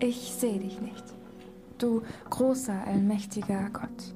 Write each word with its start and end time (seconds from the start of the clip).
Ich 0.00 0.32
sehe 0.32 0.60
dich 0.60 0.80
nicht, 0.80 1.04
du 1.78 2.02
großer, 2.30 2.86
allmächtiger 2.86 3.68
Gott. 3.70 4.14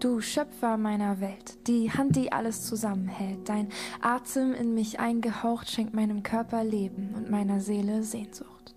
Du 0.00 0.20
Schöpfer 0.20 0.76
meiner 0.76 1.20
Welt, 1.20 1.68
die 1.68 1.92
Hand, 1.92 2.16
die 2.16 2.32
alles 2.32 2.66
zusammenhält, 2.66 3.48
dein 3.48 3.68
Atem 4.00 4.54
in 4.54 4.74
mich 4.74 4.98
eingehaucht, 4.98 5.70
schenkt 5.70 5.94
meinem 5.94 6.24
Körper 6.24 6.64
Leben 6.64 7.14
und 7.14 7.30
meiner 7.30 7.60
Seele 7.60 8.02
Sehnsucht. 8.02 8.74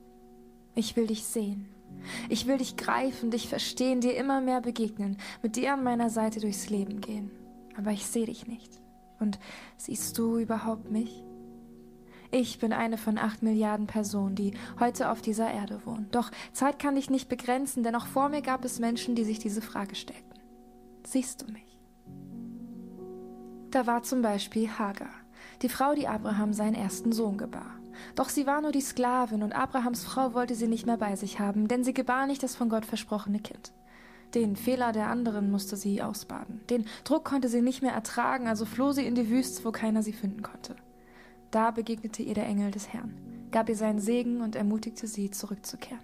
Ich 0.75 0.95
will 0.95 1.07
dich 1.07 1.23
sehen. 1.23 1.69
Ich 2.29 2.45
will 2.45 2.59
dich 2.59 2.77
greifen, 2.77 3.31
dich 3.31 3.47
verstehen, 3.47 3.99
dir 4.01 4.15
immer 4.15 4.39
mehr 4.39 4.61
begegnen, 4.61 5.17
mit 5.41 5.55
dir 5.55 5.73
an 5.73 5.83
meiner 5.83 6.11
Seite 6.11 6.39
durchs 6.39 6.69
Leben 6.69 7.01
gehen. 7.01 7.31
Aber 7.77 7.91
ich 7.91 8.05
sehe 8.05 8.27
dich 8.27 8.45
nicht. 8.45 8.79
Und 9.19 9.39
siehst 9.77 10.17
du 10.19 10.37
überhaupt 10.37 10.91
mich? 10.91 11.23
Ich 12.35 12.57
bin 12.57 12.73
eine 12.73 12.97
von 12.97 13.19
acht 13.19 13.43
Milliarden 13.43 13.85
Personen, 13.85 14.33
die 14.33 14.55
heute 14.79 15.11
auf 15.11 15.21
dieser 15.21 15.51
Erde 15.51 15.85
wohnen. 15.85 16.07
Doch 16.11 16.31
Zeit 16.51 16.79
kann 16.79 16.95
dich 16.95 17.11
nicht 17.11 17.29
begrenzen, 17.29 17.83
denn 17.83 17.93
auch 17.93 18.07
vor 18.07 18.27
mir 18.27 18.41
gab 18.41 18.65
es 18.65 18.79
Menschen, 18.79 19.13
die 19.13 19.23
sich 19.23 19.37
diese 19.37 19.61
Frage 19.61 19.93
stellten. 19.93 20.39
Siehst 21.05 21.43
du 21.43 21.51
mich? 21.51 21.79
Da 23.69 23.85
war 23.85 24.01
zum 24.01 24.23
Beispiel 24.23 24.67
Hagar, 24.67 25.11
die 25.61 25.69
Frau, 25.69 25.93
die 25.93 26.07
Abraham 26.07 26.53
seinen 26.53 26.73
ersten 26.73 27.11
Sohn 27.11 27.37
gebar. 27.37 27.75
Doch 28.15 28.29
sie 28.29 28.47
war 28.47 28.61
nur 28.61 28.71
die 28.71 28.81
Sklavin 28.81 29.43
und 29.43 29.53
Abrahams 29.53 30.03
Frau 30.03 30.33
wollte 30.33 30.55
sie 30.55 30.67
nicht 30.67 30.87
mehr 30.87 30.97
bei 30.97 31.15
sich 31.15 31.39
haben, 31.39 31.67
denn 31.67 31.83
sie 31.83 31.93
gebar 31.93 32.25
nicht 32.25 32.41
das 32.41 32.55
von 32.55 32.67
Gott 32.67 32.87
versprochene 32.87 33.41
Kind. 33.41 33.73
Den 34.33 34.55
Fehler 34.55 34.91
der 34.91 35.09
anderen 35.09 35.51
musste 35.51 35.77
sie 35.77 36.01
ausbaden. 36.01 36.61
Den 36.67 36.85
Druck 37.03 37.25
konnte 37.25 37.47
sie 37.47 37.61
nicht 37.61 37.83
mehr 37.83 37.93
ertragen, 37.93 38.47
also 38.47 38.65
floh 38.65 38.91
sie 38.91 39.05
in 39.05 39.13
die 39.13 39.29
Wüste, 39.29 39.63
wo 39.65 39.71
keiner 39.71 40.01
sie 40.01 40.13
finden 40.13 40.41
konnte. 40.41 40.75
Da 41.53 41.69
begegnete 41.69 42.23
ihr 42.23 42.33
der 42.33 42.47
Engel 42.47 42.71
des 42.71 42.91
Herrn, 42.91 43.13
gab 43.51 43.69
ihr 43.69 43.75
seinen 43.75 43.99
Segen 43.99 44.41
und 44.41 44.55
ermutigte 44.55 45.05
sie, 45.05 45.29
zurückzukehren. 45.29 46.03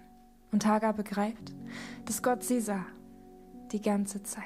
Und 0.52 0.64
Hagar 0.64 0.92
begreift, 0.92 1.52
dass 2.04 2.22
Gott 2.22 2.44
sie 2.44 2.60
sah, 2.60 2.86
die 3.72 3.82
ganze 3.82 4.22
Zeit. 4.22 4.44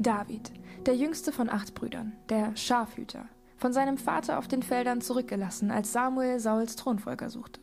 David, 0.00 0.50
der 0.84 0.96
jüngste 0.96 1.30
von 1.30 1.48
acht 1.48 1.74
Brüdern, 1.74 2.12
der 2.28 2.56
Schafhüter, 2.56 3.26
von 3.56 3.72
seinem 3.72 3.98
Vater 3.98 4.40
auf 4.40 4.48
den 4.48 4.64
Feldern 4.64 5.00
zurückgelassen, 5.00 5.70
als 5.70 5.92
Samuel 5.92 6.40
Sauls 6.40 6.74
Thronfolger 6.74 7.30
suchte. 7.30 7.60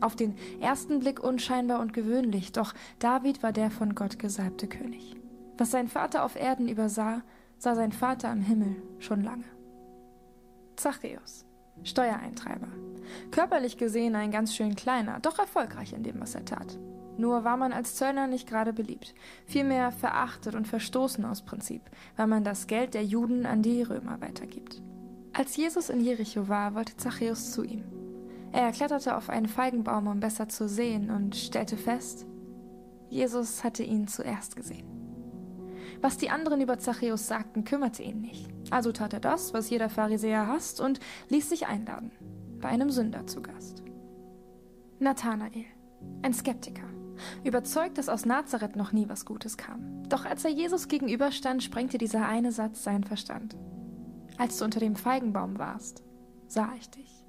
Auf 0.00 0.16
den 0.16 0.34
ersten 0.58 0.98
Blick 0.98 1.22
unscheinbar 1.22 1.78
und 1.78 1.92
gewöhnlich, 1.92 2.50
doch 2.50 2.74
David 2.98 3.44
war 3.44 3.52
der 3.52 3.70
von 3.70 3.94
Gott 3.94 4.18
gesalbte 4.18 4.66
König. 4.66 5.14
Was 5.56 5.70
sein 5.70 5.86
Vater 5.86 6.24
auf 6.24 6.34
Erden 6.34 6.68
übersah, 6.68 7.22
sah 7.58 7.76
sein 7.76 7.92
Vater 7.92 8.28
am 8.28 8.40
Himmel 8.40 8.82
schon 8.98 9.22
lange. 9.22 9.44
Zachäus, 10.78 11.44
Steuereintreiber. 11.82 12.68
Körperlich 13.32 13.78
gesehen 13.78 14.14
ein 14.14 14.30
ganz 14.30 14.54
schön 14.54 14.76
kleiner, 14.76 15.18
doch 15.20 15.38
erfolgreich 15.38 15.92
in 15.92 16.04
dem, 16.04 16.20
was 16.20 16.36
er 16.36 16.44
tat. 16.44 16.78
Nur 17.16 17.42
war 17.42 17.56
man 17.56 17.72
als 17.72 17.96
Zöllner 17.96 18.28
nicht 18.28 18.48
gerade 18.48 18.72
beliebt, 18.72 19.12
vielmehr 19.44 19.90
verachtet 19.90 20.54
und 20.54 20.68
verstoßen 20.68 21.24
aus 21.24 21.42
Prinzip, 21.42 21.82
weil 22.16 22.28
man 22.28 22.44
das 22.44 22.68
Geld 22.68 22.94
der 22.94 23.04
Juden 23.04 23.44
an 23.44 23.62
die 23.62 23.82
Römer 23.82 24.20
weitergibt. 24.20 24.80
Als 25.32 25.56
Jesus 25.56 25.90
in 25.90 26.00
Jericho 26.00 26.46
war, 26.46 26.76
wollte 26.76 26.96
Zachäus 26.96 27.50
zu 27.50 27.64
ihm. 27.64 27.82
Er 28.52 28.70
kletterte 28.70 29.16
auf 29.16 29.28
einen 29.30 29.48
Feigenbaum, 29.48 30.06
um 30.06 30.20
besser 30.20 30.48
zu 30.48 30.68
sehen, 30.68 31.10
und 31.10 31.34
stellte 31.34 31.76
fest, 31.76 32.24
Jesus 33.08 33.64
hatte 33.64 33.82
ihn 33.82 34.06
zuerst 34.06 34.54
gesehen. 34.54 34.97
Was 36.00 36.16
die 36.16 36.30
anderen 36.30 36.60
über 36.60 36.78
Zachäus 36.78 37.26
sagten, 37.26 37.64
kümmerte 37.64 38.02
ihn 38.02 38.20
nicht. 38.20 38.48
Also 38.70 38.92
tat 38.92 39.12
er 39.12 39.20
das, 39.20 39.52
was 39.52 39.70
jeder 39.70 39.88
Pharisäer 39.88 40.46
hasst, 40.46 40.80
und 40.80 41.00
ließ 41.28 41.48
sich 41.48 41.66
einladen. 41.66 42.12
Bei 42.60 42.68
einem 42.68 42.90
Sünder 42.90 43.26
zu 43.26 43.42
Gast. 43.42 43.82
Nathanael, 45.00 45.64
ein 46.22 46.34
Skeptiker, 46.34 46.88
überzeugt, 47.44 47.98
dass 47.98 48.08
aus 48.08 48.26
Nazareth 48.26 48.76
noch 48.76 48.92
nie 48.92 49.08
was 49.08 49.24
Gutes 49.24 49.56
kam. 49.56 50.02
Doch 50.08 50.24
als 50.24 50.44
er 50.44 50.50
Jesus 50.50 50.88
gegenüberstand, 50.88 51.62
sprengte 51.62 51.98
dieser 51.98 52.26
eine 52.26 52.52
Satz 52.52 52.84
seinen 52.84 53.04
Verstand. 53.04 53.56
Als 54.36 54.58
du 54.58 54.64
unter 54.64 54.80
dem 54.80 54.96
Feigenbaum 54.96 55.58
warst, 55.58 56.04
sah 56.46 56.70
ich 56.78 56.90
dich. 56.90 57.24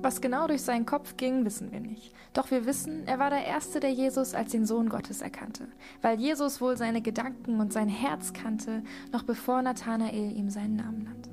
Was 0.00 0.20
genau 0.20 0.46
durch 0.46 0.62
seinen 0.62 0.86
Kopf 0.86 1.16
ging, 1.16 1.44
wissen 1.44 1.72
wir 1.72 1.80
nicht. 1.80 2.14
Doch 2.32 2.50
wir 2.52 2.66
wissen, 2.66 3.06
er 3.06 3.18
war 3.18 3.30
der 3.30 3.44
Erste, 3.44 3.80
der 3.80 3.90
Jesus 3.90 4.32
als 4.32 4.52
den 4.52 4.64
Sohn 4.64 4.88
Gottes 4.88 5.22
erkannte, 5.22 5.66
weil 6.02 6.20
Jesus 6.20 6.60
wohl 6.60 6.76
seine 6.76 7.02
Gedanken 7.02 7.58
und 7.58 7.72
sein 7.72 7.88
Herz 7.88 8.32
kannte, 8.32 8.84
noch 9.12 9.24
bevor 9.24 9.60
Nathanael 9.60 10.36
ihm 10.36 10.50
seinen 10.50 10.76
Namen 10.76 11.02
nannte. 11.02 11.30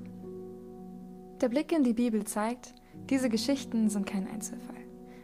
Der 1.41 1.49
Blick 1.49 1.71
in 1.71 1.83
die 1.83 1.93
Bibel 1.93 2.23
zeigt, 2.23 2.73
diese 3.09 3.29
Geschichten 3.29 3.89
sind 3.89 4.07
kein 4.07 4.27
Einzelfall. 4.27 4.75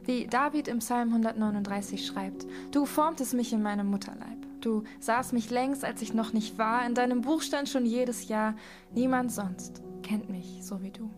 Wie 0.04 0.28
David 0.28 0.68
im 0.68 0.80
Psalm 0.80 1.10
139 1.10 2.06
schreibt, 2.06 2.46
du 2.72 2.86
formtest 2.86 3.34
mich 3.34 3.54
in 3.54 3.64
meinem 3.64 3.88
Mutterleib. 3.88 4.38
Du 4.62 4.84
sahst 5.00 5.34
mich 5.34 5.50
längst, 5.50 5.84
als 5.84 6.02
ich 6.02 6.14
noch 6.14 6.34
nicht 6.34 6.60
war. 6.60 6.86
In 6.86 6.94
deinem 6.94 7.22
Buch 7.22 7.42
stand 7.42 7.70
schon 7.70 7.86
jedes 7.86 8.28
Jahr, 8.28 8.56
niemand 8.94 9.32
sonst 9.32 9.82
kennt 10.04 10.30
mich 10.30 10.60
so 10.62 10.84
wie 10.84 10.92
du. 10.92 11.10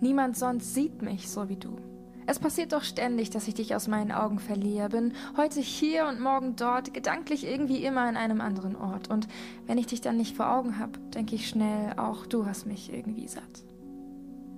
Niemand 0.00 0.36
sonst 0.36 0.74
sieht 0.74 1.02
mich 1.02 1.30
so 1.30 1.48
wie 1.48 1.56
du. 1.56 1.76
Es 2.26 2.38
passiert 2.38 2.72
doch 2.72 2.82
ständig, 2.82 3.30
dass 3.30 3.48
ich 3.48 3.54
dich 3.54 3.74
aus 3.74 3.86
meinen 3.86 4.10
Augen 4.10 4.38
verliere, 4.38 4.88
bin 4.88 5.12
heute 5.36 5.60
hier 5.60 6.06
und 6.06 6.20
morgen 6.20 6.56
dort, 6.56 6.94
gedanklich 6.94 7.46
irgendwie 7.46 7.84
immer 7.84 8.02
an 8.02 8.16
einem 8.16 8.40
anderen 8.40 8.76
Ort. 8.76 9.10
Und 9.10 9.28
wenn 9.66 9.76
ich 9.76 9.86
dich 9.86 10.00
dann 10.00 10.16
nicht 10.16 10.36
vor 10.36 10.50
Augen 10.50 10.78
habe, 10.78 10.98
denke 11.14 11.34
ich 11.34 11.48
schnell, 11.48 11.92
auch 11.98 12.24
du 12.26 12.46
hast 12.46 12.66
mich 12.66 12.92
irgendwie 12.92 13.28
satt. 13.28 13.64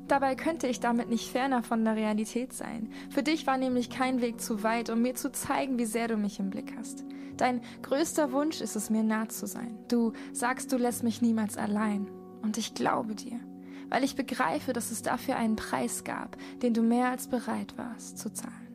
Dabei 0.07 0.37
könnte 0.37 0.69
ich 0.69 0.79
damit 0.79 1.09
nicht 1.09 1.29
ferner 1.29 1.65
von 1.65 1.85
der 1.85 1.97
Realität 1.97 2.53
sein. 2.53 2.91
Für 3.11 3.25
dich 3.25 3.49
war 3.49 3.59
nämlich 3.59 3.91
kein 3.91 4.21
Weg 4.21 4.41
zu 4.41 4.63
weit, 4.63 4.89
um 4.89 5.03
mir 5.03 5.17
zu 5.17 5.33
zeigen, 5.33 5.79
wie 5.79 5.87
sehr 5.87 6.07
du 6.07 6.17
mich 6.17 6.39
im 6.39 6.51
Blick 6.51 6.75
hast. 6.79 7.05
Dein 7.37 7.61
größter 7.83 8.31
Wunsch 8.31 8.61
ist 8.61 8.77
es, 8.77 8.89
mir 8.89 9.03
nah 9.03 9.29
zu 9.29 9.49
sein. 9.49 9.77
Du 9.89 10.13
sagst, 10.33 10.71
du 10.73 10.77
lässt 10.77 11.03
mich 11.03 11.21
niemals 11.21 11.59
allein. 11.59 12.07
Und 12.43 12.57
ich 12.57 12.75
glaube 12.75 13.17
dir 13.17 13.41
weil 13.89 14.05
ich 14.05 14.17
begreife, 14.17 14.73
dass 14.73 14.91
es 14.91 15.03
dafür 15.03 15.37
einen 15.37 15.57
Preis 15.57 16.05
gab, 16.05 16.37
den 16.63 16.75
du 16.75 16.83
mehr 16.83 17.11
als 17.11 17.29
bereit 17.29 17.77
warst 17.77 18.19
zu 18.19 18.33
zahlen. 18.33 18.67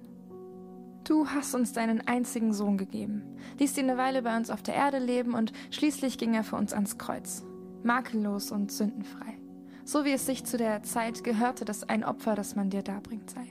Du 1.03 1.27
hast 1.27 1.55
uns 1.55 1.73
deinen 1.73 2.07
einzigen 2.07 2.53
Sohn 2.53 2.77
gegeben, 2.77 3.23
ließ 3.59 3.77
ihn 3.77 3.89
eine 3.89 3.97
Weile 3.97 4.21
bei 4.21 4.37
uns 4.37 4.49
auf 4.49 4.61
der 4.61 4.75
Erde 4.75 4.99
leben 4.99 5.33
und 5.33 5.51
schließlich 5.71 6.17
ging 6.17 6.35
er 6.35 6.43
für 6.43 6.55
uns 6.55 6.73
ans 6.73 6.97
Kreuz, 6.97 7.43
makellos 7.83 8.51
und 8.51 8.71
sündenfrei, 8.71 9.37
so 9.83 10.05
wie 10.05 10.11
es 10.11 10.25
sich 10.25 10.45
zu 10.45 10.57
der 10.57 10.83
Zeit 10.83 11.23
gehörte, 11.23 11.65
dass 11.65 11.83
ein 11.83 12.03
Opfer, 12.03 12.35
das 12.35 12.55
man 12.55 12.69
dir 12.69 12.83
darbringt, 12.83 13.29
sei. 13.31 13.47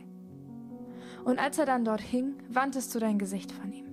Und 1.24 1.38
als 1.38 1.58
er 1.58 1.66
dann 1.66 1.84
dort 1.84 2.00
hing, 2.00 2.34
wandtest 2.48 2.94
du 2.94 2.98
dein 2.98 3.18
Gesicht 3.18 3.52
von 3.52 3.72
ihm, 3.72 3.86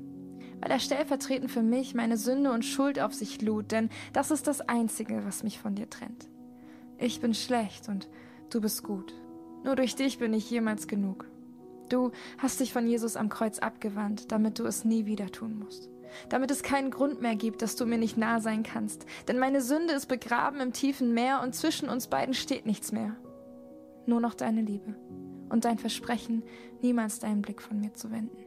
weil 0.62 0.72
er 0.72 0.80
stellvertretend 0.80 1.52
für 1.52 1.64
mich 1.64 1.96
meine 1.96 2.18
Sünde 2.18 2.52
und 2.52 2.64
Schuld 2.64 3.00
auf 3.00 3.14
sich 3.14 3.42
lud, 3.42 3.72
denn 3.72 3.90
das 4.14 4.32
ist 4.32 4.48
das 4.48 4.62
Einzige, 4.62 5.26
was 5.26 5.44
mich 5.44 5.60
von 5.60 5.76
dir 5.76 5.90
trennt. 5.90 6.30
Ich 7.00 7.22
bin 7.22 7.34
schlecht 7.34 7.90
und 7.90 8.08
du 8.50 8.62
bist 8.62 8.84
gut. 8.84 9.14
Nur 9.64 9.76
durch 9.76 9.96
dich 9.96 10.18
bin 10.20 10.34
ich 10.34 10.50
jemals 10.50 10.88
genug. 10.88 11.28
Du 11.90 12.12
hast 12.38 12.60
dich 12.60 12.74
von 12.74 12.88
Jesus 12.88 13.16
am 13.16 13.30
Kreuz 13.30 13.60
abgewandt, 13.60 14.32
damit 14.32 14.60
du 14.60 14.66
es 14.66 14.84
nie 14.84 15.06
wieder 15.06 15.32
tun 15.32 15.60
musst. 15.60 15.90
Damit 16.30 16.52
es 16.52 16.64
keinen 16.64 16.90
Grund 16.90 17.22
mehr 17.22 17.36
gibt, 17.36 17.62
dass 17.62 17.76
du 17.76 17.86
mir 17.86 17.98
nicht 17.98 18.18
nah 18.18 18.40
sein 18.40 18.64
kannst. 18.64 19.06
Denn 19.28 19.40
meine 19.40 19.62
Sünde 19.62 19.94
ist 19.94 20.08
begraben 20.08 20.60
im 20.60 20.74
tiefen 20.74 21.14
Meer 21.14 21.42
und 21.44 21.54
zwischen 21.54 21.90
uns 21.90 22.08
beiden 22.08 22.34
steht 22.34 22.66
nichts 22.66 22.92
mehr. 22.92 23.16
Nur 24.06 24.22
noch 24.22 24.34
deine 24.34 24.62
Liebe 24.62 24.96
und 25.50 25.66
dein 25.66 25.78
Versprechen, 25.78 26.44
niemals 26.82 27.20
deinen 27.20 27.42
Blick 27.42 27.62
von 27.62 27.80
mir 27.80 27.94
zu 27.94 28.12
wenden. 28.12 28.47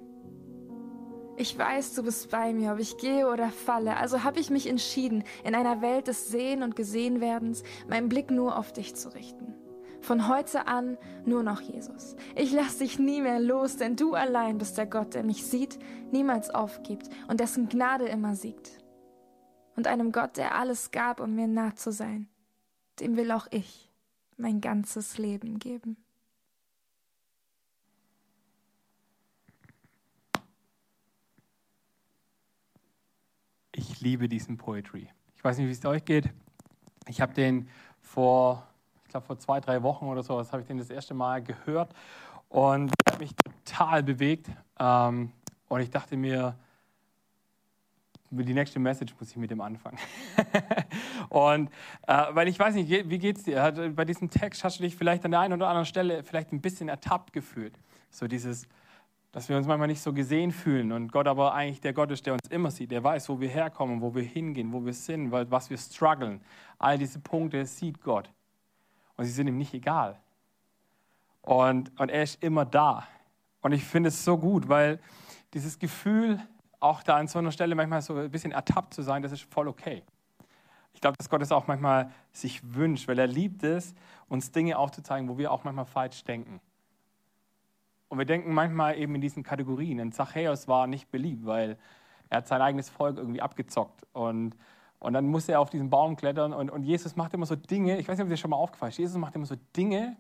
Ich 1.41 1.57
weiß, 1.57 1.95
du 1.95 2.03
bist 2.03 2.29
bei 2.29 2.53
mir, 2.53 2.75
ob 2.75 2.81
ich 2.81 2.99
gehe 2.99 3.27
oder 3.27 3.49
falle. 3.49 3.97
Also 3.97 4.25
habe 4.25 4.39
ich 4.39 4.51
mich 4.51 4.69
entschieden, 4.69 5.25
in 5.43 5.55
einer 5.55 5.81
Welt 5.81 6.07
des 6.07 6.29
Sehen 6.29 6.63
und 6.63 6.77
Gesehenwerdens 6.77 7.63
meinen 7.89 8.11
Blick 8.11 8.31
nur 8.31 8.59
auf 8.59 8.75
dich 8.75 8.95
zu 8.95 9.09
richten. 9.15 9.55
Von 10.03 10.29
heute 10.29 10.67
an 10.67 10.99
nur 11.25 11.43
noch 11.43 11.63
Jesus. 11.63 12.15
Ich 12.37 12.53
lasse 12.53 12.81
dich 12.81 12.99
nie 12.99 13.23
mehr 13.23 13.41
los, 13.41 13.79
denn 13.79 13.97
du 13.97 14.13
allein 14.13 14.59
bist 14.59 14.77
der 14.77 14.85
Gott, 14.85 15.15
der 15.15 15.23
mich 15.23 15.47
sieht, 15.47 15.79
niemals 16.13 16.51
aufgibt 16.51 17.09
und 17.27 17.41
dessen 17.41 17.71
Gnade 17.71 18.05
immer 18.05 18.35
siegt. 18.35 18.73
Und 19.77 19.87
einem 19.87 20.13
Gott, 20.13 20.37
der 20.37 20.57
alles 20.57 20.91
gab, 20.91 21.21
um 21.21 21.35
mir 21.35 21.49
nah 21.49 21.75
zu 21.75 21.91
sein, 21.91 22.29
dem 22.99 23.17
will 23.17 23.33
auch 23.33 23.47
ich 23.51 23.91
mein 24.37 24.61
ganzes 24.61 25.17
Leben 25.17 25.59
geben. 25.59 25.97
Ich 34.01 34.05
liebe 34.05 34.31
diesen 34.31 34.57
Poetry. 34.57 35.09
Ich 35.37 35.45
weiß 35.45 35.59
nicht, 35.59 35.67
wie 35.67 35.73
es 35.73 35.85
euch 35.85 36.07
geht. 36.07 36.31
Ich 37.07 37.21
habe 37.21 37.35
den 37.35 37.69
vor, 38.01 38.67
ich 39.05 39.11
glaube 39.11 39.27
vor 39.27 39.39
zwei, 39.39 39.61
drei 39.61 39.83
Wochen 39.83 40.07
oder 40.07 40.23
so, 40.23 40.39
habe 40.39 40.63
ich 40.63 40.67
den 40.67 40.79
das 40.79 40.89
erste 40.89 41.13
Mal 41.13 41.43
gehört 41.43 41.93
und 42.49 42.91
hat 43.07 43.21
mich 43.21 43.35
total 43.37 44.03
bewegt. 44.03 44.49
Ähm, 44.79 45.33
und 45.69 45.81
ich 45.83 45.91
dachte 45.91 46.17
mir, 46.17 46.57
die 48.31 48.55
nächste 48.55 48.79
Message 48.79 49.15
muss 49.21 49.33
ich 49.33 49.37
mit 49.37 49.51
dem 49.51 49.61
anfangen. 49.61 49.99
und 51.29 51.71
äh, 52.07 52.25
weil 52.31 52.49
ich 52.49 52.59
weiß 52.59 52.77
nicht, 52.77 52.89
wie 52.89 53.19
geht's 53.19 53.43
dir? 53.43 53.93
Bei 53.95 54.07
diesem 54.07 54.31
Text 54.31 54.65
hast 54.65 54.79
du 54.79 54.83
dich 54.83 54.97
vielleicht 54.97 55.27
an 55.27 55.33
der 55.33 55.41
einen 55.41 55.53
oder 55.53 55.69
anderen 55.69 55.85
Stelle 55.85 56.25
vielleicht 56.25 56.53
ein 56.53 56.63
bisschen 56.63 56.89
ertappt 56.89 57.35
gefühlt. 57.35 57.79
So 58.09 58.29
dieses, 58.29 58.67
dass 59.33 59.49
wir 59.49 59.57
uns 59.57 59.67
manchmal 59.67 59.89
nicht 59.89 60.03
so 60.03 60.13
gesehen 60.13 60.51
fühlen 60.51 60.91
und 60.93 61.13
Gott 61.13 61.29
aber 61.29 61.55
eigentlich 61.55 61.81
der 61.81 61.93
Gott 61.93 62.11
ist, 62.11 62.27
der 62.27 62.33
uns 62.33 62.49
immer 62.51 62.71
sieht, 62.71 62.91
der 62.91 63.05
weiß, 63.05 63.29
wo 63.29 63.41
wir 63.41 63.49
herkommen, 63.49 64.01
wo 64.01 64.15
wir 64.15 64.23
hingehen, 64.23 64.73
wo 64.73 64.85
wir 64.85 64.93
sind, 64.93 65.31
was 65.31 65.71
wir 65.71 65.79
strugglen. 65.79 66.41
All 66.79 66.99
diese 66.99 67.21
Punkte 67.21 67.65
sieht 67.65 68.03
Gott 68.03 68.31
und 69.17 69.25
sie 69.25 69.31
sind 69.31 69.47
ihm 69.47 69.59
nicht 69.59 69.75
egal. 69.75 70.19
Und, 71.43 71.99
und 71.99 72.09
er 72.09 72.23
ist 72.23 72.43
immer 72.43 72.65
da. 72.65 73.07
Und 73.61 73.73
ich 73.73 73.85
finde 73.85 74.09
es 74.09 74.25
so 74.25 74.37
gut, 74.37 74.69
weil 74.69 75.01
dieses 75.55 75.79
Gefühl, 75.79 76.41
auch 76.81 77.03
da 77.03 77.17
an 77.17 77.29
so 77.29 77.39
einer 77.39 77.53
Stelle 77.53 77.75
manchmal 77.75 78.03
so 78.03 78.17
ein 78.17 78.31
bisschen 78.31 78.53
ertappt 78.53 78.95
zu 78.95 79.03
sein, 79.03 79.23
das 79.23 79.33
ist 79.33 79.43
voll 79.43 79.69
okay. 79.69 80.03
Ich 80.93 81.01
glaube, 81.01 81.17
dass 81.17 81.29
Gott 81.29 81.43
es 81.43 81.53
auch 81.53 81.67
manchmal 81.67 82.11
sich 82.33 82.75
wünscht, 82.75 83.07
weil 83.09 83.19
er 83.19 83.27
liebt 83.27 83.63
es, 83.63 83.95
uns 84.29 84.51
Dinge 84.51 84.77
aufzuzeigen, 84.77 85.29
wo 85.29 85.39
wir 85.39 85.53
auch 85.53 85.65
manchmal 85.65 85.87
falsch 85.87 86.25
denken. 86.25 86.61
Und 88.11 88.19
wir 88.19 88.27
denken 88.27 88.53
manchmal 88.53 88.99
eben 88.99 89.15
in 89.15 89.21
diesen 89.21 89.45
Kategorien. 89.45 90.01
Und 90.01 90.13
Zachäus 90.13 90.69
war 90.69 90.87
nicht 90.87 91.11
beliebt, 91.11 91.47
weil 91.47 91.79
er 92.29 92.39
hat 92.39 92.49
sein 92.49 92.61
eigenes 92.61 92.91
Volk 92.91 93.17
irgendwie 93.17 93.41
abgezockt. 93.41 94.05
Und, 94.13 94.57
und 94.99 95.13
dann 95.13 95.27
musste 95.29 95.53
er 95.53 95.61
auf 95.61 95.71
diesen 95.71 95.91
Baum 95.91 96.17
klettern. 96.17 96.53
Und, 96.53 96.71
und 96.71 96.83
Jesus 96.83 97.15
macht 97.15 97.33
immer 97.35 97.47
so 97.47 97.55
Dinge, 97.55 97.99
ich 97.99 98.09
weiß 98.09 98.19
nicht, 98.19 98.25
ob 98.25 98.29
dir 98.29 98.37
schon 98.37 98.51
mal 98.51 98.57
aufgefallen 98.57 98.91
ist, 98.91 98.99
Jesus 98.99 99.17
macht 99.17 99.37
immer 99.37 99.47
so 99.47 99.55
Dinge, 99.77 100.17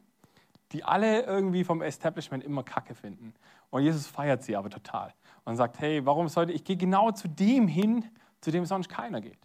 die 0.71 0.85
alle 0.85 1.23
irgendwie 1.23 1.65
vom 1.65 1.83
Establishment 1.83 2.45
immer 2.45 2.63
Kacke 2.63 2.95
finden. 2.95 3.35
Und 3.71 3.83
Jesus 3.83 4.07
feiert 4.07 4.45
sie 4.45 4.55
aber 4.55 4.71
total 4.71 5.13
und 5.45 5.57
sagt, 5.57 5.81
hey, 5.81 6.07
warum 6.07 6.29
sollte 6.29 6.53
ich 6.53 6.63
gehe 6.63 6.77
genau 6.77 7.11
zu 7.11 7.29
dem 7.29 7.67
hin, 7.67 8.05
zu 8.41 8.53
dem 8.53 8.65
sonst 8.65 8.89
keiner 8.89 9.21
geht. 9.21 9.39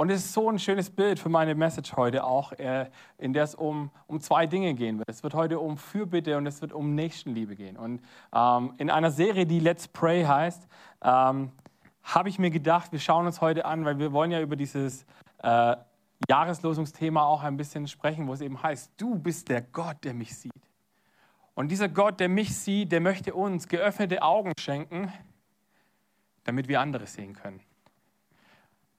Und 0.00 0.10
es 0.10 0.26
ist 0.26 0.32
so 0.32 0.48
ein 0.48 0.60
schönes 0.60 0.90
Bild 0.90 1.18
für 1.18 1.28
meine 1.28 1.56
Message 1.56 1.96
heute 1.96 2.22
auch, 2.22 2.52
äh, 2.52 2.88
in 3.18 3.32
der 3.32 3.42
es 3.42 3.56
um, 3.56 3.90
um 4.06 4.20
zwei 4.20 4.46
Dinge 4.46 4.74
gehen 4.74 4.98
wird. 4.98 5.08
Es 5.08 5.24
wird 5.24 5.34
heute 5.34 5.58
um 5.58 5.76
Fürbitte 5.76 6.36
und 6.36 6.46
es 6.46 6.62
wird 6.62 6.72
um 6.72 6.94
Nächstenliebe 6.94 7.56
gehen. 7.56 7.76
Und 7.76 8.00
ähm, 8.32 8.74
in 8.78 8.90
einer 8.90 9.10
Serie, 9.10 9.44
die 9.44 9.58
Let's 9.58 9.88
Pray 9.88 10.22
heißt, 10.22 10.68
ähm, 11.02 11.50
habe 12.04 12.28
ich 12.28 12.38
mir 12.38 12.50
gedacht, 12.50 12.92
wir 12.92 13.00
schauen 13.00 13.26
uns 13.26 13.40
heute 13.40 13.64
an, 13.64 13.84
weil 13.84 13.98
wir 13.98 14.12
wollen 14.12 14.30
ja 14.30 14.40
über 14.40 14.54
dieses 14.54 15.04
äh, 15.42 15.74
Jahreslosungsthema 16.28 17.24
auch 17.24 17.42
ein 17.42 17.56
bisschen 17.56 17.88
sprechen, 17.88 18.28
wo 18.28 18.34
es 18.34 18.40
eben 18.40 18.62
heißt, 18.62 18.92
du 18.98 19.16
bist 19.18 19.48
der 19.48 19.62
Gott, 19.62 19.96
der 20.04 20.14
mich 20.14 20.32
sieht. 20.36 20.52
Und 21.54 21.72
dieser 21.72 21.88
Gott, 21.88 22.20
der 22.20 22.28
mich 22.28 22.56
sieht, 22.56 22.92
der 22.92 23.00
möchte 23.00 23.34
uns 23.34 23.66
geöffnete 23.66 24.22
Augen 24.22 24.52
schenken, 24.60 25.12
damit 26.44 26.68
wir 26.68 26.80
andere 26.80 27.08
sehen 27.08 27.34
können. 27.34 27.60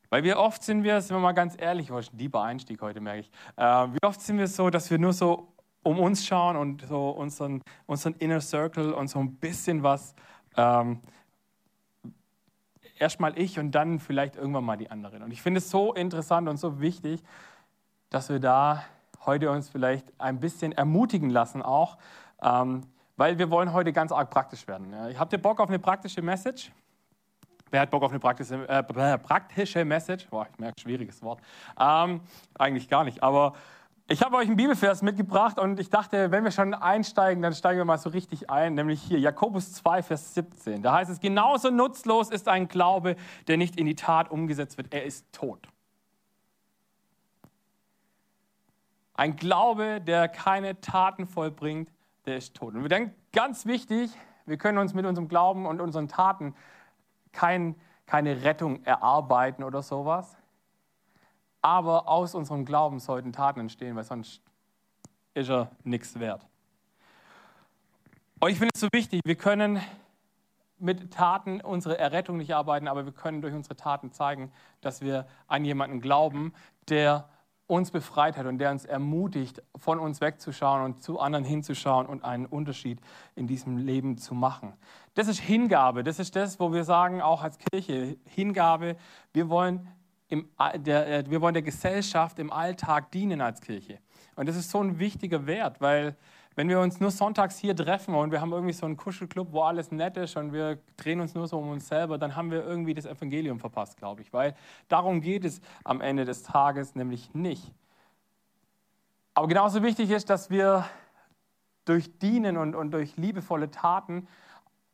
Weil 0.09 0.23
wie 0.23 0.33
oft 0.33 0.63
sind 0.63 0.83
wir, 0.83 1.00
sind 1.01 1.15
wir 1.15 1.21
mal 1.21 1.33
ganz 1.33 1.56
ehrlich, 1.57 1.91
oh, 1.91 1.97
ein 1.97 2.06
lieber 2.13 2.44
Einstieg 2.44 2.81
heute, 2.81 3.00
merke 3.00 3.21
ich. 3.21 3.31
Äh, 3.57 3.63
wie 3.63 4.03
oft 4.03 4.21
sind 4.21 4.38
wir 4.38 4.47
so, 4.47 4.69
dass 4.69 4.89
wir 4.89 4.97
nur 4.97 5.13
so 5.13 5.53
um 5.83 6.00
uns 6.00 6.25
schauen 6.25 6.56
und 6.56 6.85
so 6.88 7.09
unseren, 7.09 7.61
unseren 7.85 8.13
Inner 8.15 8.41
Circle 8.41 8.94
und 8.94 9.07
so 9.07 9.19
ein 9.19 9.35
bisschen 9.35 9.83
was, 9.83 10.13
ähm, 10.57 11.00
erstmal 12.97 13.38
ich 13.39 13.59
und 13.59 13.71
dann 13.71 14.00
vielleicht 14.00 14.35
irgendwann 14.35 14.65
mal 14.65 14.77
die 14.77 14.91
anderen. 14.91 15.23
Und 15.23 15.31
ich 15.31 15.41
finde 15.41 15.59
es 15.59 15.69
so 15.69 15.94
interessant 15.94 16.50
und 16.50 16.57
so 16.57 16.81
wichtig, 16.81 17.23
dass 18.09 18.29
wir 18.29 18.39
da 18.39 18.83
heute 19.25 19.51
uns 19.51 19.69
vielleicht 19.69 20.12
ein 20.17 20.39
bisschen 20.39 20.71
ermutigen 20.71 21.29
lassen 21.29 21.62
auch, 21.62 21.97
ähm, 22.41 22.81
weil 23.15 23.38
wir 23.38 23.50
wollen 23.51 23.73
heute 23.73 23.94
ganz 23.94 24.12
arg 24.12 24.29
praktisch 24.29 24.67
werden. 24.67 24.95
Habt 25.17 25.33
ihr 25.33 25.41
Bock 25.41 25.59
auf 25.59 25.69
eine 25.69 25.79
praktische 25.79 26.21
Message? 26.21 26.71
Wer 27.71 27.81
hat 27.81 27.92
Bock 27.92 28.04
auf 28.04 28.12
eine 28.12 28.19
praktische, 28.19 28.68
äh, 28.68 28.83
praktische 29.18 29.86
Message? 29.86 30.27
Boah, 30.30 30.48
ich 30.51 30.60
merke, 30.60 30.80
schwieriges 30.80 31.21
Wort. 31.21 31.42
Ähm, 31.80 32.21
eigentlich 32.57 32.89
gar 32.89 33.04
nicht, 33.04 33.21
aber 33.21 33.54
ich 34.12 34.24
habe 34.24 34.38
euch 34.38 34.48
einen 34.48 34.56
Bibelvers 34.56 35.04
mitgebracht 35.04 35.60
und 35.60 35.80
ich 35.80 35.92
dachte, 35.92 36.31
wenn 36.31 36.44
wir 36.44 36.50
schon 36.50 36.74
einsteigen, 36.74 37.44
dann 37.44 37.54
steigen 37.54 37.77
wir 37.77 37.86
mal 37.86 38.00
so 38.00 38.10
richtig 38.10 38.50
ein, 38.50 38.74
nämlich 38.74 39.04
hier 39.04 39.19
Jakobus 39.19 39.71
2, 39.74 40.01
Vers 40.01 40.33
17. 40.33 40.81
Da 40.81 40.94
heißt 40.94 41.12
es, 41.12 41.19
genauso 41.19 41.69
nutzlos 41.69 42.31
ist 42.31 42.48
ein 42.48 42.68
Glaube, 42.68 43.16
der 43.48 43.57
nicht 43.57 43.80
in 43.80 43.86
die 43.86 43.94
Tat 43.94 44.31
umgesetzt 44.31 44.77
wird. 44.77 44.92
Er 44.95 45.04
ist 45.04 45.31
tot. 45.31 45.68
Ein 49.13 49.36
Glaube, 49.36 50.01
der 50.01 50.27
keine 50.27 50.81
Taten 50.81 51.27
vollbringt, 51.27 51.92
der 52.25 52.38
ist 52.38 52.56
tot. 52.56 52.74
Und 52.74 52.81
wir 52.81 52.89
denken, 52.89 53.13
ganz 53.31 53.68
wichtig, 53.68 54.10
wir 54.48 54.57
können 54.57 54.80
uns 54.80 54.95
mit 54.95 55.06
unserem 55.06 55.27
Glauben 55.27 55.68
und 55.68 55.81
unseren 55.81 56.07
Taten 56.07 56.56
kein, 57.31 57.75
keine 58.05 58.43
Rettung 58.43 58.83
erarbeiten 58.83 59.63
oder 59.63 59.81
sowas. 59.81 60.37
Aber 61.61 62.07
aus 62.07 62.35
unserem 62.35 62.65
Glauben 62.65 62.99
sollten 62.99 63.33
Taten 63.33 63.61
entstehen, 63.61 63.95
weil 63.95 64.03
sonst 64.03 64.41
ist 65.33 65.49
er 65.49 65.71
nichts 65.83 66.19
wert. 66.19 66.45
Und 68.39 68.51
ich 68.51 68.57
finde 68.57 68.71
es 68.73 68.79
so 68.79 68.87
wichtig, 68.93 69.21
wir 69.25 69.35
können 69.35 69.81
mit 70.77 71.11
Taten 71.11 71.59
unsere 71.59 71.97
Errettung 71.97 72.37
nicht 72.37 72.53
arbeiten, 72.55 72.87
aber 72.87 73.05
wir 73.05 73.11
können 73.11 73.41
durch 73.41 73.53
unsere 73.53 73.75
Taten 73.75 74.11
zeigen, 74.11 74.51
dass 74.79 75.01
wir 75.01 75.27
an 75.47 75.65
jemanden 75.65 75.99
glauben, 75.99 76.53
der 76.87 77.27
uns 77.69 77.92
befreit 77.92 78.36
hat 78.36 78.48
und 78.48 78.57
der 78.57 78.71
uns 78.71 78.83
ermutigt, 78.83 79.62
von 79.75 80.00
uns 80.00 80.21
wegzuschauen 80.21 80.83
und 80.83 81.04
zu 81.04 81.19
anderen 81.19 81.45
hinzuschauen 81.45 82.07
und 82.07 82.24
einen 82.24 82.48
Unterschied 82.48 83.00
in 83.36 83.45
diesem 83.45 83.77
Leben 83.77 84.18
zu 84.18 84.33
machen. 84.33 84.74
Das 85.13 85.27
ist 85.27 85.39
Hingabe. 85.39 86.04
Das 86.04 86.18
ist 86.18 86.36
das, 86.36 86.60
wo 86.60 86.74
wir 86.74 86.83
sagen, 86.83 87.21
auch 87.21 87.44
als 87.44 87.60
Kirche, 87.60 88.18
Hingabe, 88.25 88.95
wir 89.33 89.50
wollen, 89.50 89.88
im, 90.30 90.50
der, 90.77 91.19
äh, 91.19 91.30
wir 91.30 91.42
wollen 91.42 91.54
der 91.54 91.62
Gesellschaft 91.62 92.39
im 92.39 92.51
Alltag 92.51 93.12
dienen 93.12 93.39
als 93.39 93.62
Kirche. 93.62 94.00
Und 94.36 94.50
das 94.50 94.56
ist 94.56 94.72
so 94.72 94.81
ein 94.81 94.98
wichtiger 94.98 95.45
Wert, 95.45 95.80
weil 95.80 96.18
wenn 96.59 96.67
wir 96.67 96.81
uns 96.81 97.00
nur 97.00 97.09
sonntags 97.09 97.57
hier 97.57 97.73
treffen 97.73 98.13
und 98.13 98.33
wir 98.33 98.41
haben 98.41 98.51
irgendwie 98.51 98.73
so 98.73 98.85
einen 98.85 98.97
Kuschelclub, 98.97 99.53
wo 99.53 99.61
alles 99.61 99.94
nett 99.94 100.17
ist 100.17 100.35
und 100.35 100.51
wir 100.51 100.77
drehen 100.97 101.21
uns 101.21 101.33
nur 101.33 101.47
so 101.47 101.57
um 101.57 101.69
uns 101.69 101.88
selber, 101.88 102.17
dann 102.17 102.35
haben 102.35 102.51
wir 102.51 102.65
irgendwie 102.65 102.94
das 102.94 103.06
Evangelium 103.06 103.61
verpasst, 103.61 103.95
glaube 103.95 104.21
ich. 104.21 104.33
Weil 104.33 104.53
darum 104.89 105.21
geht 105.21 105.45
es 105.45 105.61
am 105.85 106.01
Ende 106.01 106.25
des 106.25 106.44
Tages 106.44 106.95
nämlich 106.95 107.33
nicht. 107.33 107.71
Aber 109.35 109.47
genauso 109.47 109.83
wichtig 109.83 110.09
ist, 110.11 110.29
dass 110.29 110.50
wir 110.50 110.83
durch 111.85 112.19
Dienen 112.19 112.57
und, 112.57 112.75
und 112.75 112.91
durch 112.91 113.15
liebevolle 113.15 113.71
Taten 113.71 114.27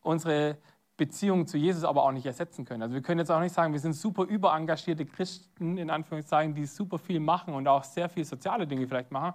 unsere 0.03 0.59
Beziehung 0.97 1.47
zu 1.47 1.57
Jesus 1.57 1.83
aber 1.83 2.03
auch 2.03 2.11
nicht 2.11 2.27
ersetzen 2.27 2.65
können. 2.65 2.83
Also 2.83 2.93
wir 2.93 3.01
können 3.01 3.17
jetzt 3.17 3.31
auch 3.31 3.39
nicht 3.39 3.55
sagen, 3.55 3.73
wir 3.73 3.79
sind 3.79 3.93
super 3.93 4.25
überengagierte 4.25 5.07
Christen, 5.07 5.79
in 5.79 5.89
Anführungszeichen, 5.89 6.53
die 6.53 6.67
super 6.67 6.99
viel 6.99 7.19
machen 7.19 7.55
und 7.55 7.67
auch 7.67 7.83
sehr 7.83 8.07
viele 8.07 8.25
soziale 8.25 8.67
Dinge 8.67 8.87
vielleicht 8.87 9.09
machen, 9.09 9.33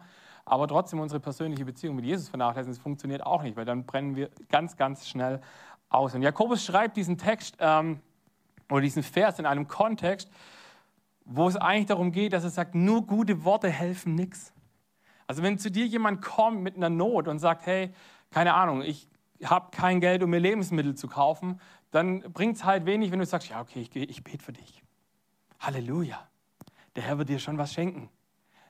aber 0.50 0.66
trotzdem 0.66 0.98
unsere 0.98 1.20
persönliche 1.20 1.64
Beziehung 1.64 1.94
mit 1.94 2.04
Jesus 2.04 2.28
vernachlässigen, 2.28 2.74
das 2.74 2.82
funktioniert 2.82 3.24
auch 3.24 3.44
nicht, 3.44 3.56
weil 3.56 3.64
dann 3.64 3.86
brennen 3.86 4.16
wir 4.16 4.30
ganz, 4.48 4.76
ganz 4.76 5.08
schnell 5.08 5.40
aus. 5.88 6.12
Und 6.16 6.22
Jakobus 6.22 6.64
schreibt 6.64 6.96
diesen 6.96 7.18
Text 7.18 7.56
ähm, 7.60 8.00
oder 8.68 8.80
diesen 8.80 9.04
Vers 9.04 9.38
in 9.38 9.46
einem 9.46 9.68
Kontext, 9.68 10.28
wo 11.24 11.46
es 11.46 11.54
eigentlich 11.54 11.86
darum 11.86 12.10
geht, 12.10 12.32
dass 12.32 12.42
er 12.42 12.50
sagt, 12.50 12.74
nur 12.74 13.06
gute 13.06 13.44
Worte 13.44 13.70
helfen 13.70 14.16
nichts. 14.16 14.52
Also 15.28 15.44
wenn 15.44 15.56
zu 15.56 15.70
dir 15.70 15.86
jemand 15.86 16.20
kommt 16.20 16.62
mit 16.62 16.74
einer 16.74 16.90
Not 16.90 17.28
und 17.28 17.38
sagt, 17.38 17.64
hey, 17.66 17.94
keine 18.32 18.54
Ahnung, 18.54 18.82
ich 18.82 19.06
habe 19.44 19.68
kein 19.70 20.00
Geld, 20.00 20.20
um 20.24 20.30
mir 20.30 20.40
Lebensmittel 20.40 20.96
zu 20.96 21.06
kaufen, 21.06 21.60
dann 21.92 22.22
bringt 22.32 22.56
es 22.56 22.64
halt 22.64 22.86
wenig, 22.86 23.12
wenn 23.12 23.20
du 23.20 23.24
sagst, 23.24 23.48
ja, 23.50 23.60
okay, 23.60 23.82
ich, 23.82 23.94
ich 23.94 24.24
bete 24.24 24.42
für 24.42 24.52
dich. 24.52 24.82
Halleluja. 25.60 26.26
Der 26.96 27.04
Herr 27.04 27.18
wird 27.18 27.28
dir 27.28 27.38
schon 27.38 27.56
was 27.56 27.72
schenken. 27.72 28.10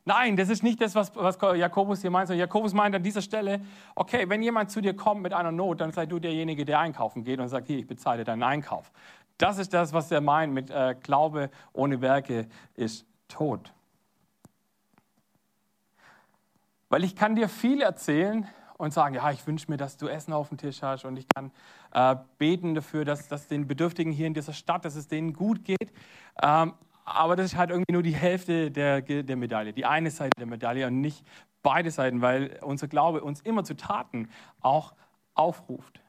Nein, 0.05 0.37
das 0.37 0.49
ist 0.49 0.63
nicht 0.63 0.81
das, 0.81 0.95
was, 0.95 1.15
was 1.15 1.39
Jakobus 1.57 2.01
hier 2.01 2.11
meint. 2.11 2.31
Jakobus 2.31 2.73
meint 2.73 2.95
an 2.95 3.03
dieser 3.03 3.21
Stelle, 3.21 3.61
okay, 3.95 4.29
wenn 4.29 4.43
jemand 4.43 4.71
zu 4.71 4.81
dir 4.81 4.97
kommt 4.97 5.23
mit 5.23 5.35
einer 5.35 5.53
Not, 5.53 5.81
dann 5.81 5.93
sei 5.93 6.07
du 6.07 6.19
derjenige, 6.19 6.65
der 6.65 6.79
einkaufen 6.79 7.23
geht 7.23 7.39
und 7.39 7.49
sagt, 7.49 7.67
hier, 7.67 7.79
ich 7.79 7.87
bezahle 7.87 8.25
deinen 8.25 8.43
Einkauf. 8.43 8.91
Das 9.37 9.59
ist 9.59 9.75
das, 9.75 9.93
was 9.93 10.11
er 10.11 10.21
meint 10.21 10.53
mit 10.53 10.71
äh, 10.71 10.95
Glaube 11.03 11.51
ohne 11.73 12.01
Werke 12.01 12.49
ist 12.75 13.07
tot. 13.29 13.73
Weil 16.89 17.05
ich 17.05 17.15
kann 17.15 17.37
dir 17.37 17.49
viel 17.49 17.83
erzählen 17.83 18.49
und 18.79 18.93
sagen, 18.93 19.15
ja, 19.15 19.31
ich 19.31 19.47
wünsche 19.47 19.71
mir, 19.71 19.77
dass 19.77 19.97
du 19.97 20.09
Essen 20.09 20.33
auf 20.33 20.49
dem 20.49 20.59
Tisch 20.59 20.83
hast 20.83 21.05
und 21.05 21.19
ich 21.19 21.27
kann 21.29 21.53
äh, 21.93 22.17
beten 22.39 22.75
dafür, 22.75 23.05
dass, 23.05 23.29
dass 23.29 23.47
den 23.47 23.69
Bedürftigen 23.69 24.13
hier 24.13 24.27
in 24.27 24.35
dieser 24.35 24.55
Stadt, 24.55 24.85
dass 24.85 24.97
es 24.97 25.07
denen 25.07 25.35
gut 25.35 25.65
geht. 25.65 25.93
Ähm, 26.43 26.73
aber 27.15 27.37
das 27.37 27.47
ist 27.47 27.57
halt 27.57 27.71
irgendwie 27.71 27.93
nur 27.93 28.03
die 28.03 28.15
Hälfte 28.15 28.71
der, 28.71 29.03
der 29.03 29.37
Medaille, 29.37 29.73
die 29.73 29.85
eine 29.85 30.11
Seite 30.11 30.33
der 30.39 30.47
Medaille 30.47 30.87
und 30.87 31.01
nicht 31.01 31.25
beide 31.63 31.91
Seiten, 31.91 32.23
weil 32.23 32.59
unser 32.63 32.89
Glaube 32.89 33.23
uns 33.23 33.41
immer 33.41 33.65
zu 33.65 33.77
Taten 33.77 34.29
auch 34.61 34.95
aufruft. 35.35 36.01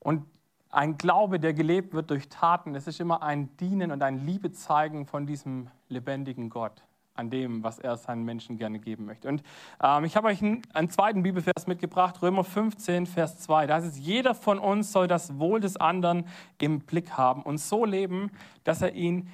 Und 0.00 0.24
ein 0.70 0.98
Glaube, 0.98 1.40
der 1.40 1.54
gelebt 1.54 1.94
wird 1.94 2.10
durch 2.10 2.28
Taten, 2.28 2.74
das 2.74 2.86
ist 2.86 3.00
immer 3.00 3.22
ein 3.22 3.56
Dienen 3.56 3.90
und 3.90 4.02
ein 4.02 4.26
Liebe 4.26 4.52
zeigen 4.52 5.06
von 5.06 5.26
diesem 5.26 5.70
lebendigen 5.88 6.50
Gott 6.50 6.82
an 7.18 7.30
dem, 7.30 7.62
was 7.62 7.78
er 7.78 7.96
seinen 7.96 8.24
Menschen 8.24 8.56
gerne 8.56 8.78
geben 8.78 9.04
möchte. 9.04 9.28
Und 9.28 9.42
ähm, 9.82 10.04
ich 10.04 10.16
habe 10.16 10.28
euch 10.28 10.42
einen, 10.42 10.62
einen, 10.72 10.88
zweiten 10.88 11.22
Bibelvers 11.22 11.66
mitgebracht, 11.66 12.22
Römer 12.22 12.44
15, 12.44 13.06
Vers 13.06 13.38
2. 13.40 13.66
Da 13.66 13.74
heißt 13.74 13.86
es, 13.86 13.98
jeder 13.98 14.34
von 14.34 14.58
uns 14.58 14.92
soll 14.92 15.08
das 15.08 15.38
Wohl 15.38 15.60
des 15.60 15.76
anderen 15.76 16.26
im 16.60 16.80
Blick 16.80 17.12
haben 17.12 17.42
und 17.42 17.58
so 17.58 17.84
leben, 17.84 18.30
dass 18.64 18.82
er 18.82 18.94
ihn 18.94 19.28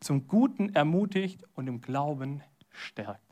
zum 0.00 0.28
Guten 0.28 0.74
ermutigt 0.74 1.42
und 1.54 1.66
im 1.66 1.80
Glauben 1.80 2.42
stärkt. 2.70 3.25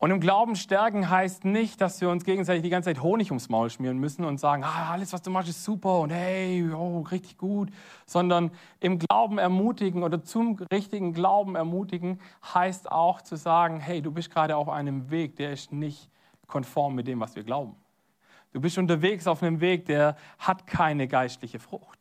Und 0.00 0.10
im 0.10 0.18
Glauben 0.18 0.56
stärken 0.56 1.10
heißt 1.10 1.44
nicht, 1.44 1.78
dass 1.82 2.00
wir 2.00 2.08
uns 2.08 2.24
gegenseitig 2.24 2.62
die 2.62 2.70
ganze 2.70 2.88
Zeit 2.88 3.02
Honig 3.02 3.30
ums 3.30 3.50
Maul 3.50 3.68
schmieren 3.68 3.98
müssen 3.98 4.24
und 4.24 4.40
sagen, 4.40 4.64
ah, 4.64 4.90
alles, 4.92 5.12
was 5.12 5.20
du 5.20 5.30
machst, 5.30 5.50
ist 5.50 5.62
super 5.62 6.00
und 6.00 6.08
hey, 6.08 6.66
oh, 6.72 7.00
richtig 7.02 7.36
gut. 7.36 7.68
Sondern 8.06 8.50
im 8.80 8.98
Glauben 8.98 9.36
ermutigen 9.36 10.02
oder 10.02 10.24
zum 10.24 10.56
richtigen 10.72 11.12
Glauben 11.12 11.54
ermutigen 11.54 12.18
heißt 12.42 12.90
auch 12.90 13.20
zu 13.20 13.36
sagen, 13.36 13.78
hey, 13.78 14.00
du 14.00 14.10
bist 14.10 14.30
gerade 14.30 14.56
auf 14.56 14.70
einem 14.70 15.10
Weg, 15.10 15.36
der 15.36 15.52
ist 15.52 15.70
nicht 15.70 16.08
konform 16.46 16.94
mit 16.94 17.06
dem, 17.06 17.20
was 17.20 17.36
wir 17.36 17.44
glauben. 17.44 17.76
Du 18.54 18.60
bist 18.62 18.78
unterwegs 18.78 19.26
auf 19.26 19.42
einem 19.42 19.60
Weg, 19.60 19.84
der 19.84 20.16
hat 20.38 20.66
keine 20.66 21.08
geistliche 21.08 21.58
Frucht 21.58 21.99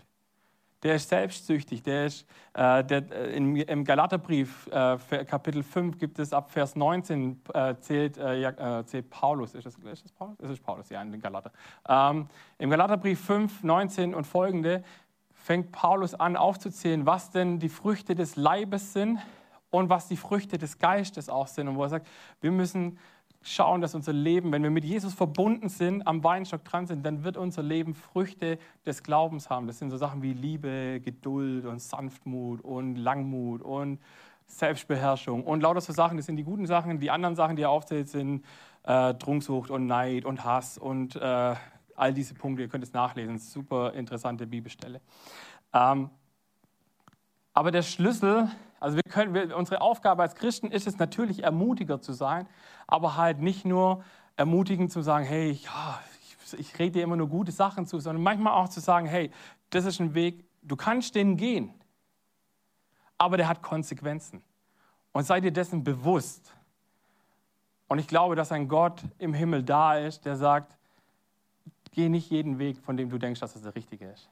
der 0.83 0.95
ist 0.95 1.09
selbstsüchtig, 1.09 1.83
der 1.83 2.05
ist, 2.05 2.25
äh, 2.53 2.83
der, 2.83 3.11
äh, 3.11 3.35
im, 3.35 3.55
im 3.55 3.83
Galaterbrief, 3.83 4.67
äh, 4.67 5.25
Kapitel 5.25 5.63
5, 5.63 5.97
gibt 5.97 6.19
es 6.19 6.31
ab 6.31 6.51
Vers 6.51 6.75
19, 6.75 7.41
äh, 7.53 7.75
zählt, 7.79 8.17
äh, 8.17 8.43
äh, 8.43 8.85
zählt 8.85 9.09
Paulus, 9.09 9.55
ist 9.55 9.65
das, 9.65 9.75
ist 9.75 10.05
das 10.05 10.11
Paulus? 10.11 10.39
Es 10.39 10.49
ist 10.49 10.63
Paulus, 10.63 10.89
ja, 10.89 11.01
in 11.01 11.11
den 11.11 11.21
Galater. 11.21 11.51
Ähm, 11.87 12.27
Im 12.57 12.69
Galaterbrief 12.69 13.19
5, 13.19 13.63
19 13.63 14.13
und 14.13 14.25
folgende 14.25 14.83
fängt 15.33 15.71
Paulus 15.71 16.13
an 16.13 16.37
aufzuzählen, 16.37 17.05
was 17.05 17.31
denn 17.31 17.59
die 17.59 17.69
Früchte 17.69 18.15
des 18.15 18.35
Leibes 18.35 18.93
sind 18.93 19.19
und 19.71 19.89
was 19.89 20.07
die 20.07 20.17
Früchte 20.17 20.57
des 20.57 20.77
Geistes 20.77 21.29
auch 21.29 21.47
sind. 21.47 21.67
Und 21.67 21.75
wo 21.75 21.83
er 21.83 21.89
sagt, 21.89 22.07
wir 22.41 22.51
müssen 22.51 22.99
schauen, 23.41 23.81
dass 23.81 23.95
unser 23.95 24.13
Leben, 24.13 24.51
wenn 24.51 24.63
wir 24.63 24.69
mit 24.69 24.83
Jesus 24.83 25.13
verbunden 25.13 25.69
sind, 25.69 26.05
am 26.05 26.23
Weinstock 26.23 26.63
dran 26.65 26.87
sind, 26.87 27.05
dann 27.05 27.23
wird 27.23 27.37
unser 27.37 27.63
Leben 27.63 27.95
Früchte 27.95 28.59
des 28.85 29.03
Glaubens 29.03 29.49
haben. 29.49 29.67
Das 29.67 29.79
sind 29.79 29.91
so 29.91 29.97
Sachen 29.97 30.21
wie 30.21 30.33
Liebe, 30.33 30.99
Geduld 30.99 31.65
und 31.65 31.79
Sanftmut 31.79 32.61
und 32.61 32.95
Langmut 32.95 33.61
und 33.61 33.99
Selbstbeherrschung 34.45 35.43
und 35.43 35.61
lauter 35.61 35.81
so 35.81 35.93
Sachen. 35.93 36.17
Das 36.17 36.25
sind 36.25 36.35
die 36.35 36.43
guten 36.43 36.65
Sachen. 36.65 36.99
Die 36.99 37.11
anderen 37.11 37.35
Sachen, 37.35 37.55
die 37.55 37.61
er 37.61 37.69
aufzählt, 37.69 38.09
sind 38.09 38.43
äh, 38.83 39.13
Trunksucht 39.13 39.69
und 39.69 39.87
Neid 39.87 40.25
und 40.25 40.43
Hass 40.43 40.77
und 40.77 41.15
äh, 41.15 41.55
all 41.95 42.13
diese 42.13 42.33
Punkte. 42.33 42.63
Ihr 42.63 42.69
könnt 42.69 42.83
es 42.83 42.93
nachlesen. 42.93 43.37
Super 43.37 43.93
interessante 43.93 44.47
Bibelstelle. 44.47 45.01
Ähm, 45.73 46.09
aber 47.53 47.71
der 47.71 47.83
Schlüssel 47.83 48.49
also 48.79 48.95
wir 48.95 49.03
können, 49.03 49.33
wir, 49.33 49.55
unsere 49.55 49.81
Aufgabe 49.81 50.21
als 50.21 50.35
Christen 50.35 50.71
ist 50.71 50.87
es 50.87 50.97
natürlich, 50.97 51.43
ermutiger 51.43 52.01
zu 52.01 52.13
sein, 52.13 52.47
aber 52.89 53.15
halt 53.15 53.39
nicht 53.39 53.65
nur 53.65 54.03
ermutigend 54.35 54.91
zu 54.91 55.03
sagen, 55.03 55.23
hey, 55.23 55.51
ja, 55.51 56.01
ich, 56.43 56.59
ich 56.59 56.79
rede 56.79 56.93
dir 56.93 57.03
immer 57.03 57.15
nur 57.15 57.29
gute 57.29 57.51
Sachen 57.51 57.85
zu, 57.85 57.99
sondern 57.99 58.23
manchmal 58.23 58.53
auch 58.53 58.67
zu 58.67 58.79
sagen, 58.79 59.05
hey, 59.05 59.29
das 59.69 59.85
ist 59.85 59.99
ein 59.99 60.15
Weg, 60.15 60.43
du 60.63 60.75
kannst 60.75 61.13
den 61.13 61.37
gehen, 61.37 61.71
aber 63.19 63.37
der 63.37 63.47
hat 63.47 63.61
Konsequenzen. 63.61 64.41
Und 65.11 65.23
sei 65.23 65.39
dir 65.39 65.51
dessen 65.51 65.83
bewusst. 65.83 66.53
Und 67.87 67.99
ich 67.99 68.07
glaube, 68.07 68.35
dass 68.35 68.51
ein 68.51 68.67
Gott 68.67 69.03
im 69.19 69.35
Himmel 69.35 69.61
da 69.63 69.95
ist, 69.97 70.25
der 70.25 70.35
sagt, 70.35 70.75
geh 71.91 72.09
nicht 72.09 72.31
jeden 72.31 72.57
Weg, 72.57 72.79
von 72.79 72.97
dem 72.97 73.09
du 73.09 73.19
denkst, 73.19 73.39
dass 73.39 73.55
es 73.55 73.61
der 73.61 73.75
richtige 73.75 74.09
ist. 74.09 74.29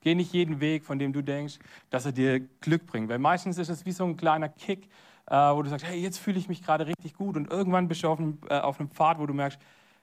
Geh 0.00 0.14
nicht 0.14 0.32
jeden 0.32 0.60
Weg, 0.60 0.84
von 0.84 1.00
dem 1.00 1.12
du 1.12 1.22
denkst, 1.22 1.58
dass 1.90 2.06
er 2.06 2.12
dir 2.12 2.38
Glück 2.60 2.86
bringt. 2.86 3.08
Weil 3.08 3.18
meistens 3.18 3.58
ist 3.58 3.68
es 3.68 3.84
wie 3.84 3.92
so 3.92 4.04
ein 4.04 4.16
kleiner 4.16 4.48
Kick, 4.48 4.88
wo 5.34 5.62
du 5.62 5.68
sagst, 5.68 5.86
hey, 5.86 6.00
jetzt 6.00 6.18
fühle 6.18 6.38
ich 6.38 6.48
mich 6.48 6.62
gerade 6.62 6.86
richtig 6.86 7.14
gut. 7.14 7.36
Und 7.36 7.50
irgendwann 7.50 7.88
bist 7.88 8.02
du 8.02 8.08
auf 8.08 8.18
einem, 8.18 8.38
äh, 8.48 8.58
auf 8.58 8.78
einem 8.78 8.90
Pfad, 8.90 9.18
wo 9.18 9.26
du 9.26 9.34
merkst, 9.34 9.58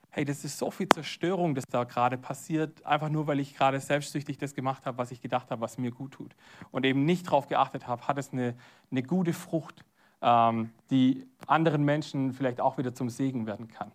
hey, 0.09 0.25
das 0.25 0.43
ist 0.43 0.59
so 0.59 0.69
viel 0.69 0.87
Zerstörung, 0.89 1.55
das 1.55 1.63
da 1.69 1.85
gerade 1.85 2.17
passiert, 2.17 2.85
einfach 2.85 3.09
nur, 3.09 3.25
weil 3.25 3.39
ich 3.39 3.55
gerade 3.55 3.79
selbstsüchtig 3.79 4.37
das 4.37 4.53
gemacht 4.53 4.85
habe, 4.85 4.97
was 4.97 5.11
ich 5.11 5.21
gedacht 5.21 5.49
habe, 5.49 5.61
was 5.61 5.77
mir 5.77 5.91
gut 5.91 6.11
tut. 6.11 6.35
Und 6.71 6.85
eben 6.85 7.05
nicht 7.05 7.27
darauf 7.27 7.47
geachtet 7.47 7.87
habe, 7.87 8.07
hat 8.07 8.17
es 8.17 8.31
eine, 8.31 8.55
eine 8.91 9.01
gute 9.01 9.33
Frucht, 9.33 9.83
ähm, 10.21 10.71
die 10.91 11.25
anderen 11.47 11.83
Menschen 11.83 12.33
vielleicht 12.33 12.61
auch 12.61 12.77
wieder 12.77 12.93
zum 12.93 13.09
Segen 13.09 13.47
werden 13.47 13.67
kann. 13.67 13.91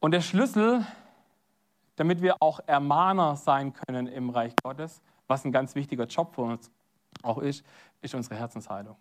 Und 0.00 0.10
der 0.10 0.22
Schlüssel 0.22 0.84
damit 1.98 2.22
wir 2.22 2.36
auch 2.40 2.60
Ermahner 2.66 3.36
sein 3.36 3.72
können 3.72 4.06
im 4.06 4.30
Reich 4.30 4.54
Gottes, 4.62 5.02
was 5.26 5.44
ein 5.44 5.52
ganz 5.52 5.74
wichtiger 5.74 6.04
Job 6.04 6.34
für 6.34 6.42
uns 6.42 6.70
auch 7.22 7.38
ist, 7.38 7.64
ist 8.00 8.14
unsere 8.14 8.36
Herzenshaltung. 8.36 8.96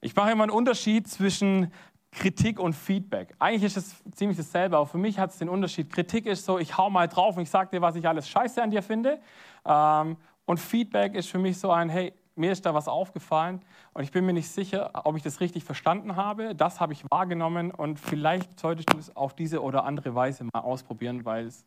Ich 0.00 0.14
mache 0.14 0.30
immer 0.30 0.44
einen 0.44 0.52
Unterschied 0.52 1.08
zwischen 1.08 1.72
Kritik 2.12 2.58
und 2.58 2.74
Feedback. 2.74 3.34
Eigentlich 3.38 3.64
ist 3.64 3.76
es 3.76 4.02
ziemlich 4.12 4.36
dasselbe, 4.36 4.76
aber 4.76 4.86
für 4.86 4.98
mich 4.98 5.18
hat 5.18 5.30
es 5.30 5.38
den 5.38 5.48
Unterschied. 5.48 5.92
Kritik 5.92 6.26
ist 6.26 6.44
so, 6.44 6.58
ich 6.58 6.76
hau 6.76 6.88
mal 6.88 7.08
drauf 7.08 7.36
und 7.36 7.42
ich 7.42 7.50
sage 7.50 7.70
dir, 7.70 7.82
was 7.82 7.96
ich 7.96 8.06
alles 8.06 8.28
scheiße 8.28 8.62
an 8.62 8.70
dir 8.70 8.82
finde. 8.82 9.20
Ähm, 9.64 10.16
und 10.46 10.58
Feedback 10.58 11.14
ist 11.14 11.28
für 11.28 11.38
mich 11.38 11.58
so 11.58 11.70
ein, 11.70 11.88
hey, 11.88 12.14
mir 12.36 12.52
ist 12.52 12.64
da 12.64 12.72
was 12.72 12.88
aufgefallen 12.88 13.60
und 13.92 14.04
ich 14.04 14.12
bin 14.12 14.24
mir 14.24 14.32
nicht 14.32 14.48
sicher, 14.48 14.92
ob 15.04 15.16
ich 15.16 15.22
das 15.22 15.40
richtig 15.40 15.64
verstanden 15.64 16.16
habe. 16.16 16.54
Das 16.54 16.80
habe 16.80 16.92
ich 16.92 17.04
wahrgenommen 17.10 17.72
und 17.72 17.98
vielleicht 17.98 18.58
solltest 18.58 18.92
du 18.92 18.98
es 18.98 19.14
auf 19.14 19.34
diese 19.34 19.60
oder 19.60 19.84
andere 19.84 20.14
Weise 20.14 20.44
mal 20.44 20.60
ausprobieren, 20.60 21.24
weil 21.24 21.46
es 21.46 21.66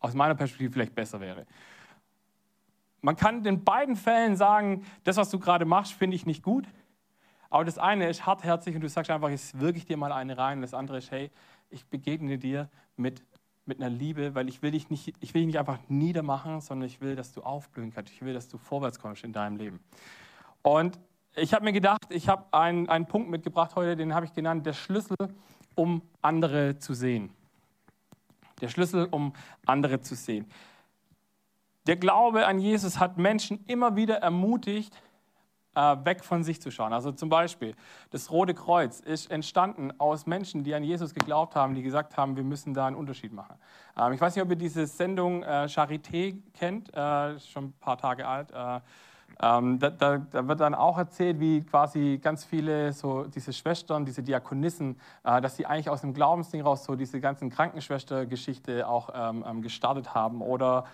aus 0.00 0.14
meiner 0.14 0.34
Perspektive 0.34 0.72
vielleicht 0.72 0.94
besser 0.94 1.20
wäre. 1.20 1.46
Man 3.00 3.16
kann 3.16 3.44
in 3.44 3.62
beiden 3.62 3.94
Fällen 3.94 4.36
sagen, 4.36 4.84
das, 5.04 5.16
was 5.16 5.30
du 5.30 5.38
gerade 5.38 5.64
machst, 5.64 5.92
finde 5.92 6.16
ich 6.16 6.26
nicht 6.26 6.42
gut. 6.42 6.66
Aber 7.50 7.64
das 7.64 7.78
eine 7.78 8.08
ist 8.08 8.26
hartherzig 8.26 8.74
und 8.74 8.82
du 8.82 8.88
sagst 8.88 9.10
einfach, 9.10 9.30
jetzt 9.30 9.58
wirke 9.58 9.78
ich 9.78 9.86
dir 9.86 9.96
mal 9.96 10.12
eine 10.12 10.36
rein. 10.36 10.58
Und 10.58 10.62
das 10.62 10.74
andere 10.74 10.98
ist, 10.98 11.10
hey, 11.10 11.30
ich 11.70 11.86
begegne 11.86 12.38
dir 12.38 12.68
mit 12.96 13.22
mit 13.68 13.80
einer 13.80 13.90
Liebe, 13.90 14.34
weil 14.34 14.48
ich 14.48 14.62
will 14.62 14.70
dich 14.70 14.88
nicht, 14.88 15.14
ich 15.20 15.34
will 15.34 15.42
dich 15.42 15.48
nicht 15.48 15.58
einfach 15.58 15.78
niedermachen, 15.88 16.60
sondern 16.62 16.88
ich 16.88 17.00
will, 17.02 17.14
dass 17.14 17.34
du 17.34 17.42
aufblühen 17.42 17.92
kannst. 17.92 18.12
Ich 18.12 18.22
will, 18.22 18.32
dass 18.32 18.48
du 18.48 18.56
vorwärts 18.56 18.98
kommst 18.98 19.22
in 19.22 19.32
deinem 19.32 19.58
Leben. 19.58 19.80
Und 20.62 20.98
ich 21.36 21.52
habe 21.52 21.64
mir 21.64 21.72
gedacht, 21.72 22.06
ich 22.08 22.28
habe 22.28 22.46
einen, 22.52 22.88
einen 22.88 23.06
Punkt 23.06 23.28
mitgebracht 23.28 23.76
heute, 23.76 23.94
den 23.94 24.14
habe 24.14 24.24
ich 24.26 24.32
genannt, 24.32 24.64
der 24.64 24.72
Schlüssel, 24.72 25.16
um 25.74 26.02
andere 26.22 26.78
zu 26.78 26.94
sehen. 26.94 27.30
Der 28.62 28.68
Schlüssel, 28.68 29.06
um 29.10 29.34
andere 29.66 30.00
zu 30.00 30.14
sehen. 30.14 30.46
Der 31.86 31.96
Glaube 31.96 32.46
an 32.46 32.58
Jesus 32.58 32.98
hat 32.98 33.18
Menschen 33.18 33.64
immer 33.66 33.96
wieder 33.96 34.16
ermutigt, 34.16 34.96
weg 36.04 36.24
von 36.24 36.42
sich 36.44 36.60
zu 36.60 36.70
schauen. 36.70 36.92
Also 36.92 37.12
zum 37.12 37.28
Beispiel, 37.28 37.74
das 38.10 38.30
Rote 38.30 38.54
Kreuz 38.54 39.00
ist 39.00 39.30
entstanden 39.30 39.92
aus 39.98 40.26
Menschen, 40.26 40.64
die 40.64 40.74
an 40.74 40.82
Jesus 40.82 41.14
geglaubt 41.14 41.54
haben, 41.54 41.74
die 41.74 41.82
gesagt 41.82 42.16
haben, 42.16 42.36
wir 42.36 42.44
müssen 42.44 42.74
da 42.74 42.86
einen 42.86 42.96
Unterschied 42.96 43.32
machen. 43.32 43.56
Ähm, 43.96 44.12
ich 44.12 44.20
weiß 44.20 44.34
nicht, 44.34 44.44
ob 44.44 44.50
ihr 44.50 44.56
diese 44.56 44.86
Sendung 44.86 45.42
äh, 45.42 45.66
Charité 45.68 46.36
kennt, 46.54 46.92
äh, 46.94 47.38
schon 47.40 47.66
ein 47.66 47.72
paar 47.80 47.98
Tage 47.98 48.26
alt. 48.26 48.52
Ähm, 49.40 49.78
da, 49.78 49.90
da, 49.90 50.18
da, 50.18 50.48
wird 50.48 50.60
dann 50.60 50.74
auch 50.74 50.98
erzählt, 50.98 51.38
wie 51.38 51.62
quasi 51.62 52.18
ganz 52.20 52.44
viele 52.44 52.92
so 52.92 53.24
diese 53.24 53.52
Schwestern, 53.52 54.04
diese 54.04 54.22
Diakonissen, 54.22 54.98
äh, 55.22 55.40
dass 55.40 55.56
sie 55.56 55.66
eigentlich 55.66 55.90
aus 55.90 56.00
dem 56.00 56.12
Glaubensding 56.12 56.62
raus 56.62 56.84
so 56.84 56.96
diese 56.96 57.20
ganzen 57.20 57.50
Krankenschwestergeschichte 57.50 58.88
auch 58.88 59.10
ähm, 59.14 59.44
ähm 59.46 59.62
gestartet 59.62 60.14
haben. 60.14 60.42
Oder 60.42 60.84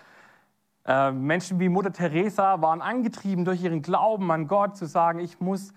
äh, 0.85 1.11
Menschen 1.11 1.59
wie 1.59 1.69
Mutter 1.69 1.91
Teresa 1.91 2.61
waren 2.61 2.81
angetrieben 2.81 3.45
durch 3.45 3.63
ihren 3.63 3.81
Glauben 3.81 4.31
an 4.31 4.47
Gott 4.47 4.77
zu 4.77 4.85
sagen, 4.85 5.19
ich 5.19 5.39
muss 5.39 5.71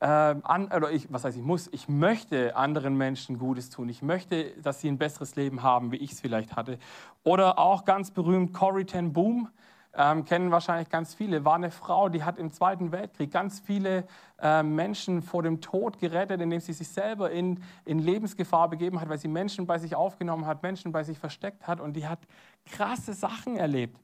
äh, 0.00 0.06
an, 0.06 0.70
oder 0.74 0.90
ich, 0.90 1.12
was 1.12 1.24
heißt 1.24 1.36
ich 1.36 1.42
muss, 1.42 1.68
ich 1.72 1.88
möchte 1.88 2.56
anderen 2.56 2.96
Menschen 2.96 3.38
Gutes 3.38 3.70
tun. 3.70 3.88
Ich 3.88 4.02
möchte, 4.02 4.52
dass 4.60 4.80
sie 4.80 4.88
ein 4.88 4.98
besseres 4.98 5.36
Leben 5.36 5.62
haben, 5.62 5.92
wie 5.92 5.96
ich 5.96 6.12
es 6.12 6.20
vielleicht 6.20 6.56
hatte. 6.56 6.78
Oder 7.24 7.58
auch 7.58 7.84
ganz 7.84 8.10
berühmt 8.10 8.52
Corrie 8.52 8.84
ten 8.84 9.12
Boom, 9.12 9.48
ähm, 9.94 10.24
kennen 10.24 10.50
wahrscheinlich 10.50 10.90
ganz 10.90 11.14
viele, 11.14 11.44
war 11.44 11.54
eine 11.54 11.70
Frau, 11.70 12.08
die 12.08 12.22
hat 12.22 12.38
im 12.38 12.52
Zweiten 12.52 12.92
Weltkrieg 12.92 13.32
ganz 13.32 13.58
viele 13.58 14.06
äh, 14.40 14.62
Menschen 14.62 15.22
vor 15.22 15.42
dem 15.42 15.60
Tod 15.60 15.98
gerettet, 15.98 16.40
indem 16.40 16.60
sie 16.60 16.72
sich 16.72 16.88
selber 16.88 17.30
in, 17.30 17.62
in 17.84 17.98
Lebensgefahr 17.98 18.68
begeben 18.68 19.00
hat, 19.00 19.08
weil 19.08 19.18
sie 19.18 19.28
Menschen 19.28 19.66
bei 19.66 19.78
sich 19.78 19.96
aufgenommen 19.96 20.46
hat, 20.46 20.62
Menschen 20.62 20.92
bei 20.92 21.02
sich 21.02 21.18
versteckt 21.18 21.66
hat 21.66 21.80
und 21.80 21.94
die 21.94 22.06
hat 22.06 22.20
krasse 22.66 23.14
Sachen 23.14 23.56
erlebt 23.56 23.98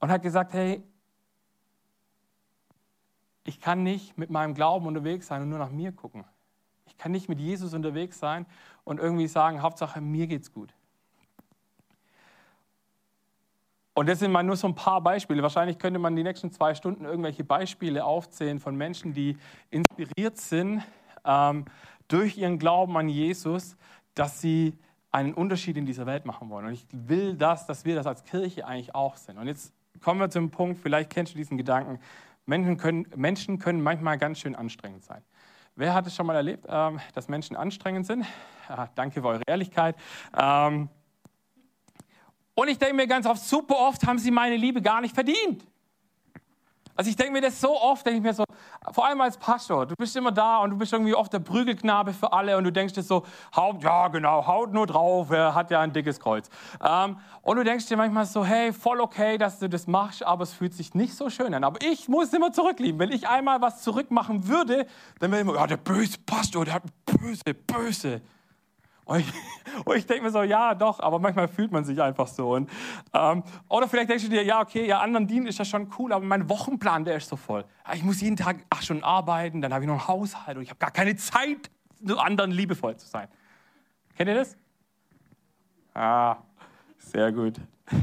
und 0.00 0.10
hat 0.10 0.22
gesagt, 0.22 0.52
hey, 0.52 0.82
ich 3.44 3.60
kann 3.60 3.82
nicht 3.82 4.18
mit 4.18 4.30
meinem 4.30 4.54
Glauben 4.54 4.86
unterwegs 4.86 5.26
sein 5.26 5.42
und 5.42 5.48
nur 5.48 5.58
nach 5.58 5.70
mir 5.70 5.92
gucken. 5.92 6.24
Ich 6.86 6.96
kann 6.98 7.12
nicht 7.12 7.28
mit 7.28 7.38
Jesus 7.38 7.72
unterwegs 7.72 8.18
sein 8.18 8.46
und 8.84 8.98
irgendwie 8.98 9.26
sagen, 9.26 9.62
Hauptsache 9.62 10.00
mir 10.00 10.26
geht's 10.26 10.52
gut. 10.52 10.74
Und 13.94 14.08
das 14.08 14.20
sind 14.20 14.32
mal 14.32 14.42
nur 14.42 14.56
so 14.56 14.66
ein 14.66 14.74
paar 14.74 15.00
Beispiele. 15.00 15.42
Wahrscheinlich 15.42 15.78
könnte 15.78 15.98
man 15.98 16.16
die 16.16 16.22
nächsten 16.22 16.50
zwei 16.52 16.74
Stunden 16.74 17.04
irgendwelche 17.04 17.44
Beispiele 17.44 18.04
aufzählen 18.04 18.60
von 18.60 18.76
Menschen, 18.76 19.12
die 19.12 19.36
inspiriert 19.70 20.38
sind 20.38 20.82
ähm, 21.24 21.64
durch 22.08 22.38
ihren 22.38 22.58
Glauben 22.58 22.96
an 22.96 23.08
Jesus, 23.08 23.76
dass 24.14 24.40
sie 24.40 24.78
einen 25.10 25.34
Unterschied 25.34 25.76
in 25.76 25.86
dieser 25.86 26.06
Welt 26.06 26.24
machen 26.24 26.50
wollen. 26.50 26.66
Und 26.66 26.72
ich 26.72 26.86
will 26.92 27.36
das, 27.36 27.66
dass 27.66 27.84
wir 27.84 27.94
das 27.94 28.06
als 28.06 28.24
Kirche 28.24 28.66
eigentlich 28.66 28.94
auch 28.94 29.16
sind. 29.16 29.38
Und 29.38 29.48
jetzt 29.48 29.74
kommen 30.00 30.20
wir 30.20 30.30
zum 30.30 30.50
Punkt, 30.50 30.80
vielleicht 30.80 31.10
kennst 31.10 31.34
du 31.34 31.38
diesen 31.38 31.56
Gedanken, 31.56 31.98
Menschen 32.46 32.76
können, 32.76 33.06
Menschen 33.16 33.58
können 33.58 33.82
manchmal 33.82 34.18
ganz 34.18 34.40
schön 34.40 34.54
anstrengend 34.54 35.04
sein. 35.04 35.22
Wer 35.76 35.94
hat 35.94 36.06
es 36.06 36.14
schon 36.14 36.26
mal 36.26 36.36
erlebt, 36.36 36.66
ähm, 36.68 37.00
dass 37.14 37.28
Menschen 37.28 37.56
anstrengend 37.56 38.06
sind? 38.06 38.26
Ja, 38.68 38.88
danke 38.94 39.20
für 39.20 39.28
eure 39.28 39.42
Ehrlichkeit. 39.46 39.96
Ähm, 40.36 40.88
und 42.54 42.68
ich 42.68 42.78
denke 42.78 42.94
mir 42.94 43.06
ganz 43.06 43.26
oft, 43.26 43.42
super 43.42 43.76
oft 43.78 44.06
haben 44.06 44.18
sie 44.18 44.30
meine 44.30 44.56
Liebe 44.56 44.82
gar 44.82 45.00
nicht 45.00 45.14
verdient. 45.14 45.64
Also 47.00 47.08
ich 47.08 47.16
denke 47.16 47.32
mir 47.32 47.40
das 47.40 47.58
so 47.58 47.80
oft, 47.80 48.04
denke 48.04 48.18
ich 48.18 48.22
mir 48.22 48.34
so, 48.34 48.44
vor 48.92 49.06
allem 49.06 49.22
als 49.22 49.38
Pastor, 49.38 49.86
du 49.86 49.94
bist 49.98 50.14
immer 50.16 50.32
da 50.32 50.58
und 50.58 50.68
du 50.68 50.76
bist 50.76 50.92
irgendwie 50.92 51.14
oft 51.14 51.32
der 51.32 51.38
Prügelknabe 51.38 52.12
für 52.12 52.30
alle 52.30 52.58
und 52.58 52.64
du 52.64 52.70
denkst 52.70 52.92
dir 52.92 53.02
so, 53.02 53.24
haut, 53.56 53.82
ja 53.82 54.08
genau, 54.08 54.46
haut 54.46 54.74
nur 54.74 54.86
drauf, 54.86 55.30
er 55.30 55.54
hat 55.54 55.70
ja 55.70 55.80
ein 55.80 55.94
dickes 55.94 56.20
Kreuz. 56.20 56.50
Ähm, 56.84 57.16
und 57.40 57.56
du 57.56 57.64
denkst 57.64 57.86
dir 57.86 57.96
manchmal 57.96 58.26
so, 58.26 58.44
hey, 58.44 58.74
voll 58.74 59.00
okay, 59.00 59.38
dass 59.38 59.60
du 59.60 59.70
das 59.70 59.86
machst, 59.86 60.22
aber 60.22 60.42
es 60.42 60.52
fühlt 60.52 60.74
sich 60.74 60.92
nicht 60.92 61.14
so 61.14 61.30
schön 61.30 61.54
an. 61.54 61.64
Aber 61.64 61.78
ich 61.80 62.06
muss 62.06 62.34
immer 62.34 62.52
zurücklieben. 62.52 63.00
Wenn 63.00 63.12
ich 63.12 63.26
einmal 63.26 63.62
was 63.62 63.82
zurückmachen 63.82 64.46
würde, 64.46 64.84
dann 65.20 65.30
wäre 65.30 65.40
immer, 65.40 65.54
ja, 65.54 65.66
der 65.66 65.78
böse 65.78 66.18
Pastor, 66.26 66.66
der 66.66 66.74
hat 66.74 66.82
böse, 67.06 67.54
böse. 67.66 68.20
Und 69.04 69.20
ich, 69.20 69.32
ich 69.96 70.06
denke 70.06 70.24
mir 70.24 70.30
so, 70.30 70.42
ja, 70.42 70.74
doch, 70.74 71.00
aber 71.00 71.18
manchmal 71.18 71.48
fühlt 71.48 71.72
man 71.72 71.84
sich 71.84 72.00
einfach 72.00 72.28
so. 72.28 72.54
Und, 72.54 72.70
ähm, 73.12 73.42
oder 73.68 73.88
vielleicht 73.88 74.10
denkst 74.10 74.24
du 74.24 74.30
dir, 74.30 74.44
ja, 74.44 74.60
okay, 74.60 74.86
ja, 74.86 75.00
anderen 75.00 75.26
dienen 75.26 75.46
ist 75.46 75.58
ja 75.58 75.64
schon 75.64 75.90
cool, 75.98 76.12
aber 76.12 76.24
mein 76.24 76.48
Wochenplan, 76.48 77.04
der 77.04 77.16
ist 77.16 77.28
so 77.28 77.36
voll. 77.36 77.64
Ich 77.94 78.02
muss 78.02 78.20
jeden 78.20 78.36
Tag 78.36 78.64
acht 78.70 78.84
Stunden 78.84 79.04
arbeiten, 79.04 79.60
dann 79.60 79.72
habe 79.72 79.84
ich 79.84 79.88
noch 79.88 79.98
einen 79.98 80.08
Haushalt 80.08 80.56
und 80.56 80.62
ich 80.62 80.70
habe 80.70 80.78
gar 80.78 80.90
keine 80.90 81.16
Zeit, 81.16 81.70
anderen 82.16 82.50
liebevoll 82.50 82.96
zu 82.96 83.06
sein. 83.06 83.28
Kennt 84.16 84.28
ihr 84.28 84.36
das? 84.36 84.56
Ah, 85.92 86.36
sehr 86.98 87.32
gut. 87.32 87.60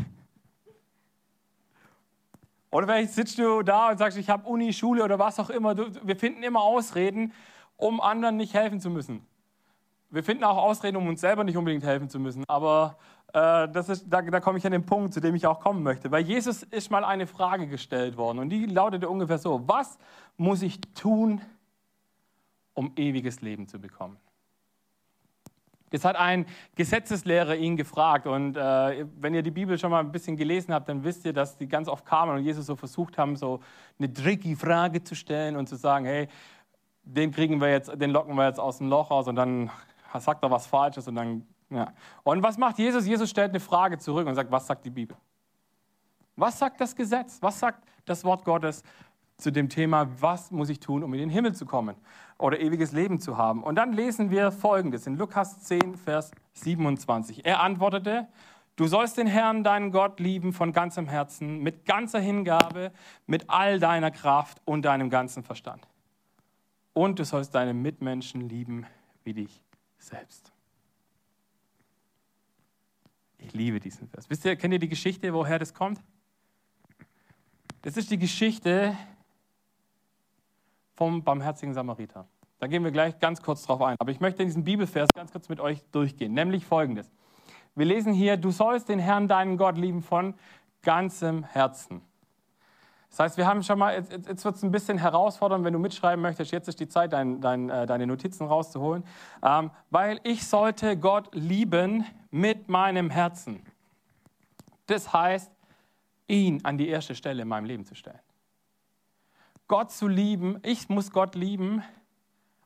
Oder 2.69 2.85
vielleicht 2.85 3.13
sitzt 3.13 3.39
du 3.39 3.63
da 3.63 3.91
und 3.91 3.97
sagst, 3.97 4.17
ich 4.17 4.29
habe 4.29 4.47
Uni, 4.47 4.73
Schule 4.73 5.01
oder 5.01 5.17
was 5.17 5.39
auch 5.39 5.49
immer. 5.49 5.75
wir 5.77 6.15
finden 6.17 6.43
immer 6.43 6.61
Ausreden, 6.61 7.31
um 7.77 8.01
anderen 8.01 8.35
nicht 8.35 8.53
helfen 8.53 8.81
zu 8.81 8.89
müssen 8.89 9.25
wir 10.09 10.23
finden 10.23 10.43
auch 10.43 10.57
Ausreden, 10.57 10.97
um 10.97 11.07
uns 11.07 11.21
selber 11.21 11.43
nicht 11.43 11.57
unbedingt 11.57 11.83
helfen 11.83 12.09
zu 12.09 12.19
müssen. 12.19 12.43
Aber 12.47 12.97
äh, 13.33 13.67
das 13.69 13.89
ist, 13.89 14.05
da, 14.09 14.21
da 14.21 14.39
komme 14.39 14.57
ich 14.57 14.65
an 14.65 14.71
den 14.71 14.85
Punkt, 14.85 15.13
zu 15.13 15.19
dem 15.19 15.35
ich 15.35 15.45
auch 15.45 15.59
kommen 15.59 15.83
möchte. 15.83 16.11
Weil 16.11 16.23
Jesus 16.23 16.63
ist 16.63 16.89
mal 16.91 17.03
eine 17.03 17.27
Frage 17.27 17.67
gestellt 17.67 18.17
worden 18.17 18.39
und 18.39 18.49
die 18.49 18.65
lautete 18.65 19.09
ungefähr 19.09 19.37
so: 19.37 19.67
Was 19.67 19.97
muss 20.37 20.61
ich 20.61 20.79
tun, 20.93 21.41
um 22.73 22.93
ewiges 22.95 23.41
Leben 23.41 23.67
zu 23.67 23.79
bekommen? 23.79 24.17
Das 25.89 26.03
hat 26.03 26.17
ein 26.17 26.45
Gesetzeslehrer 26.75 27.55
ihn 27.55 27.77
gefragt. 27.77 28.27
Und 28.27 28.57
äh, 28.57 29.05
wenn 29.19 29.33
ihr 29.33 29.41
die 29.41 29.51
Bibel 29.51 29.77
schon 29.77 29.91
mal 29.91 30.01
ein 30.01 30.11
bisschen 30.11 30.35
gelesen 30.35 30.73
habt, 30.73 30.89
dann 30.89 31.03
wisst 31.03 31.23
ihr, 31.25 31.31
dass 31.31 31.57
die 31.57 31.67
ganz 31.67 31.87
oft 31.87 32.05
kamen 32.05 32.35
und 32.35 32.43
Jesus 32.43 32.65
so 32.65 32.75
versucht 32.75 33.17
haben, 33.17 33.37
so 33.37 33.61
eine 33.97 34.11
tricky 34.11 34.55
Frage 34.55 35.03
zu 35.03 35.15
stellen 35.15 35.55
und 35.55 35.67
zu 35.67 35.75
sagen: 35.75 36.05
Hey, 36.05 36.27
den 37.03 37.31
kriegen 37.31 37.61
wir 37.61 37.69
jetzt, 37.69 37.89
den 38.01 38.11
locken 38.11 38.35
wir 38.35 38.47
jetzt 38.47 38.59
aus 38.59 38.79
dem 38.79 38.89
Loch 38.89 39.11
raus 39.11 39.27
und 39.27 39.35
dann 39.35 39.69
sagt 40.19 40.43
er 40.43 40.51
was 40.51 40.67
Falsches 40.67 41.07
und 41.07 41.15
dann, 41.15 41.45
ja. 41.69 41.91
Und 42.23 42.43
was 42.43 42.57
macht 42.57 42.77
Jesus? 42.77 43.05
Jesus 43.05 43.29
stellt 43.29 43.49
eine 43.49 43.59
Frage 43.59 43.97
zurück 43.97 44.27
und 44.27 44.35
sagt, 44.35 44.51
was 44.51 44.67
sagt 44.67 44.85
die 44.85 44.89
Bibel? 44.89 45.17
Was 46.35 46.59
sagt 46.59 46.79
das 46.79 46.95
Gesetz? 46.95 47.39
Was 47.41 47.59
sagt 47.59 47.83
das 48.05 48.23
Wort 48.23 48.45
Gottes 48.45 48.83
zu 49.37 49.51
dem 49.51 49.69
Thema, 49.69 50.07
was 50.19 50.51
muss 50.51 50.69
ich 50.69 50.79
tun, 50.79 51.03
um 51.03 51.13
in 51.13 51.19
den 51.19 51.29
Himmel 51.29 51.53
zu 51.53 51.65
kommen 51.65 51.95
oder 52.37 52.59
ewiges 52.59 52.91
Leben 52.91 53.19
zu 53.19 53.37
haben? 53.37 53.63
Und 53.63 53.75
dann 53.75 53.93
lesen 53.93 54.31
wir 54.31 54.51
Folgendes 54.51 55.07
in 55.07 55.17
Lukas 55.17 55.59
10, 55.63 55.95
Vers 55.95 56.31
27. 56.53 57.45
Er 57.45 57.61
antwortete, 57.61 58.27
Du 58.77 58.85
sollst 58.85 59.17
den 59.17 59.25
Herrn, 59.25 59.63
deinen 59.63 59.91
Gott, 59.91 60.19
lieben 60.19 60.53
von 60.53 60.71
ganzem 60.71 61.07
Herzen, 61.07 61.63
mit 61.63 61.85
ganzer 61.85 62.19
Hingabe, 62.19 62.91
mit 63.25 63.49
all 63.49 63.79
deiner 63.79 64.11
Kraft 64.11 64.61
und 64.65 64.83
deinem 64.83 65.09
ganzen 65.09 65.41
Verstand. 65.41 65.87
Und 66.93 67.17
du 67.17 67.25
sollst 67.25 67.55
deine 67.55 67.73
Mitmenschen 67.73 68.47
lieben 68.47 68.85
wie 69.23 69.33
dich 69.33 69.63
selbst. 69.97 70.51
Ich 73.37 73.53
liebe 73.53 73.79
diesen 73.79 74.07
Vers. 74.07 74.29
Wisst 74.29 74.45
ihr, 74.45 74.55
kennt 74.55 74.73
ihr 74.73 74.79
die 74.79 74.89
Geschichte, 74.89 75.33
woher 75.33 75.59
das 75.59 75.73
kommt? 75.73 76.01
Das 77.81 77.95
ist 77.95 78.11
die 78.11 78.17
Geschichte 78.17 78.97
vom 80.95 81.23
barmherzigen 81.23 81.73
Samariter. 81.73 82.27
Da 82.59 82.67
gehen 82.67 82.83
wir 82.83 82.91
gleich 82.91 83.19
ganz 83.19 83.41
kurz 83.41 83.63
drauf 83.63 83.81
ein. 83.81 83.95
Aber 83.99 84.11
ich 84.11 84.19
möchte 84.19 84.43
diesen 84.43 84.63
Bibelvers 84.63 85.09
ganz 85.13 85.31
kurz 85.31 85.47
mit 85.47 85.59
euch 85.59 85.83
durchgehen. 85.91 86.33
Nämlich 86.33 86.65
folgendes. 86.65 87.11
Wir 87.75 87.85
lesen 87.85 88.13
hier, 88.13 88.37
du 88.37 88.49
sollst 88.49 88.89
den 88.89 88.97
Herrn, 88.97 89.27
deinen 89.27 89.57
Gott, 89.57 89.77
lieben 89.77 90.01
von 90.01 90.33
ganzem 90.81 91.43
Herzen. 91.43 92.01
Das 93.09 93.19
heißt, 93.19 93.37
wir 93.37 93.47
haben 93.47 93.63
schon 93.63 93.79
mal, 93.79 93.95
jetzt, 93.95 94.45
wird 94.45 94.55
es 94.55 94.63
ein 94.63 94.71
bisschen 94.71 94.97
herausfordernd, 94.97 95.63
wenn 95.63 95.73
du 95.73 95.79
mitschreiben 95.79 96.21
möchtest, 96.21 96.51
jetzt 96.51 96.67
ist 96.67 96.79
die 96.79 96.87
Zeit, 96.87 97.13
dein, 97.13 97.41
dein, 97.41 97.69
äh, 97.69 97.85
deine 97.85 98.05
Notizen 98.05 98.45
rauszuholen, 98.45 99.03
ähm, 99.43 99.71
weil 99.89 100.19
ich 100.23 100.45
sollte 100.45 100.97
Gott 100.97 101.33
lieben 101.33 102.05
mit 102.31 102.67
meinem 102.67 103.09
Herzen. 103.09 103.63
Das 104.87 105.13
heißt, 105.13 105.51
ihn 106.27 106.63
an 106.63 106.77
die 106.77 106.89
erste 106.89 107.15
Stelle 107.15 107.43
in 107.43 107.47
meinem 107.47 107.65
Leben 107.65 107.85
zu 107.85 107.95
stellen. 107.95 108.19
Gott 109.67 109.91
zu 109.91 110.07
lieben, 110.07 110.59
ich 110.63 110.87
muss 110.89 111.11
Gott 111.11 111.35
lieben 111.35 111.83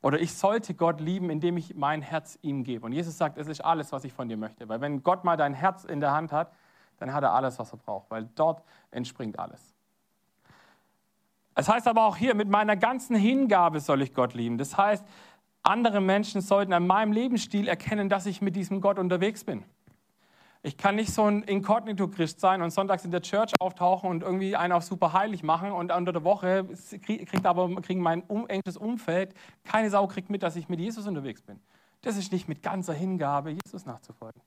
oder 0.02 0.20
ich 0.20 0.34
sollte 0.36 0.74
Gott 0.74 1.00
lieben, 1.00 1.30
indem 1.30 1.58
ich 1.58 1.76
mein 1.76 2.02
Herz 2.02 2.38
ihm 2.42 2.64
gebe. 2.64 2.86
Und 2.86 2.92
Jesus 2.92 3.18
sagt, 3.18 3.38
es 3.38 3.48
ist 3.48 3.62
alles, 3.62 3.92
was 3.92 4.04
ich 4.04 4.14
von 4.14 4.28
dir 4.28 4.38
möchte. 4.38 4.68
Weil 4.70 4.82
wenn 4.82 5.04
Gott 5.04 5.24
mal 5.24 5.38
dein 5.38 5.54
Herz 5.54 5.84
in 5.84 6.00
der 6.00 6.12
Hand 6.12 6.32
hat, 6.32 6.52
dann 6.98 7.14
hat 7.14 7.24
er 7.24 7.34
alles, 7.34 7.58
was 7.58 7.72
er 7.72 7.78
braucht, 7.78 8.10
weil 8.12 8.30
dort 8.36 8.64
entspringt 8.92 9.40
alles. 9.40 9.74
Es 11.56 11.68
heißt 11.68 11.88
aber 11.88 12.06
auch 12.06 12.18
hier, 12.18 12.34
mit 12.34 12.50
meiner 12.50 12.78
ganzen 12.78 13.16
Hingabe 13.16 13.80
soll 13.80 14.02
ich 14.02 14.14
Gott 14.14 14.34
lieben. 14.34 14.58
Das 14.58 14.78
heißt, 14.78 15.06
andere 15.64 16.02
Menschen 16.02 16.42
sollten 16.42 16.74
an 16.74 16.88
meinem 16.88 17.12
Lebensstil 17.12 17.68
erkennen, 17.68 18.10
dass 18.10 18.26
ich 18.26 18.42
mit 18.42 18.56
diesem 18.56 18.82
Gott 18.82 18.98
unterwegs 18.98 19.44
bin. 19.44 19.64
Ich 20.64 20.78
kann 20.78 20.96
nicht 20.96 21.12
so 21.12 21.26
ein 21.26 21.42
Inkognito-Christ 21.42 22.40
sein 22.40 22.62
und 22.62 22.70
sonntags 22.70 23.04
in 23.04 23.10
der 23.10 23.24
Church 23.24 23.52
auftauchen 23.60 24.10
und 24.10 24.22
irgendwie 24.22 24.56
einen 24.56 24.74
auf 24.74 24.84
super 24.84 25.12
heilig 25.12 25.42
machen 25.42 25.72
und 25.72 25.92
unter 25.92 26.14
der 26.14 26.24
Woche 26.24 26.68
kriegt 27.02 27.46
aber 27.48 27.82
kriegen 27.82 28.00
mein 28.00 28.24
engstes 28.48 28.78
Umfeld, 28.78 29.34
keine 29.64 29.90
Sau 29.90 30.06
kriegt 30.06 30.30
mit, 30.30 30.44
dass 30.44 30.56
ich 30.56 30.70
mit 30.70 30.80
Jesus 30.80 31.08
unterwegs 31.08 31.42
bin. 31.42 31.60
Das 32.02 32.16
ist 32.16 32.32
nicht 32.32 32.48
mit 32.48 32.62
ganzer 32.62 32.94
Hingabe, 32.94 33.52
Jesus 33.52 33.86
nachzufolgen. 33.88 34.42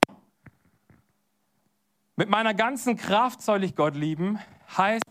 Mit 2.15 2.29
meiner 2.29 2.53
ganzen 2.53 2.95
Kraft 2.95 3.41
soll 3.41 3.65
ich 3.65 3.75
Gott 3.75 3.95
lieben, 3.95 4.39
heißt, 4.77 5.03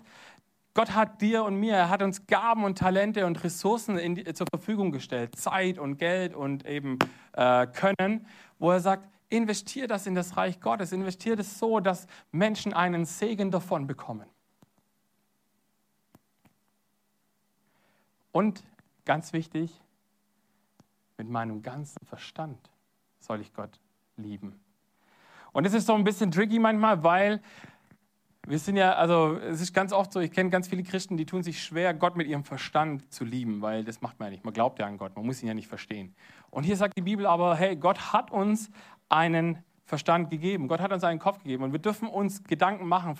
Gott 0.74 0.92
hat 0.92 1.22
dir 1.22 1.44
und 1.44 1.56
mir, 1.56 1.74
er 1.74 1.88
hat 1.88 2.02
uns 2.02 2.26
Gaben 2.26 2.64
und 2.64 2.76
Talente 2.76 3.26
und 3.26 3.42
Ressourcen 3.44 4.16
die, 4.16 4.24
zur 4.34 4.48
Verfügung 4.52 4.90
gestellt, 4.90 5.36
Zeit 5.36 5.78
und 5.78 5.98
Geld 5.98 6.34
und 6.34 6.66
eben 6.66 6.98
äh, 7.32 7.68
Können, 7.68 8.26
wo 8.58 8.72
er 8.72 8.80
sagt, 8.80 9.08
investier 9.28 9.86
das 9.86 10.06
in 10.06 10.16
das 10.16 10.36
Reich 10.36 10.60
Gottes, 10.60 10.92
investier 10.92 11.36
das 11.36 11.58
so, 11.58 11.78
dass 11.78 12.08
Menschen 12.32 12.72
einen 12.72 13.04
Segen 13.04 13.52
davon 13.52 13.86
bekommen. 13.86 14.28
Und 18.32 18.64
ganz 19.04 19.32
wichtig, 19.32 19.80
mit 21.16 21.28
meinem 21.28 21.62
ganzen 21.62 22.04
Verstand 22.04 22.58
soll 23.20 23.40
ich 23.40 23.54
Gott 23.54 23.78
lieben. 24.16 24.60
Und 25.52 25.66
es 25.66 25.72
ist 25.72 25.86
so 25.86 25.94
ein 25.94 26.02
bisschen 26.02 26.32
tricky 26.32 26.58
manchmal, 26.58 27.04
weil 27.04 27.40
wir 28.46 28.58
sind 28.58 28.76
ja, 28.76 28.94
also 28.94 29.36
es 29.36 29.60
ist 29.60 29.72
ganz 29.72 29.92
oft 29.92 30.12
so, 30.12 30.20
ich 30.20 30.30
kenne 30.30 30.50
ganz 30.50 30.68
viele 30.68 30.82
Christen, 30.82 31.16
die 31.16 31.26
tun 31.26 31.42
sich 31.42 31.62
schwer, 31.62 31.94
Gott 31.94 32.16
mit 32.16 32.26
ihrem 32.26 32.44
Verstand 32.44 33.12
zu 33.12 33.24
lieben, 33.24 33.62
weil 33.62 33.84
das 33.84 34.00
macht 34.02 34.18
man 34.18 34.26
ja 34.26 34.30
nicht. 34.32 34.44
Man 34.44 34.54
glaubt 34.54 34.78
ja 34.78 34.86
an 34.86 34.98
Gott, 34.98 35.16
man 35.16 35.24
muss 35.24 35.42
ihn 35.42 35.48
ja 35.48 35.54
nicht 35.54 35.68
verstehen. 35.68 36.14
Und 36.50 36.64
hier 36.64 36.76
sagt 36.76 36.96
die 36.96 37.02
Bibel 37.02 37.26
aber, 37.26 37.56
hey, 37.56 37.76
Gott 37.76 38.12
hat 38.12 38.30
uns 38.30 38.70
einen 39.08 39.58
Verstand 39.86 40.30
gegeben. 40.30 40.68
Gott 40.68 40.80
hat 40.80 40.92
uns 40.92 41.04
einen 41.04 41.18
Kopf 41.18 41.38
gegeben 41.38 41.64
und 41.64 41.72
wir 41.72 41.78
dürfen 41.78 42.08
uns 42.08 42.42
Gedanken 42.44 42.86
machen. 42.86 43.18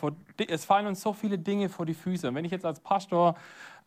Es 0.48 0.64
fallen 0.64 0.86
uns 0.86 1.00
so 1.00 1.12
viele 1.12 1.38
Dinge 1.38 1.68
vor 1.68 1.84
die 1.84 1.94
Füße. 1.94 2.28
Und 2.28 2.34
wenn 2.34 2.44
ich 2.44 2.52
jetzt 2.52 2.64
als 2.64 2.80
Pastor 2.80 3.36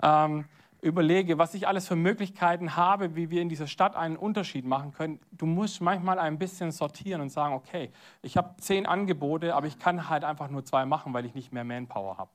ähm, 0.02 0.45
überlege, 0.88 1.38
was 1.38 1.54
ich 1.54 1.67
alles 1.67 1.88
für 1.88 1.95
Möglichkeiten 1.95 2.76
habe, 2.76 3.15
wie 3.15 3.30
wir 3.30 3.41
in 3.41 3.50
dieser 3.50 3.67
Stadt 3.67 3.95
einen 3.95 4.17
Unterschied 4.17 4.65
machen 4.65 4.91
können, 4.91 5.19
du 5.32 5.45
musst 5.45 5.82
manchmal 5.82 6.19
ein 6.19 6.38
bisschen 6.38 6.71
sortieren 6.71 7.21
und 7.21 7.30
sagen, 7.30 7.54
okay, 7.54 7.91
ich 8.21 8.38
habe 8.38 8.56
zehn 8.58 8.86
Angebote, 8.86 9.56
aber 9.56 9.67
ich 9.67 9.78
kann 9.80 10.10
halt 10.10 10.23
einfach 10.23 10.50
nur 10.50 10.65
zwei 10.65 10.86
machen, 10.86 11.13
weil 11.13 11.26
ich 11.26 11.36
nicht 11.36 11.54
mehr 11.54 11.63
Manpower 11.63 12.17
habe. 12.17 12.32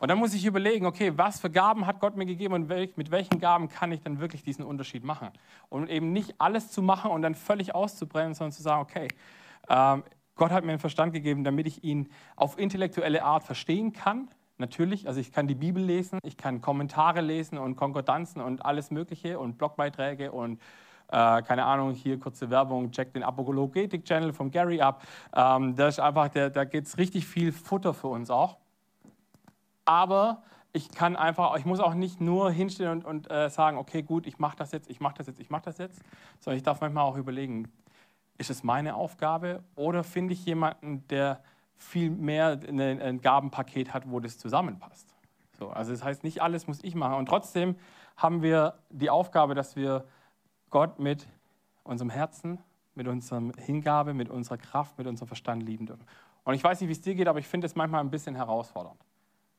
Und 0.00 0.08
dann 0.08 0.18
muss 0.18 0.34
ich 0.34 0.44
überlegen, 0.44 0.86
okay, 0.86 1.12
was 1.16 1.40
für 1.40 1.50
Gaben 1.50 1.86
hat 1.86 2.00
Gott 2.00 2.16
mir 2.16 2.26
gegeben 2.26 2.54
und 2.54 2.68
mit 2.96 3.10
welchen 3.10 3.38
Gaben 3.38 3.68
kann 3.68 3.92
ich 3.92 4.00
dann 4.00 4.18
wirklich 4.18 4.42
diesen 4.42 4.64
Unterschied 4.64 5.04
machen? 5.04 5.30
Und 5.68 5.88
eben 5.88 6.12
nicht 6.12 6.34
alles 6.38 6.70
zu 6.72 6.82
machen 6.82 7.10
und 7.10 7.22
dann 7.22 7.34
völlig 7.34 7.74
auszubrennen, 7.74 8.34
sondern 8.34 8.52
zu 8.52 8.62
sagen, 8.62 8.82
okay, 8.82 9.08
ähm, 9.68 10.02
Gott 10.34 10.50
hat 10.50 10.64
mir 10.64 10.72
einen 10.72 10.80
Verstand 10.80 11.12
gegeben, 11.12 11.44
damit 11.44 11.66
ich 11.66 11.84
ihn 11.84 12.08
auf 12.34 12.58
intellektuelle 12.58 13.22
Art 13.22 13.44
verstehen 13.44 13.92
kann, 13.92 14.28
Natürlich, 14.56 15.08
also 15.08 15.20
ich 15.20 15.32
kann 15.32 15.48
die 15.48 15.56
Bibel 15.56 15.82
lesen, 15.82 16.20
ich 16.22 16.36
kann 16.36 16.60
Kommentare 16.60 17.20
lesen 17.20 17.58
und 17.58 17.74
Konkordanzen 17.74 18.40
und 18.40 18.64
alles 18.64 18.90
Mögliche 18.90 19.38
und 19.38 19.58
Blogbeiträge 19.58 20.30
und 20.30 20.60
äh, 21.08 21.42
keine 21.42 21.64
Ahnung, 21.64 21.92
hier 21.92 22.20
kurze 22.20 22.50
Werbung, 22.50 22.90
check 22.92 23.12
den 23.12 23.24
Apologetik-Channel 23.24 24.32
von 24.32 24.50
Gary 24.50 24.80
ab. 24.80 25.02
Ähm, 25.34 25.74
das 25.74 25.96
ist 25.96 26.00
einfach, 26.00 26.28
der, 26.28 26.50
da 26.50 26.64
geht 26.64 26.86
es 26.86 26.98
richtig 26.98 27.26
viel 27.26 27.52
Futter 27.52 27.94
für 27.94 28.08
uns 28.08 28.30
auch. 28.30 28.56
Aber 29.84 30.42
ich 30.72 30.90
kann 30.90 31.14
einfach, 31.16 31.56
ich 31.56 31.64
muss 31.64 31.80
auch 31.80 31.94
nicht 31.94 32.20
nur 32.20 32.50
hinstellen 32.50 33.04
und, 33.04 33.04
und 33.04 33.30
äh, 33.30 33.50
sagen, 33.50 33.76
okay, 33.76 34.02
gut, 34.02 34.26
ich 34.26 34.38
mache 34.38 34.56
das 34.56 34.72
jetzt, 34.72 34.88
ich 34.88 35.00
mache 35.00 35.14
das 35.18 35.26
jetzt, 35.26 35.40
ich 35.40 35.50
mache 35.50 35.64
das 35.64 35.78
jetzt, 35.78 36.00
sondern 36.40 36.56
ich 36.56 36.62
darf 36.62 36.80
manchmal 36.80 37.04
auch 37.04 37.16
überlegen, 37.16 37.70
ist 38.38 38.50
es 38.50 38.64
meine 38.64 38.94
Aufgabe 38.96 39.62
oder 39.76 40.02
finde 40.02 40.32
ich 40.32 40.44
jemanden, 40.44 41.06
der 41.08 41.42
viel 41.76 42.10
mehr 42.10 42.58
ein 42.66 43.20
Gabenpaket 43.20 43.92
hat, 43.92 44.10
wo 44.10 44.20
das 44.20 44.38
zusammenpasst. 44.38 45.14
So, 45.58 45.68
also 45.70 45.92
das 45.92 46.02
heißt, 46.02 46.24
nicht 46.24 46.42
alles 46.42 46.66
muss 46.66 46.82
ich 46.82 46.94
machen. 46.94 47.14
Und 47.14 47.26
trotzdem 47.26 47.76
haben 48.16 48.42
wir 48.42 48.74
die 48.90 49.10
Aufgabe, 49.10 49.54
dass 49.54 49.76
wir 49.76 50.04
Gott 50.70 50.98
mit 50.98 51.28
unserem 51.84 52.10
Herzen, 52.10 52.58
mit 52.94 53.08
unserer 53.08 53.42
Hingabe, 53.58 54.14
mit 54.14 54.30
unserer 54.30 54.58
Kraft, 54.58 54.98
mit 54.98 55.06
unserem 55.06 55.28
Verstand 55.28 55.62
lieben 55.62 55.86
dürfen. 55.86 56.04
Und 56.44 56.54
ich 56.54 56.62
weiß 56.62 56.80
nicht, 56.80 56.88
wie 56.88 56.92
es 56.92 57.00
dir 57.00 57.14
geht, 57.14 57.28
aber 57.28 57.38
ich 57.38 57.46
finde 57.46 57.66
es 57.66 57.74
manchmal 57.74 58.00
ein 58.00 58.10
bisschen 58.10 58.34
herausfordernd. 58.34 59.00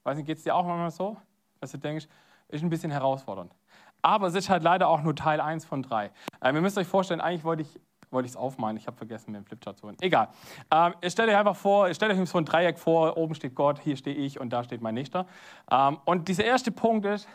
Weiß 0.04 0.18
nicht, 0.18 0.26
geht 0.26 0.38
es 0.38 0.44
dir 0.44 0.56
auch 0.56 0.66
manchmal 0.66 0.92
so, 0.92 1.18
dass 1.60 1.72
du 1.72 1.78
denkst, 1.78 2.08
ist 2.50 2.64
ein 2.64 2.70
bisschen 2.70 2.92
herausfordernd. 2.92 3.54
Aber 4.02 4.28
es 4.28 4.36
ist 4.36 4.50
halt 4.50 4.62
leider 4.62 4.88
auch 4.88 5.02
nur 5.02 5.16
Teil 5.16 5.42
1 5.42 5.66
von 5.66 5.82
3. 5.82 6.12
Ähm, 6.42 6.56
ihr 6.56 6.62
müsst 6.62 6.78
euch 6.78 6.88
vorstellen, 6.88 7.22
eigentlich 7.22 7.44
wollte 7.44 7.64
ich 7.64 7.80
wollte 8.16 8.26
ich 8.26 8.32
es 8.32 8.38
aufmalen. 8.38 8.78
Ich 8.78 8.88
habe 8.88 8.98
vergessen, 8.98 9.32
mir 9.32 9.38
einen 9.38 9.46
Flipchart 9.46 9.78
zu 9.78 9.84
holen. 9.84 9.98
Egal. 10.02 10.30
Ähm, 10.72 10.94
stellt 11.08 11.30
euch 11.30 11.38
einfach 11.38 11.56
vor, 11.56 11.94
stellt 11.94 12.12
euch 12.12 12.30
so 12.30 12.40
ein 12.40 12.46
Dreieck 12.46 12.80
vor. 12.80 13.16
Oben 13.18 13.36
steht 13.36 13.54
Gott, 13.54 13.80
hier 13.80 13.96
stehe 13.96 14.16
ich 14.16 14.40
und 14.40 14.52
da 14.52 14.64
steht 14.64 14.82
mein 14.82 14.96
Nächster. 14.96 15.28
Ähm, 15.70 16.00
und 16.06 16.28
dieser 16.28 16.46
erste 16.46 16.72
Punkt 16.72 17.06
ist, 17.06 17.28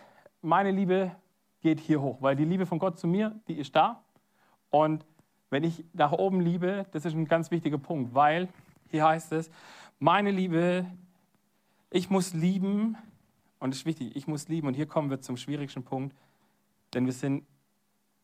meine 0.43 0.73
Liebe 0.73 1.13
geht 1.61 1.79
hier 1.79 2.01
hoch, 2.01 2.17
weil 2.21 2.35
die 2.35 2.45
Liebe 2.45 2.67
von 2.67 2.81
Gott 2.81 2.99
zu 2.99 3.07
mir, 3.07 3.39
die 3.47 3.55
ist 3.55 3.77
da. 3.77 4.03
Und 4.71 5.05
wenn 5.51 5.65
ich 5.65 5.85
nach 5.93 6.13
oben 6.13 6.41
liebe, 6.41 6.87
das 6.93 7.05
ist 7.05 7.15
ein 7.15 7.27
ganz 7.27 7.51
wichtiger 7.51 7.79
Punkt, 7.79 8.15
weil 8.15 8.49
hier 8.89 9.05
heißt 9.07 9.33
es, 9.33 9.51
meine 9.99 10.31
Liebe, 10.31 10.87
ich 11.91 12.09
muss 12.09 12.33
lieben, 12.33 12.97
und 13.59 13.71
das 13.71 13.81
ist 13.81 13.87
wichtig, 13.87 14.17
ich 14.17 14.27
muss 14.27 14.49
lieben, 14.49 14.69
und 14.69 14.75
hier 14.75 14.87
kommen 14.87 15.11
wir 15.11 15.21
zum 15.21 15.37
schwierigsten 15.37 15.85
Punkt, 15.85 16.17
denn 16.95 17.05
wir 17.05 17.13
sind 17.13 17.45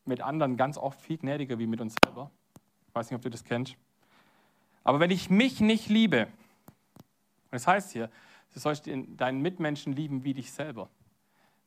mit 0.04 0.20
anderen 0.20 0.56
ganz 0.56 0.78
oft 0.78 1.00
viel 1.00 1.18
gnädiger 1.18 1.58
wie 1.58 1.66
mit 1.66 1.80
uns 1.80 1.94
selber. 2.04 2.30
Ich 2.96 2.98
weiß 2.98 3.10
nicht, 3.10 3.16
ob 3.16 3.22
du 3.24 3.28
das 3.28 3.44
kennst. 3.44 3.76
Aber 4.82 5.00
wenn 5.00 5.10
ich 5.10 5.28
mich 5.28 5.60
nicht 5.60 5.90
liebe, 5.90 6.28
und 6.28 7.50
das 7.50 7.66
heißt 7.66 7.92
hier, 7.92 8.08
du 8.54 8.58
sollst 8.58 8.86
deinen 8.86 9.42
Mitmenschen 9.42 9.92
lieben 9.92 10.24
wie 10.24 10.32
dich 10.32 10.50
selber. 10.50 10.88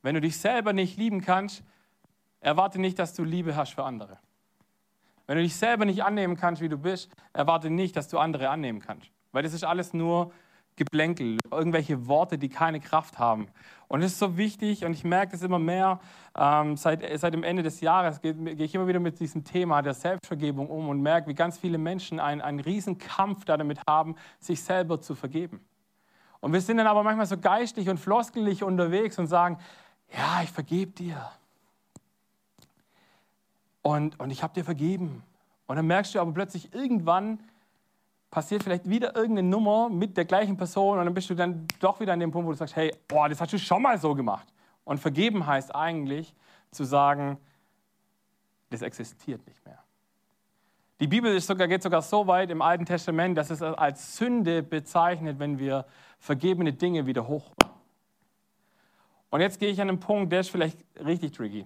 Wenn 0.02 0.16
du 0.16 0.22
dich 0.22 0.40
selber 0.40 0.74
nicht 0.74 0.98
lieben 0.98 1.22
kannst, 1.22 1.62
erwarte 2.40 2.82
nicht, 2.82 2.98
dass 2.98 3.14
du 3.14 3.24
Liebe 3.24 3.56
hast 3.56 3.76
für 3.76 3.84
andere. 3.84 4.18
Wenn 5.28 5.38
du 5.38 5.44
dich 5.44 5.56
selber 5.56 5.86
nicht 5.86 6.04
annehmen 6.04 6.36
kannst, 6.36 6.64
wie 6.64 6.70
du 6.70 6.80
bist, 6.80 7.12
erwarte 7.32 7.70
nicht, 7.70 7.96
dass 7.96 8.08
du 8.08 8.18
andere 8.18 8.50
annehmen 8.50 8.80
kannst. 8.80 9.12
Weil 9.32 9.44
das 9.44 9.54
ist 9.54 9.64
alles 9.64 9.94
nur 9.94 10.34
Geplänkel, 10.80 11.38
irgendwelche 11.52 12.08
Worte, 12.08 12.38
die 12.38 12.50
keine 12.50 12.80
Kraft 12.80 13.20
haben. 13.20 13.48
Und 13.90 14.02
es 14.02 14.14
ist 14.14 14.20
so 14.20 14.38
wichtig 14.38 14.86
und 14.86 14.94
ich 14.94 15.04
merke 15.04 15.34
das 15.34 15.44
immer 15.44 15.60
mehr, 15.60 16.00
ähm, 16.38 16.78
seit, 16.78 17.04
seit 17.20 17.34
dem 17.34 17.44
Ende 17.44 17.64
des 17.64 17.82
Jahres 17.82 18.22
gehe 18.22 18.34
geh 18.34 18.64
ich 18.64 18.74
immer 18.74 18.88
wieder 18.88 19.00
mit 19.00 19.20
diesem 19.20 19.44
Thema 19.44 19.82
der 19.82 19.94
Selbstvergebung 19.94 20.70
um 20.70 20.90
und 20.90 21.02
merke, 21.02 21.28
wie 21.28 21.36
ganz 21.36 21.58
viele 21.58 21.78
Menschen 21.78 22.20
einen, 22.20 22.42
einen 22.42 22.62
riesen 22.62 22.98
Kampf 22.98 23.46
damit 23.46 23.80
haben, 23.88 24.16
sich 24.40 24.64
selber 24.64 25.02
zu 25.02 25.16
vergeben. 25.16 25.60
Und 26.40 26.54
wir 26.54 26.62
sind 26.62 26.78
dann 26.78 26.88
aber 26.88 27.04
manchmal 27.04 27.26
so 27.26 27.38
geistlich 27.38 27.90
und 27.90 28.00
floskelig 28.00 28.64
unterwegs 28.64 29.20
und 29.20 29.28
sagen, 29.28 29.58
ja, 30.12 30.42
ich 30.44 30.52
vergebe 30.52 30.92
dir. 30.92 31.30
Und, 33.82 34.20
und 34.20 34.32
ich 34.32 34.44
habe 34.44 34.54
dir 34.54 34.64
vergeben. 34.64 35.24
Und 35.68 35.76
dann 35.76 35.88
merkst 35.88 36.16
du 36.16 36.20
aber 36.20 36.32
plötzlich 36.32 36.74
irgendwann, 36.74 37.40
passiert 38.32 38.64
vielleicht 38.64 38.90
wieder 38.90 39.16
irgendeine 39.16 39.48
Nummer 39.48 39.90
mit 39.90 40.16
der 40.16 40.26
gleichen 40.26 40.58
Person 40.58 41.00
und 41.00 41.06
dann 41.06 41.14
bist 41.14 41.30
du 41.30 41.36
dann 41.36 41.68
doch 41.80 42.00
wieder 42.00 42.14
an 42.14 42.20
dem 42.20 42.32
Punkt, 42.32 42.48
wo 42.48 42.52
du 42.52 42.58
sagst, 42.58 42.76
hey, 42.76 42.94
boah, 43.08 43.28
das 43.28 43.42
hast 43.42 43.54
du 43.54 43.60
schon 43.60 43.82
mal 43.82 43.98
so 43.98 44.14
gemacht. 44.14 44.48
Und 44.84 45.00
vergeben 45.00 45.46
heißt 45.46 45.76
eigentlich 45.76 46.36
zu 46.72 46.84
sagen, 46.84 47.38
das 48.70 48.82
existiert 48.82 49.46
nicht 49.48 49.66
mehr. 49.66 49.80
Die 51.00 51.08
Bibel 51.08 51.40
sogar, 51.40 51.68
geht 51.68 51.82
sogar 51.82 52.02
so 52.02 52.28
weit 52.28 52.52
im 52.52 52.62
Alten 52.62 52.86
Testament, 52.86 53.38
dass 53.38 53.50
es 53.50 53.62
als 53.62 54.18
Sünde 54.18 54.62
bezeichnet, 54.62 55.40
wenn 55.40 55.58
wir 55.58 55.86
vergebene 56.20 56.74
Dinge 56.74 57.06
wieder 57.06 57.28
hoch. 57.28 57.54
Und 59.30 59.42
jetzt 59.42 59.60
gehe 59.60 59.70
ich 59.70 59.80
an 59.80 59.90
einen 59.90 60.00
Punkt, 60.00 60.32
der 60.32 60.42
ist 60.42 60.50
vielleicht 60.50 60.84
richtig 61.04 61.32
tricky. 61.32 61.66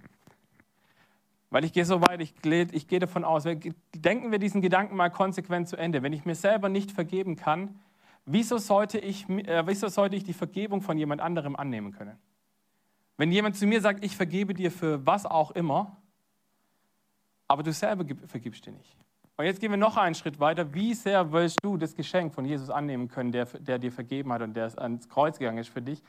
Weil 1.54 1.66
ich 1.66 1.72
gehe 1.72 1.86
so 1.86 2.02
weit, 2.02 2.20
ich, 2.20 2.34
ich 2.44 2.88
gehe 2.88 2.98
davon 2.98 3.24
aus, 3.24 3.44
denken 3.44 4.32
wir 4.32 4.40
diesen 4.40 4.60
Gedanken 4.60 4.96
mal 4.96 5.12
konsequent 5.12 5.70
zu 5.70 5.78
Ende. 5.78 6.02
Wenn 6.02 6.12
ich 6.12 6.26
mir 6.26 6.34
selber 6.34 6.68
nicht 6.68 6.92
vergeben 6.92 7.36
kann, 7.36 7.80
wieso 8.26 8.58
sollte 8.58 8.98
ich, 8.98 9.30
äh, 9.30 9.62
wieso 9.68 9.88
sollte 9.88 10.16
ich 10.16 10.24
die 10.24 10.34
Vergebung 10.34 10.82
von 10.82 10.98
jemand 10.98 11.22
anderem 11.22 11.56
annehmen 11.56 11.92
können? 11.92 12.18
Wenn 13.18 13.32
jemand 13.32 13.56
zu 13.56 13.68
mir 13.68 13.82
sagt, 13.82 14.04
ich 14.04 14.18
vergebe 14.18 14.56
dir 14.56 14.72
für 14.72 15.06
was 15.06 15.28
auch 15.28 15.52
immer, 15.52 15.96
aber 17.48 17.62
du 17.62 17.72
selber 17.72 18.04
vergibst 18.26 18.66
dir 18.66 18.72
nicht. 18.72 18.98
Und 19.38 19.46
jetzt 19.46 19.62
gehen 19.62 19.70
wir 19.70 19.78
noch 19.78 19.96
einen 19.96 20.16
Schritt 20.16 20.40
weiter. 20.40 20.74
Wie 20.74 20.96
sehr 20.96 21.34
willst 21.34 21.60
du 21.62 21.78
das 21.78 21.94
Geschenk 21.94 22.34
von 22.34 22.46
Jesus 22.46 22.72
annehmen 22.72 23.10
können, 23.10 23.32
der, 23.32 23.46
der 23.46 23.78
dir 23.78 23.92
vergeben 23.92 24.34
hat 24.34 24.42
und 24.42 24.56
der 24.56 24.76
ans 24.82 25.08
Kreuz 25.08 25.38
gegangen 25.38 25.60
ist 25.60 25.70
für 25.70 25.84
dich, 25.84 26.02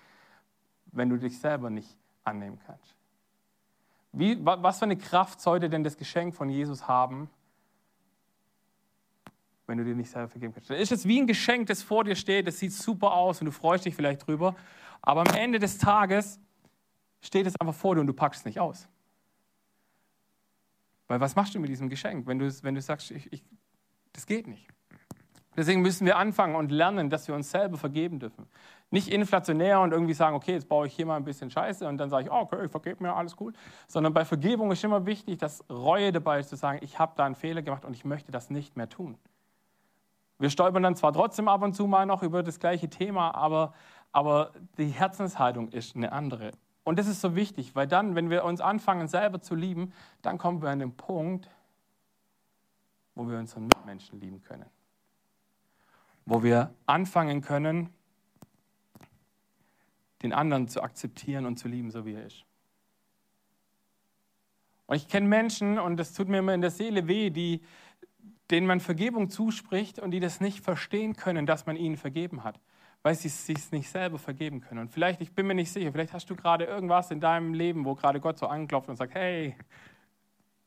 wenn 0.86 1.10
du 1.10 1.18
dich 1.18 1.38
selber 1.38 1.68
nicht 1.68 1.98
annehmen 2.24 2.58
kannst? 2.66 2.96
Wie, 4.16 4.38
was 4.44 4.78
für 4.78 4.84
eine 4.84 4.96
Kraft 4.96 5.40
sollte 5.40 5.68
denn 5.68 5.82
das 5.82 5.96
Geschenk 5.96 6.36
von 6.36 6.48
Jesus 6.48 6.86
haben, 6.86 7.28
wenn 9.66 9.78
du 9.78 9.84
dir 9.84 9.94
nicht 9.94 10.10
selber 10.10 10.28
vergeben 10.28 10.54
kannst? 10.54 10.70
Dann 10.70 10.78
ist 10.78 10.92
es 10.92 11.06
wie 11.06 11.20
ein 11.20 11.26
Geschenk, 11.26 11.66
das 11.66 11.82
vor 11.82 12.04
dir 12.04 12.14
steht, 12.14 12.46
das 12.46 12.58
sieht 12.58 12.72
super 12.72 13.12
aus 13.14 13.40
und 13.40 13.46
du 13.46 13.50
freust 13.52 13.84
dich 13.84 13.96
vielleicht 13.96 14.26
drüber, 14.26 14.54
aber 15.02 15.22
am 15.22 15.34
Ende 15.34 15.58
des 15.58 15.78
Tages 15.78 16.38
steht 17.20 17.46
es 17.46 17.58
einfach 17.60 17.74
vor 17.74 17.96
dir 17.96 18.02
und 18.02 18.06
du 18.06 18.12
packst 18.12 18.40
es 18.40 18.44
nicht 18.44 18.60
aus. 18.60 18.88
Weil 21.08 21.20
was 21.20 21.34
machst 21.34 21.54
du 21.54 21.58
mit 21.58 21.70
diesem 21.70 21.88
Geschenk, 21.88 22.26
wenn 22.26 22.38
du, 22.38 22.50
wenn 22.62 22.74
du 22.76 22.80
sagst, 22.80 23.10
ich, 23.10 23.32
ich, 23.32 23.44
das 24.12 24.26
geht 24.26 24.46
nicht? 24.46 24.68
Deswegen 25.56 25.82
müssen 25.82 26.04
wir 26.06 26.16
anfangen 26.16 26.56
und 26.56 26.72
lernen, 26.72 27.10
dass 27.10 27.28
wir 27.28 27.34
uns 27.34 27.50
selber 27.50 27.76
vergeben 27.76 28.18
dürfen. 28.18 28.46
Nicht 28.90 29.08
inflationär 29.08 29.80
und 29.80 29.92
irgendwie 29.92 30.14
sagen, 30.14 30.34
okay, 30.34 30.52
jetzt 30.52 30.68
baue 30.68 30.86
ich 30.86 30.94
hier 30.94 31.06
mal 31.06 31.16
ein 31.16 31.24
bisschen 31.24 31.50
Scheiße 31.50 31.86
und 31.86 31.98
dann 31.98 32.10
sage 32.10 32.24
ich, 32.24 32.30
oh, 32.30 32.40
okay, 32.40 32.64
ich 32.64 32.70
vergebe 32.70 33.02
mir, 33.02 33.14
alles 33.14 33.36
cool. 33.40 33.52
Sondern 33.86 34.12
bei 34.12 34.24
Vergebung 34.24 34.72
ist 34.72 34.82
immer 34.82 35.06
wichtig, 35.06 35.38
dass 35.38 35.64
Reue 35.70 36.12
dabei 36.12 36.40
ist, 36.40 36.48
zu 36.48 36.56
sagen, 36.56 36.78
ich 36.82 36.98
habe 36.98 37.12
da 37.16 37.24
einen 37.24 37.34
Fehler 37.34 37.62
gemacht 37.62 37.84
und 37.84 37.94
ich 37.94 38.04
möchte 38.04 38.32
das 38.32 38.50
nicht 38.50 38.76
mehr 38.76 38.88
tun. 38.88 39.16
Wir 40.38 40.50
stolpern 40.50 40.82
dann 40.82 40.96
zwar 40.96 41.12
trotzdem 41.12 41.48
ab 41.48 41.62
und 41.62 41.74
zu 41.74 41.86
mal 41.86 42.06
noch 42.06 42.22
über 42.22 42.42
das 42.42 42.58
gleiche 42.58 42.90
Thema, 42.90 43.34
aber, 43.34 43.72
aber 44.10 44.50
die 44.76 44.88
Herzenshaltung 44.88 45.68
ist 45.68 45.94
eine 45.94 46.10
andere. 46.10 46.50
Und 46.82 46.98
das 46.98 47.06
ist 47.06 47.20
so 47.20 47.36
wichtig, 47.36 47.76
weil 47.76 47.86
dann, 47.86 48.14
wenn 48.14 48.28
wir 48.28 48.44
uns 48.44 48.60
anfangen, 48.60 49.06
selber 49.06 49.40
zu 49.40 49.54
lieben, 49.54 49.92
dann 50.22 50.36
kommen 50.36 50.60
wir 50.60 50.70
an 50.70 50.80
den 50.80 50.96
Punkt, 50.96 51.48
wo 53.14 53.28
wir 53.28 53.38
unseren 53.38 53.68
Mitmenschen 53.68 54.20
lieben 54.20 54.42
können 54.42 54.66
wo 56.26 56.42
wir 56.42 56.74
anfangen 56.86 57.40
können, 57.40 57.90
den 60.22 60.32
anderen 60.32 60.68
zu 60.68 60.82
akzeptieren 60.82 61.44
und 61.44 61.58
zu 61.58 61.68
lieben, 61.68 61.90
so 61.90 62.06
wie 62.06 62.14
er 62.14 62.26
ist. 62.26 62.44
Und 64.86 64.96
ich 64.96 65.08
kenne 65.08 65.28
Menschen, 65.28 65.78
und 65.78 65.96
das 65.96 66.12
tut 66.12 66.28
mir 66.28 66.38
immer 66.38 66.54
in 66.54 66.60
der 66.60 66.70
Seele 66.70 67.08
weh, 67.08 67.30
die, 67.30 67.62
denen 68.50 68.66
man 68.66 68.80
Vergebung 68.80 69.30
zuspricht 69.30 69.98
und 69.98 70.10
die 70.10 70.20
das 70.20 70.40
nicht 70.40 70.60
verstehen 70.60 71.14
können, 71.14 71.46
dass 71.46 71.66
man 71.66 71.76
ihnen 71.76 71.96
vergeben 71.96 72.44
hat, 72.44 72.60
weil 73.02 73.14
sie 73.14 73.28
es 73.28 73.46
sich 73.46 73.70
nicht 73.72 73.88
selber 73.88 74.18
vergeben 74.18 74.60
können. 74.60 74.80
Und 74.80 74.90
vielleicht, 74.90 75.20
ich 75.20 75.32
bin 75.32 75.46
mir 75.46 75.54
nicht 75.54 75.72
sicher, 75.72 75.92
vielleicht 75.92 76.12
hast 76.12 76.28
du 76.28 76.36
gerade 76.36 76.64
irgendwas 76.64 77.10
in 77.10 77.20
deinem 77.20 77.54
Leben, 77.54 77.84
wo 77.84 77.94
gerade 77.94 78.20
Gott 78.20 78.38
so 78.38 78.46
anklopft 78.46 78.88
und 78.88 78.96
sagt, 78.96 79.14
hey, 79.14 79.56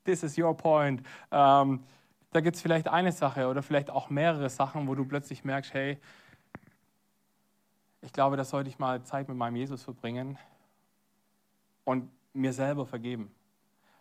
this 0.06 0.24
is 0.24 0.38
your 0.38 0.56
point. 0.56 1.04
Ähm, 1.32 1.84
da 2.32 2.42
gibt 2.42 2.56
es 2.56 2.62
vielleicht 2.62 2.88
eine 2.88 3.12
Sache 3.12 3.48
oder 3.48 3.64
vielleicht 3.64 3.90
auch 3.90 4.10
mehrere 4.10 4.50
Sachen, 4.50 4.88
wo 4.88 4.96
du 4.96 5.06
plötzlich 5.06 5.44
merkst, 5.44 5.74
hey, 5.74 5.98
ich 8.02 8.14
glaube, 8.14 8.38
da 8.38 8.44
sollte 8.44 8.70
ich 8.70 8.80
mal 8.80 9.04
Zeit 9.04 9.28
mit 9.28 9.38
meinem 9.38 9.56
Jesus 9.56 9.84
verbringen 9.84 10.38
und 11.84 12.10
mir 12.34 12.54
selber 12.54 12.86
vergeben. 12.86 13.32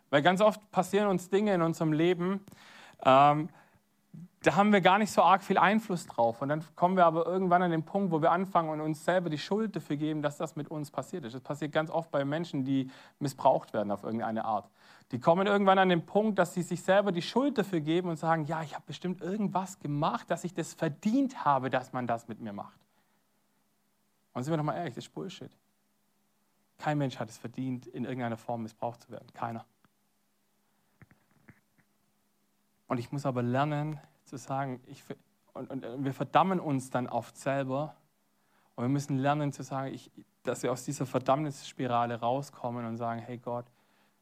Weil 0.09 0.21
ganz 0.21 0.41
oft 0.41 0.71
passieren 0.71 1.07
uns 1.07 1.29
Dinge 1.29 1.53
in 1.53 1.61
unserem 1.61 1.93
Leben, 1.93 2.45
ähm, 3.03 3.49
da 4.43 4.55
haben 4.55 4.71
wir 4.71 4.81
gar 4.81 4.97
nicht 4.97 5.11
so 5.11 5.21
arg 5.23 5.43
viel 5.43 5.57
Einfluss 5.57 6.05
drauf. 6.07 6.41
Und 6.41 6.49
dann 6.49 6.63
kommen 6.75 6.95
wir 6.95 7.05
aber 7.05 7.25
irgendwann 7.25 7.63
an 7.63 7.71
den 7.71 7.83
Punkt, 7.83 8.11
wo 8.11 8.21
wir 8.21 8.31
anfangen 8.31 8.69
und 8.69 8.81
uns 8.81 9.03
selber 9.03 9.29
die 9.29 9.37
Schuld 9.37 9.75
dafür 9.75 9.97
geben, 9.97 10.21
dass 10.21 10.37
das 10.37 10.55
mit 10.55 10.69
uns 10.69 10.91
passiert 10.91 11.25
ist. 11.25 11.33
Das 11.33 11.41
passiert 11.41 11.71
ganz 11.71 11.89
oft 11.89 12.11
bei 12.11 12.23
Menschen, 12.23 12.63
die 12.63 12.89
missbraucht 13.19 13.73
werden 13.73 13.91
auf 13.91 14.03
irgendeine 14.03 14.45
Art. 14.45 14.69
Die 15.11 15.19
kommen 15.19 15.47
irgendwann 15.47 15.79
an 15.79 15.89
den 15.89 16.05
Punkt, 16.05 16.37
dass 16.37 16.53
sie 16.53 16.61
sich 16.61 16.81
selber 16.81 17.11
die 17.11 17.21
Schuld 17.21 17.57
dafür 17.57 17.79
geben 17.79 18.09
und 18.09 18.17
sagen, 18.17 18.45
ja, 18.45 18.61
ich 18.61 18.75
habe 18.75 18.83
bestimmt 18.85 19.21
irgendwas 19.21 19.79
gemacht, 19.79 20.29
dass 20.29 20.43
ich 20.43 20.53
das 20.53 20.73
verdient 20.73 21.45
habe, 21.45 21.69
dass 21.69 21.93
man 21.93 22.07
das 22.07 22.27
mit 22.27 22.41
mir 22.41 22.51
macht. 22.51 22.77
Und 24.33 24.43
sind 24.43 24.51
wir 24.51 24.57
doch 24.57 24.63
mal 24.63 24.75
ehrlich, 24.75 24.95
das 24.95 25.05
ist 25.05 25.13
Bullshit. 25.13 25.51
Kein 26.77 26.97
Mensch 26.97 27.17
hat 27.17 27.29
es 27.29 27.37
verdient, 27.37 27.87
in 27.87 28.03
irgendeiner 28.03 28.37
Form 28.37 28.63
missbraucht 28.63 29.01
zu 29.01 29.09
werden. 29.09 29.27
Keiner. 29.33 29.65
Und 32.87 32.99
ich 32.99 33.11
muss 33.11 33.25
aber 33.25 33.41
lernen 33.41 33.99
zu 34.25 34.37
sagen, 34.37 34.81
ich, 34.87 35.03
und, 35.53 35.69
und, 35.69 36.03
wir 36.03 36.13
verdammen 36.13 36.59
uns 36.59 36.89
dann 36.89 37.07
oft 37.07 37.37
selber. 37.37 37.95
Und 38.75 38.83
wir 38.83 38.89
müssen 38.89 39.17
lernen 39.17 39.51
zu 39.53 39.63
sagen, 39.63 39.93
ich, 39.93 40.11
dass 40.43 40.63
wir 40.63 40.71
aus 40.71 40.83
dieser 40.83 41.05
Verdammnisspirale 41.05 42.19
rauskommen 42.19 42.85
und 42.85 42.97
sagen, 42.97 43.21
hey 43.21 43.37
Gott, 43.37 43.65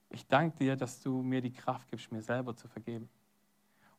ich 0.10 0.28
danke 0.28 0.58
dir, 0.58 0.76
dass 0.76 1.02
du 1.02 1.22
mir 1.22 1.41
die 1.41 1.52
Kraft 1.52 1.89
gibst, 1.89 2.12
mir 2.12 2.22
selber 2.22 2.56
zu 2.56 2.68
vergeben. 2.68 3.10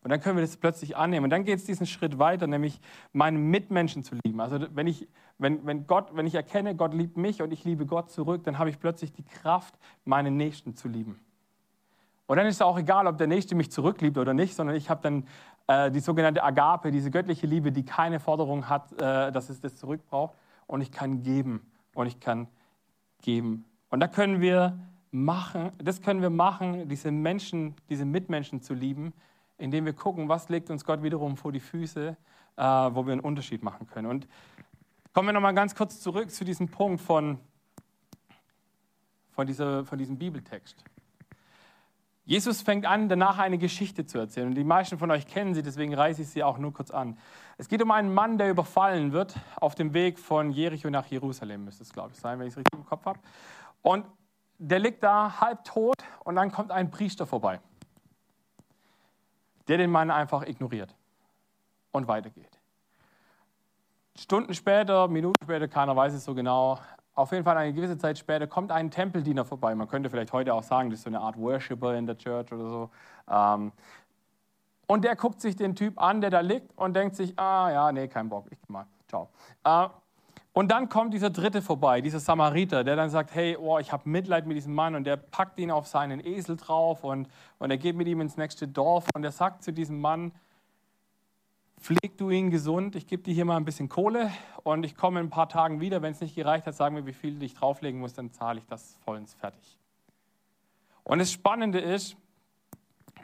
Und 0.02 0.10
dann 0.10 0.20
können 0.20 0.36
wir 0.36 0.42
das 0.42 0.56
plötzlich 0.56 0.96
annehmen. 0.96 1.24
Und 1.24 1.30
dann 1.30 1.44
geht 1.44 1.58
es 1.58 1.64
diesen 1.64 1.84
Schritt 1.84 2.18
weiter, 2.20 2.46
nämlich 2.46 2.80
meinen 3.12 3.50
Mitmenschen 3.50 4.04
zu 4.04 4.14
lieben. 4.24 4.40
Also 4.40 4.64
wenn 4.72 4.86
ich, 4.86 5.08
wenn, 5.38 5.66
wenn, 5.66 5.88
Gott, 5.88 6.14
wenn 6.14 6.26
ich 6.26 6.36
erkenne, 6.36 6.76
Gott 6.76 6.94
liebt 6.94 7.16
mich 7.16 7.42
und 7.42 7.52
ich 7.52 7.64
liebe 7.64 7.86
Gott 7.86 8.10
zurück, 8.12 8.44
dann 8.44 8.58
habe 8.58 8.70
ich 8.70 8.78
plötzlich 8.78 9.12
die 9.12 9.24
Kraft, 9.24 9.74
meinen 10.04 10.36
Nächsten 10.36 10.76
zu 10.76 10.86
lieben. 10.86 11.18
Und 12.28 12.36
dann 12.36 12.46
ist 12.46 12.56
es 12.56 12.62
auch 12.62 12.78
egal, 12.78 13.08
ob 13.08 13.18
der 13.18 13.26
Nächste 13.26 13.56
mich 13.56 13.72
zurückliebt 13.72 14.16
oder 14.16 14.32
nicht, 14.32 14.54
sondern 14.54 14.76
ich 14.76 14.90
habe 14.90 15.02
dann 15.02 15.26
äh, 15.66 15.90
die 15.90 15.98
sogenannte 15.98 16.44
Agape, 16.44 16.92
diese 16.92 17.10
göttliche 17.10 17.48
Liebe, 17.48 17.72
die 17.72 17.84
keine 17.84 18.20
Forderung 18.20 18.68
hat, 18.68 18.92
äh, 18.92 19.32
dass 19.32 19.50
es 19.50 19.60
das 19.60 19.74
zurückbraucht. 19.74 20.36
Und 20.68 20.82
ich 20.82 20.92
kann 20.92 21.22
geben. 21.24 21.66
Und 21.94 22.06
ich 22.06 22.20
kann 22.20 22.46
geben. 23.22 23.64
Und 23.90 23.98
da 23.98 24.06
können 24.06 24.40
wir 24.40 24.78
machen, 25.16 25.72
das 25.78 26.02
können 26.02 26.22
wir 26.22 26.30
machen, 26.30 26.88
diese 26.88 27.10
Menschen, 27.10 27.74
diese 27.88 28.04
Mitmenschen 28.04 28.62
zu 28.62 28.74
lieben, 28.74 29.12
indem 29.58 29.86
wir 29.86 29.92
gucken, 29.92 30.28
was 30.28 30.48
legt 30.48 30.70
uns 30.70 30.84
Gott 30.84 31.02
wiederum 31.02 31.36
vor 31.36 31.52
die 31.52 31.60
Füße, 31.60 32.16
äh, 32.56 32.62
wo 32.62 33.06
wir 33.06 33.12
einen 33.12 33.22
Unterschied 33.22 33.62
machen 33.62 33.86
können. 33.86 34.06
Und 34.06 34.28
kommen 35.12 35.28
wir 35.28 35.32
nochmal 35.32 35.54
ganz 35.54 35.74
kurz 35.74 36.00
zurück 36.00 36.30
zu 36.30 36.44
diesem 36.44 36.68
Punkt 36.68 37.00
von, 37.00 37.38
von, 39.30 39.46
dieser, 39.46 39.84
von 39.84 39.98
diesem 39.98 40.18
Bibeltext. 40.18 40.84
Jesus 42.24 42.60
fängt 42.60 42.86
an, 42.86 43.08
danach 43.08 43.38
eine 43.38 43.56
Geschichte 43.56 44.04
zu 44.04 44.18
erzählen. 44.18 44.48
Und 44.48 44.56
die 44.56 44.64
meisten 44.64 44.98
von 44.98 45.10
euch 45.12 45.28
kennen 45.28 45.54
sie, 45.54 45.62
deswegen 45.62 45.94
reiße 45.94 46.22
ich 46.22 46.28
sie 46.28 46.42
auch 46.42 46.58
nur 46.58 46.72
kurz 46.72 46.90
an. 46.90 47.16
Es 47.56 47.68
geht 47.68 47.80
um 47.80 47.92
einen 47.92 48.12
Mann, 48.12 48.36
der 48.36 48.50
überfallen 48.50 49.12
wird 49.12 49.36
auf 49.60 49.76
dem 49.76 49.94
Weg 49.94 50.18
von 50.18 50.50
Jericho 50.50 50.90
nach 50.90 51.06
Jerusalem, 51.06 51.64
müsste 51.64 51.84
es, 51.84 51.92
glaube 51.92 52.10
ich, 52.12 52.18
sein, 52.18 52.40
wenn 52.40 52.48
ich 52.48 52.54
es 52.54 52.58
richtig 52.58 52.76
im 52.76 52.84
Kopf 52.84 53.06
habe. 53.06 53.20
Und 53.80 54.04
der 54.58 54.78
liegt 54.78 55.02
da 55.02 55.40
halb 55.40 55.64
tot 55.64 55.96
und 56.24 56.36
dann 56.36 56.50
kommt 56.50 56.70
ein 56.70 56.90
Priester 56.90 57.26
vorbei 57.26 57.60
der 59.68 59.78
den 59.78 59.90
Mann 59.90 60.10
einfach 60.10 60.46
ignoriert 60.46 60.94
und 61.92 62.08
weitergeht. 62.08 62.58
Stunden 64.16 64.54
später, 64.54 65.08
Minuten 65.08 65.42
später, 65.42 65.68
keiner 65.68 65.94
weiß 65.94 66.14
es 66.14 66.24
so 66.24 66.34
genau, 66.34 66.78
auf 67.14 67.32
jeden 67.32 67.44
Fall 67.44 67.56
eine 67.56 67.72
gewisse 67.72 67.98
Zeit 67.98 68.18
später 68.18 68.46
kommt 68.46 68.70
ein 68.70 68.90
Tempeldiener 68.90 69.44
vorbei. 69.44 69.74
Man 69.74 69.88
könnte 69.88 70.10
vielleicht 70.10 70.32
heute 70.32 70.54
auch 70.54 70.62
sagen, 70.62 70.90
das 70.90 71.00
ist 71.00 71.04
so 71.04 71.10
eine 71.10 71.20
Art 71.20 71.36
Worshipper 71.38 71.94
in 71.94 72.06
der 72.06 72.16
Church 72.16 72.52
oder 72.52 72.68
so. 72.68 72.90
Ähm, 73.30 73.72
und 74.86 75.04
der 75.04 75.16
guckt 75.16 75.40
sich 75.40 75.56
den 75.56 75.74
Typ 75.74 76.00
an, 76.00 76.20
der 76.20 76.30
da 76.30 76.40
liegt 76.40 76.76
und 76.78 76.94
denkt 76.94 77.16
sich, 77.16 77.38
ah 77.38 77.70
ja, 77.70 77.92
nee, 77.92 78.08
kein 78.08 78.28
Bock, 78.28 78.46
ich 78.50 78.58
mal, 78.68 78.86
ciao. 79.08 79.30
Und 80.56 80.70
dann 80.70 80.88
kommt 80.88 81.12
dieser 81.12 81.28
Dritte 81.28 81.60
vorbei, 81.60 82.00
dieser 82.00 82.18
Samariter, 82.18 82.82
der 82.82 82.96
dann 82.96 83.10
sagt, 83.10 83.34
hey, 83.34 83.58
oh, 83.58 83.78
ich 83.78 83.92
habe 83.92 84.08
Mitleid 84.08 84.46
mit 84.46 84.56
diesem 84.56 84.72
Mann 84.72 84.94
und 84.94 85.04
der 85.04 85.18
packt 85.18 85.58
ihn 85.58 85.70
auf 85.70 85.86
seinen 85.86 86.18
Esel 86.18 86.56
drauf 86.56 87.04
und, 87.04 87.28
und 87.58 87.70
er 87.70 87.76
geht 87.76 87.94
mit 87.94 88.08
ihm 88.08 88.22
ins 88.22 88.38
nächste 88.38 88.66
Dorf 88.66 89.04
und 89.14 89.22
er 89.22 89.32
sagt 89.32 89.62
zu 89.62 89.70
diesem 89.70 90.00
Mann, 90.00 90.32
pfleg 91.78 92.16
du 92.16 92.30
ihn 92.30 92.48
gesund, 92.48 92.96
ich 92.96 93.06
gebe 93.06 93.22
dir 93.22 93.34
hier 93.34 93.44
mal 93.44 93.58
ein 93.58 93.66
bisschen 93.66 93.90
Kohle 93.90 94.30
und 94.62 94.86
ich 94.86 94.96
komme 94.96 95.20
in 95.20 95.26
ein 95.26 95.30
paar 95.30 95.50
Tagen 95.50 95.82
wieder. 95.82 96.00
Wenn 96.00 96.12
es 96.12 96.22
nicht 96.22 96.34
gereicht 96.34 96.66
hat, 96.66 96.74
sagen 96.74 96.96
wir, 96.96 97.04
wie 97.04 97.12
viel 97.12 97.42
ich 97.42 97.52
drauflegen 97.52 98.00
muss, 98.00 98.14
dann 98.14 98.32
zahle 98.32 98.60
ich 98.60 98.66
das 98.66 98.96
vollends 99.04 99.34
fertig. 99.34 99.78
Und 101.04 101.18
das 101.18 101.30
Spannende 101.30 101.80
ist, 101.80 102.16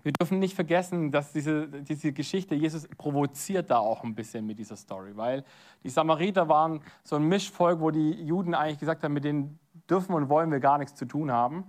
wir 0.02 0.12
dürfen 0.12 0.38
nicht 0.38 0.54
vergessen, 0.54 1.12
dass 1.12 1.32
diese, 1.32 1.68
diese 1.68 2.12
Geschichte, 2.12 2.54
Jesus 2.54 2.88
provoziert 2.98 3.70
da 3.70 3.78
auch 3.78 4.02
ein 4.02 4.14
bisschen 4.14 4.46
mit 4.46 4.58
dieser 4.58 4.76
Story, 4.76 5.16
weil 5.16 5.44
die 5.84 5.90
Samariter 5.90 6.48
waren 6.48 6.80
so 7.04 7.16
ein 7.16 7.24
Mischvolk, 7.28 7.80
wo 7.80 7.90
die 7.90 8.10
Juden 8.22 8.54
eigentlich 8.54 8.78
gesagt 8.78 9.02
haben, 9.04 9.12
mit 9.12 9.24
denen 9.24 9.58
dürfen 9.88 10.14
und 10.14 10.28
wollen 10.28 10.50
wir 10.50 10.60
gar 10.60 10.78
nichts 10.78 10.94
zu 10.94 11.04
tun 11.04 11.30
haben. 11.30 11.66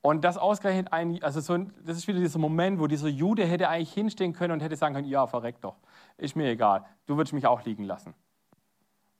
Und 0.00 0.24
das 0.24 0.36
ausgerechnet 0.36 0.92
ein, 0.92 1.22
also 1.22 1.40
so, 1.40 1.56
das 1.56 1.96
ist 1.96 2.08
wieder 2.08 2.18
dieser 2.18 2.40
Moment, 2.40 2.80
wo 2.80 2.88
dieser 2.88 3.08
Jude 3.08 3.44
hätte 3.44 3.68
eigentlich 3.68 3.92
hinstehen 3.92 4.32
können 4.32 4.52
und 4.52 4.60
hätte 4.60 4.76
sagen 4.76 4.94
können, 4.94 5.08
ja, 5.08 5.26
verreck 5.26 5.60
doch, 5.60 5.76
ist 6.16 6.34
mir 6.34 6.48
egal, 6.50 6.84
du 7.06 7.16
würdest 7.16 7.32
mich 7.32 7.46
auch 7.46 7.64
liegen 7.64 7.84
lassen. 7.84 8.14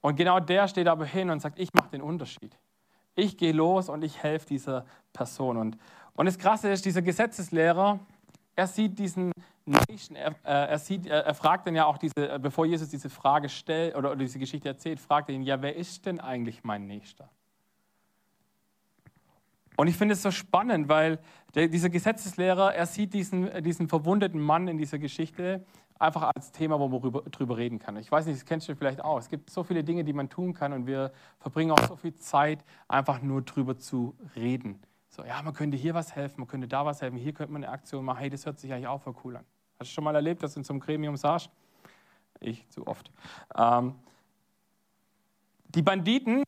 Und 0.01 0.17
genau 0.17 0.41
der 0.41 0.67
steht 0.67 0.87
aber 0.87 1.05
hin 1.05 1.29
und 1.29 1.39
sagt, 1.39 1.57
ich 1.57 1.73
mache 1.73 1.89
den 1.89 2.01
Unterschied. 2.01 2.57
Ich 3.15 3.37
gehe 3.37 3.53
los 3.53 3.87
und 3.87 4.03
ich 4.03 4.21
helfe 4.21 4.47
dieser 4.47 4.85
Person. 5.13 5.55
Und, 5.55 5.77
und 6.15 6.25
das 6.25 6.37
Krasse 6.37 6.69
ist, 6.69 6.83
dieser 6.83 7.01
Gesetzeslehrer, 7.01 7.99
er 8.55 8.67
sieht 8.67 8.97
diesen 8.99 9.31
Nation, 9.65 10.15
er, 10.15 10.31
äh, 10.43 10.71
er, 10.71 10.79
sieht, 10.79 11.07
er 11.07 11.33
fragt 11.33 11.67
dann 11.67 11.75
ja 11.75 11.85
auch, 11.85 11.97
diese, 11.97 12.13
äh, 12.17 12.39
bevor 12.39 12.65
Jesus 12.65 12.89
diese 12.89 13.09
Frage 13.09 13.49
stellt 13.49 13.95
oder, 13.95 14.11
oder 14.11 14.19
diese 14.19 14.39
Geschichte 14.39 14.67
erzählt, 14.67 14.99
fragt 14.99 15.29
er 15.29 15.35
ihn, 15.35 15.43
ja, 15.43 15.61
wer 15.61 15.75
ist 15.75 16.05
denn 16.05 16.19
eigentlich 16.19 16.63
mein 16.63 16.85
Nächster? 16.85 17.29
Und 19.75 19.87
ich 19.87 19.97
finde 19.97 20.13
es 20.13 20.21
so 20.21 20.31
spannend, 20.31 20.87
weil 20.87 21.19
der, 21.55 21.67
dieser 21.67 21.89
Gesetzeslehrer, 21.89 22.75
er 22.75 22.85
sieht 22.85 23.13
diesen, 23.13 23.63
diesen 23.63 23.87
verwundeten 23.87 24.39
Mann 24.39 24.67
in 24.67 24.77
dieser 24.77 24.99
Geschichte 24.99 25.65
einfach 25.97 26.31
als 26.35 26.51
Thema, 26.51 26.79
wo 26.79 26.87
man 26.87 27.01
drüber, 27.01 27.21
drüber 27.21 27.57
reden 27.57 27.79
kann. 27.79 27.95
Ich 27.97 28.11
weiß 28.11 28.25
nicht, 28.25 28.37
das 28.37 28.45
kennst 28.45 28.67
du 28.67 28.75
vielleicht 28.75 29.03
auch. 29.03 29.17
Es 29.17 29.29
gibt 29.29 29.49
so 29.49 29.63
viele 29.63 29.83
Dinge, 29.83 30.03
die 30.03 30.13
man 30.13 30.29
tun 30.29 30.53
kann 30.53 30.73
und 30.73 30.85
wir 30.85 31.11
verbringen 31.39 31.71
auch 31.71 31.87
so 31.87 31.95
viel 31.95 32.15
Zeit, 32.15 32.63
einfach 32.87 33.21
nur 33.21 33.41
drüber 33.41 33.77
zu 33.77 34.15
reden. 34.35 34.79
So, 35.15 35.23
ja, 35.23 35.39
man 35.43 35.53
könnte 35.53 35.77
hier 35.77 35.93
was 35.93 36.15
helfen, 36.15 36.41
man 36.41 36.47
könnte 36.47 36.67
da 36.67 36.87
was 36.87 37.03
helfen, 37.03 37.19
hier 37.19 37.33
könnte 37.33 37.53
man 37.53 37.63
eine 37.63 37.71
Aktion 37.71 38.03
machen. 38.03 38.17
Hey, 38.17 38.31
das 38.31 38.47
hört 38.47 38.57
sich 38.57 38.73
eigentlich 38.73 38.87
auch 38.87 38.99
voll 38.99 39.13
cool 39.23 39.37
an. 39.37 39.45
Hast 39.79 39.91
du 39.91 39.93
schon 39.93 40.03
mal 40.03 40.15
erlebt, 40.15 40.41
dass 40.41 40.55
du 40.55 40.61
in 40.61 40.63
so 40.63 40.73
einem 40.73 40.79
Gremium 40.79 41.15
saßt? 41.17 41.51
Ich 42.39 42.67
zu 42.69 42.87
oft. 42.87 43.11
Ähm, 43.55 43.93
die 45.67 45.83
Banditen 45.83 46.41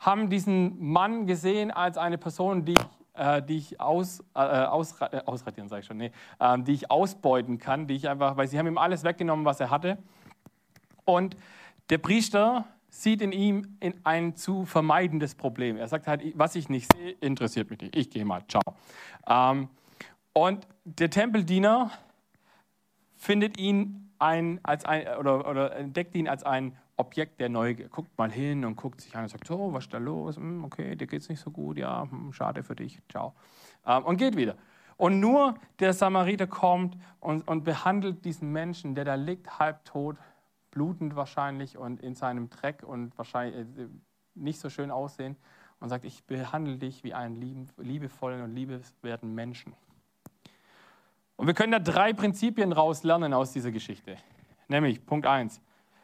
haben 0.00 0.28
diesen 0.28 0.84
Mann 0.84 1.26
gesehen 1.26 1.70
als 1.70 1.96
eine 1.96 2.18
Person, 2.18 2.66
die, 2.66 2.74
äh, 3.14 3.40
die 3.40 3.56
ich 3.56 3.80
aus, 3.80 4.20
äh, 4.34 4.40
aus, 4.40 5.00
äh, 5.00 5.22
ausradieren, 5.24 5.70
sage 5.70 5.80
ich 5.80 5.86
schon, 5.86 5.96
nee, 5.96 6.12
äh, 6.40 6.58
die 6.58 6.72
ich 6.72 6.90
ausbeuten 6.90 7.58
kann, 7.58 7.86
die 7.86 7.94
ich 7.94 8.06
einfach, 8.10 8.36
weil 8.36 8.48
sie 8.48 8.58
haben 8.58 8.66
ihm 8.66 8.76
alles 8.76 9.02
weggenommen, 9.02 9.46
was 9.46 9.60
er 9.60 9.70
hatte. 9.70 9.96
Und 11.06 11.38
der 11.88 11.96
Priester 11.96 12.66
sieht 12.90 13.22
in 13.22 13.32
ihm 13.32 13.78
ein 14.04 14.36
zu 14.36 14.66
vermeidendes 14.66 15.34
Problem. 15.34 15.76
Er 15.76 15.88
sagt 15.88 16.06
halt, 16.06 16.22
was 16.34 16.54
ich 16.56 16.68
nicht 16.68 16.92
sehe, 16.92 17.12
interessiert 17.20 17.70
mich 17.70 17.80
nicht. 17.80 17.96
Ich 17.96 18.10
gehe 18.10 18.24
mal, 18.24 18.42
ciao. 18.48 18.62
Ähm, 19.26 19.68
und 20.32 20.66
der 20.84 21.10
Tempeldiener 21.10 21.90
findet 23.16 23.58
ihn 23.58 24.10
ein, 24.18 24.60
als 24.62 24.84
ein, 24.84 25.06
oder, 25.18 25.48
oder 25.48 25.76
entdeckt 25.76 26.14
ihn 26.14 26.28
als 26.28 26.42
ein 26.42 26.76
Objekt 26.96 27.40
der 27.40 27.48
Neugier. 27.48 27.88
Guckt 27.88 28.16
mal 28.18 28.30
hin 28.30 28.64
und 28.64 28.76
guckt 28.76 29.00
sich 29.00 29.14
an 29.16 29.22
und 29.22 29.28
sagt, 29.30 29.50
oh, 29.50 29.72
was 29.72 29.84
ist 29.84 29.94
da 29.94 29.98
los? 29.98 30.36
Hm, 30.36 30.64
okay, 30.64 30.94
dir 30.96 31.06
geht 31.06 31.22
es 31.22 31.28
nicht 31.28 31.40
so 31.40 31.50
gut, 31.50 31.78
ja, 31.78 32.06
hm, 32.10 32.32
schade 32.32 32.62
für 32.62 32.76
dich, 32.76 33.00
ciao. 33.08 33.34
Ähm, 33.86 34.04
und 34.04 34.16
geht 34.18 34.36
wieder. 34.36 34.56
Und 34.96 35.18
nur 35.18 35.54
der 35.78 35.94
Samariter 35.94 36.46
kommt 36.46 36.98
und, 37.20 37.48
und 37.48 37.64
behandelt 37.64 38.24
diesen 38.26 38.52
Menschen, 38.52 38.94
der 38.94 39.06
da 39.06 39.14
liegt, 39.14 39.58
halbtot, 39.58 40.16
blutend 40.70 41.16
wahrscheinlich 41.16 41.76
und 41.76 42.00
in 42.00 42.14
seinem 42.14 42.50
Dreck 42.50 42.82
und 42.82 43.16
wahrscheinlich 43.18 43.66
äh, 43.78 43.88
nicht 44.34 44.60
so 44.60 44.70
schön 44.70 44.90
aussehen 44.90 45.36
und 45.80 45.88
sagt, 45.88 46.04
ich 46.04 46.24
behandle 46.24 46.76
dich 46.76 47.04
wie 47.04 47.14
einen 47.14 47.40
liebevollen 47.78 48.42
und 48.42 48.54
liebeswerten 48.54 49.34
Menschen. 49.34 49.74
Und 51.36 51.46
wir 51.46 51.54
können 51.54 51.72
da 51.72 51.78
drei 51.78 52.12
Prinzipien 52.12 52.72
raus 52.72 53.02
lernen 53.02 53.32
aus 53.32 53.52
dieser 53.52 53.72
Geschichte. 53.72 54.16
Nämlich 54.68 55.04
Punkt 55.04 55.26
1. 55.26 55.60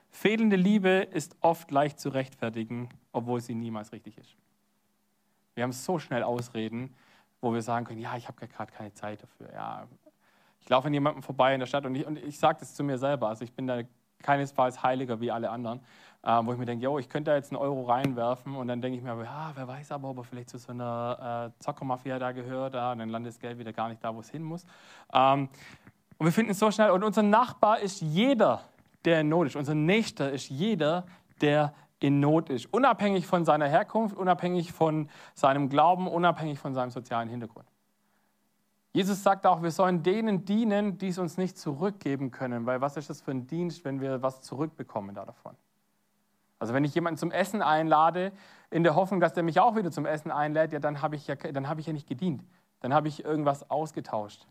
Fehlende 0.08 0.56
Liebe 0.56 0.88
ist 0.88 1.36
oft 1.40 1.70
leicht 1.70 2.00
zu 2.00 2.08
rechtfertigen, 2.08 2.88
obwohl 3.12 3.40
sie 3.42 3.54
niemals 3.54 3.92
richtig 3.92 4.16
ist. 4.16 4.34
Wir 5.54 5.62
haben 5.62 5.72
so 5.72 5.98
schnell 5.98 6.22
Ausreden, 6.22 6.94
wo 7.42 7.52
wir 7.52 7.60
sagen 7.60 7.84
können, 7.84 8.00
ja, 8.00 8.16
ich 8.16 8.28
habe 8.28 8.46
gerade 8.46 8.72
keine 8.72 8.94
Zeit 8.94 9.22
dafür. 9.22 9.52
Ja, 9.52 9.86
ich 10.60 10.68
laufe 10.70 10.86
an 10.86 10.94
jemandem 10.94 11.22
vorbei 11.22 11.52
in 11.54 11.60
der 11.60 11.66
Stadt 11.66 11.84
und 11.84 11.94
ich, 11.94 12.06
und 12.06 12.16
ich 12.18 12.38
sage 12.38 12.60
das 12.60 12.74
zu 12.74 12.82
mir 12.82 12.98
selber. 12.98 13.28
Also 13.28 13.44
ich 13.44 13.52
bin 13.52 13.66
da 13.66 13.82
keinesfalls 14.22 14.82
heiliger 14.82 15.20
wie 15.20 15.30
alle 15.30 15.50
anderen, 15.50 15.80
äh, 16.22 16.40
wo 16.42 16.52
ich 16.52 16.58
mir 16.58 16.66
denke, 16.66 16.84
yo, 16.84 16.98
ich 16.98 17.08
könnte 17.08 17.30
da 17.30 17.36
jetzt 17.36 17.52
einen 17.52 17.60
Euro 17.60 17.82
reinwerfen 17.84 18.56
und 18.56 18.68
dann 18.68 18.80
denke 18.80 18.98
ich 18.98 19.04
mir, 19.04 19.16
ja, 19.24 19.52
wer 19.54 19.68
weiß 19.68 19.92
aber, 19.92 20.10
ob 20.10 20.18
er 20.18 20.24
vielleicht 20.24 20.50
zu 20.50 20.58
so 20.58 20.72
einer 20.72 21.52
äh, 21.58 21.62
Zockermafia 21.62 22.18
da 22.18 22.32
gehört, 22.32 22.74
ja, 22.74 22.92
und 22.92 22.98
dann 22.98 23.08
landet 23.08 23.32
das 23.32 23.40
Geld 23.40 23.58
wieder 23.58 23.72
gar 23.72 23.88
nicht 23.88 24.02
da, 24.02 24.14
wo 24.14 24.20
es 24.20 24.30
hin 24.30 24.42
muss. 24.42 24.64
Ähm, 25.12 25.48
und 26.18 26.26
wir 26.26 26.32
finden 26.32 26.52
es 26.52 26.58
so 26.58 26.70
schnell, 26.70 26.90
und 26.90 27.04
unser 27.04 27.22
Nachbar 27.22 27.80
ist 27.80 28.00
jeder, 28.00 28.62
der 29.04 29.20
in 29.20 29.28
Not 29.28 29.48
ist. 29.48 29.56
Unser 29.56 29.74
Nächster 29.74 30.30
ist 30.32 30.48
jeder, 30.48 31.06
der 31.40 31.74
in 32.00 32.20
Not 32.20 32.50
ist. 32.50 32.72
Unabhängig 32.72 33.26
von 33.26 33.44
seiner 33.44 33.68
Herkunft, 33.68 34.16
unabhängig 34.16 34.72
von 34.72 35.08
seinem 35.34 35.68
Glauben, 35.68 36.08
unabhängig 36.08 36.58
von 36.58 36.74
seinem 36.74 36.90
sozialen 36.90 37.28
Hintergrund. 37.28 37.66
Jesus 38.96 39.22
sagt 39.22 39.44
auch, 39.44 39.62
wir 39.62 39.72
sollen 39.72 40.02
denen 40.02 40.46
dienen, 40.46 40.96
die 40.96 41.08
es 41.08 41.18
uns 41.18 41.36
nicht 41.36 41.58
zurückgeben 41.58 42.30
können, 42.30 42.64
weil 42.64 42.80
was 42.80 42.96
ist 42.96 43.10
das 43.10 43.20
für 43.20 43.30
ein 43.30 43.46
Dienst, 43.46 43.84
wenn 43.84 44.00
wir 44.00 44.22
was 44.22 44.40
zurückbekommen 44.40 45.14
da 45.14 45.26
davon? 45.26 45.54
Also 46.58 46.72
wenn 46.72 46.82
ich 46.82 46.94
jemanden 46.94 47.18
zum 47.18 47.30
Essen 47.30 47.60
einlade, 47.60 48.32
in 48.70 48.84
der 48.84 48.94
Hoffnung, 48.94 49.20
dass 49.20 49.34
der 49.34 49.42
mich 49.42 49.60
auch 49.60 49.76
wieder 49.76 49.90
zum 49.90 50.06
Essen 50.06 50.30
einlädt, 50.30 50.72
ja, 50.72 50.78
dann 50.78 51.02
habe 51.02 51.14
ich, 51.14 51.26
ja, 51.26 51.34
hab 51.36 51.78
ich 51.78 51.86
ja 51.86 51.92
nicht 51.92 52.08
gedient. 52.08 52.42
Dann 52.80 52.94
habe 52.94 53.08
ich 53.08 53.22
irgendwas 53.22 53.68
ausgetauscht. 53.68 54.46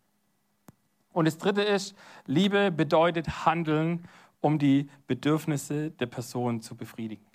Und 1.12 1.26
das 1.26 1.40
Dritte 1.40 1.64
ist, 1.64 1.96
Liebe 2.28 2.70
bedeutet 2.70 3.48
Handeln, 3.48 4.08
um 4.42 4.60
die 4.60 4.92
Bedürfnisse 5.08 5.90
der 5.90 6.06
Person 6.06 6.62
zu 6.62 6.76
befriedigen. 6.76 7.26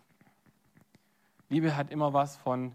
Liebe 1.49 1.77
hat 1.77 1.91
immer 1.91 2.13
was 2.13 2.37
von 2.37 2.71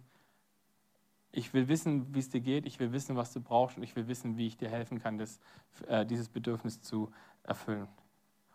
Ich 1.36 1.54
will 1.54 1.68
wissen, 1.68 2.14
wie 2.14 2.20
es 2.20 2.30
dir 2.30 2.42
geht. 2.42 2.66
Ich 2.66 2.80
will 2.80 2.92
wissen, 2.92 3.16
was 3.16 3.34
du 3.34 3.42
brauchst. 3.42 3.78
Und 3.78 3.84
ich 3.84 3.96
will 3.96 4.08
wissen, 4.08 4.38
wie 4.38 4.48
ich 4.48 4.58
dir 4.58 4.70
helfen 4.70 5.02
kann, 5.02 5.18
das, 5.18 5.40
äh, 5.88 6.06
dieses 6.06 6.30
Bedürfnis 6.30 6.82
zu 6.82 7.12
erfüllen. 7.44 7.88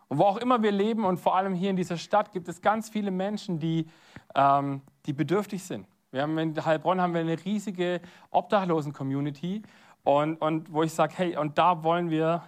Und 0.07 0.17
wo 0.17 0.23
auch 0.23 0.37
immer 0.37 0.61
wir 0.61 0.71
leben 0.71 1.05
und 1.05 1.19
vor 1.19 1.37
allem 1.37 1.53
hier 1.53 1.69
in 1.69 1.77
dieser 1.77 1.95
Stadt 1.95 2.33
gibt 2.33 2.49
es 2.49 2.61
ganz 2.61 2.89
viele 2.89 3.11
Menschen, 3.11 3.59
die, 3.59 3.87
ähm, 4.35 4.81
die 5.05 5.13
bedürftig 5.13 5.63
sind. 5.63 5.87
Wir 6.11 6.23
haben 6.23 6.37
in 6.37 6.65
Heilbronn 6.65 6.99
haben 6.99 7.13
wir 7.13 7.21
eine 7.21 7.45
riesige 7.45 8.01
Obdachlosen-Community 8.31 9.61
und, 10.03 10.35
und 10.41 10.73
wo 10.73 10.83
ich 10.83 10.93
sage, 10.93 11.13
hey, 11.15 11.37
und 11.37 11.57
da 11.57 11.83
wollen 11.83 12.09
wir, 12.09 12.43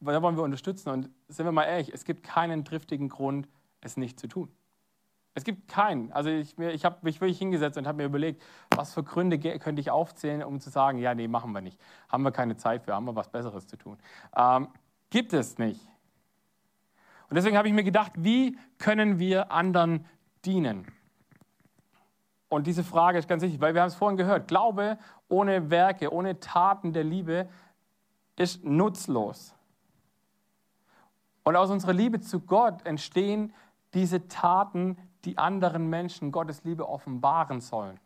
da 0.00 0.22
wollen 0.22 0.36
wir 0.36 0.42
unterstützen. 0.42 0.88
Und 0.88 1.10
sind 1.28 1.46
wir 1.46 1.52
mal 1.52 1.64
ehrlich, 1.64 1.92
es 1.92 2.04
gibt 2.04 2.24
keinen 2.24 2.64
triftigen 2.64 3.08
Grund, 3.08 3.48
es 3.80 3.96
nicht 3.96 4.18
zu 4.18 4.26
tun. 4.26 4.48
Es 5.36 5.42
gibt 5.42 5.68
keinen. 5.68 6.12
Also 6.12 6.30
ich, 6.30 6.56
ich 6.58 6.84
habe 6.84 6.98
mich 7.02 7.20
wirklich 7.20 7.38
hingesetzt 7.38 7.76
und 7.76 7.86
habe 7.88 7.98
mir 7.98 8.04
überlegt, 8.04 8.40
was 8.70 8.94
für 8.94 9.02
Gründe 9.02 9.38
könnte 9.58 9.80
ich 9.80 9.90
aufzählen, 9.90 10.44
um 10.44 10.60
zu 10.60 10.70
sagen, 10.70 10.98
ja, 10.98 11.14
nee, 11.14 11.26
machen 11.26 11.52
wir 11.52 11.60
nicht. 11.60 11.80
Haben 12.08 12.22
wir 12.22 12.30
keine 12.30 12.56
Zeit 12.56 12.84
für, 12.84 12.94
haben 12.94 13.06
wir 13.06 13.16
was 13.16 13.28
Besseres 13.28 13.66
zu 13.66 13.76
tun. 13.76 13.98
Ähm, 14.36 14.68
gibt 15.10 15.32
es 15.32 15.58
nicht. 15.58 15.80
Und 17.28 17.36
deswegen 17.36 17.56
habe 17.56 17.66
ich 17.66 17.74
mir 17.74 17.82
gedacht, 17.82 18.12
wie 18.16 18.56
können 18.78 19.18
wir 19.18 19.50
anderen 19.50 20.06
dienen? 20.44 20.86
Und 22.48 22.68
diese 22.68 22.84
Frage 22.84 23.18
ist 23.18 23.26
ganz 23.26 23.42
wichtig, 23.42 23.60
weil 23.60 23.74
wir 23.74 23.80
haben 23.80 23.88
es 23.88 23.96
vorhin 23.96 24.16
gehört, 24.16 24.46
Glaube 24.46 24.98
ohne 25.28 25.70
Werke, 25.70 26.12
ohne 26.12 26.38
Taten 26.38 26.92
der 26.92 27.02
Liebe 27.02 27.48
ist 28.36 28.64
nutzlos. 28.64 29.54
Und 31.42 31.56
aus 31.56 31.70
unserer 31.70 31.92
Liebe 31.92 32.20
zu 32.20 32.40
Gott 32.40 32.86
entstehen 32.86 33.52
diese 33.94 34.28
Taten, 34.28 34.96
die 35.24 35.38
anderen 35.38 35.88
Menschen 35.88 36.32
Gottes 36.32 36.64
Liebe 36.64 36.88
offenbaren 36.88 37.60
sollen. 37.60 37.98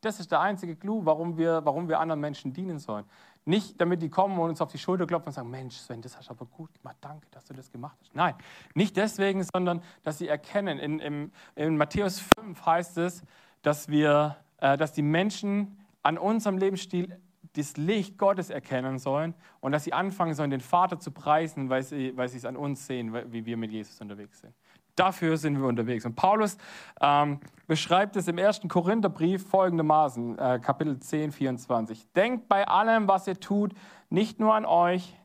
Das 0.00 0.20
ist 0.20 0.30
der 0.30 0.40
einzige 0.40 0.76
Clou, 0.76 1.06
warum 1.06 1.38
wir, 1.38 1.64
warum 1.64 1.88
wir 1.88 1.98
anderen 1.98 2.20
Menschen 2.20 2.52
dienen 2.52 2.78
sollen. 2.78 3.06
Nicht, 3.46 3.80
damit 3.80 4.02
die 4.02 4.10
kommen 4.10 4.38
und 4.38 4.50
uns 4.50 4.60
auf 4.60 4.70
die 4.70 4.78
Schulter 4.78 5.06
klopfen 5.06 5.28
und 5.28 5.32
sagen, 5.32 5.50
Mensch, 5.50 5.76
Sven, 5.76 6.02
das 6.02 6.16
hast 6.16 6.28
du 6.28 6.32
aber 6.32 6.46
gut 6.46 6.72
gemacht, 6.74 6.96
danke, 7.00 7.26
dass 7.30 7.44
du 7.44 7.54
das 7.54 7.70
gemacht 7.70 7.96
hast. 8.00 8.14
Nein, 8.14 8.34
nicht 8.74 8.96
deswegen, 8.96 9.42
sondern 9.42 9.82
dass 10.02 10.18
sie 10.18 10.28
erkennen. 10.28 10.78
In, 10.78 10.98
in, 10.98 11.32
in 11.54 11.76
Matthäus 11.76 12.20
5 12.20 12.64
heißt 12.64 12.98
es, 12.98 13.22
dass, 13.62 13.88
wir, 13.88 14.36
äh, 14.58 14.76
dass 14.76 14.92
die 14.92 15.02
Menschen 15.02 15.78
an 16.02 16.18
unserem 16.18 16.58
Lebensstil 16.58 17.18
das 17.54 17.76
Licht 17.76 18.18
Gottes 18.18 18.50
erkennen 18.50 18.98
sollen 18.98 19.34
und 19.60 19.72
dass 19.72 19.84
sie 19.84 19.92
anfangen 19.92 20.34
sollen, 20.34 20.50
den 20.50 20.60
Vater 20.60 20.98
zu 20.98 21.10
preisen, 21.10 21.70
weil 21.70 21.82
sie, 21.82 22.16
weil 22.16 22.28
sie 22.28 22.38
es 22.38 22.44
an 22.44 22.56
uns 22.56 22.86
sehen, 22.86 23.14
wie 23.32 23.46
wir 23.46 23.56
mit 23.56 23.70
Jesus 23.70 24.00
unterwegs 24.00 24.40
sind. 24.40 24.54
Dafür 24.96 25.36
sind 25.36 25.58
wir 25.60 25.66
unterwegs. 25.66 26.04
Und 26.04 26.14
Paulus 26.14 26.56
ähm, 27.00 27.40
beschreibt 27.66 28.16
es 28.16 28.28
im 28.28 28.38
ersten 28.38 28.68
Korintherbrief 28.68 29.46
folgendermaßen, 29.48 30.38
äh, 30.38 30.60
Kapitel 30.62 30.98
10, 30.98 31.32
24. 31.32 32.12
Denkt 32.12 32.48
bei 32.48 32.68
allem, 32.68 33.08
was 33.08 33.26
ihr 33.26 33.38
tut, 33.38 33.74
nicht 34.08 34.38
nur 34.38 34.54
an 34.54 34.64
euch, 34.64 35.16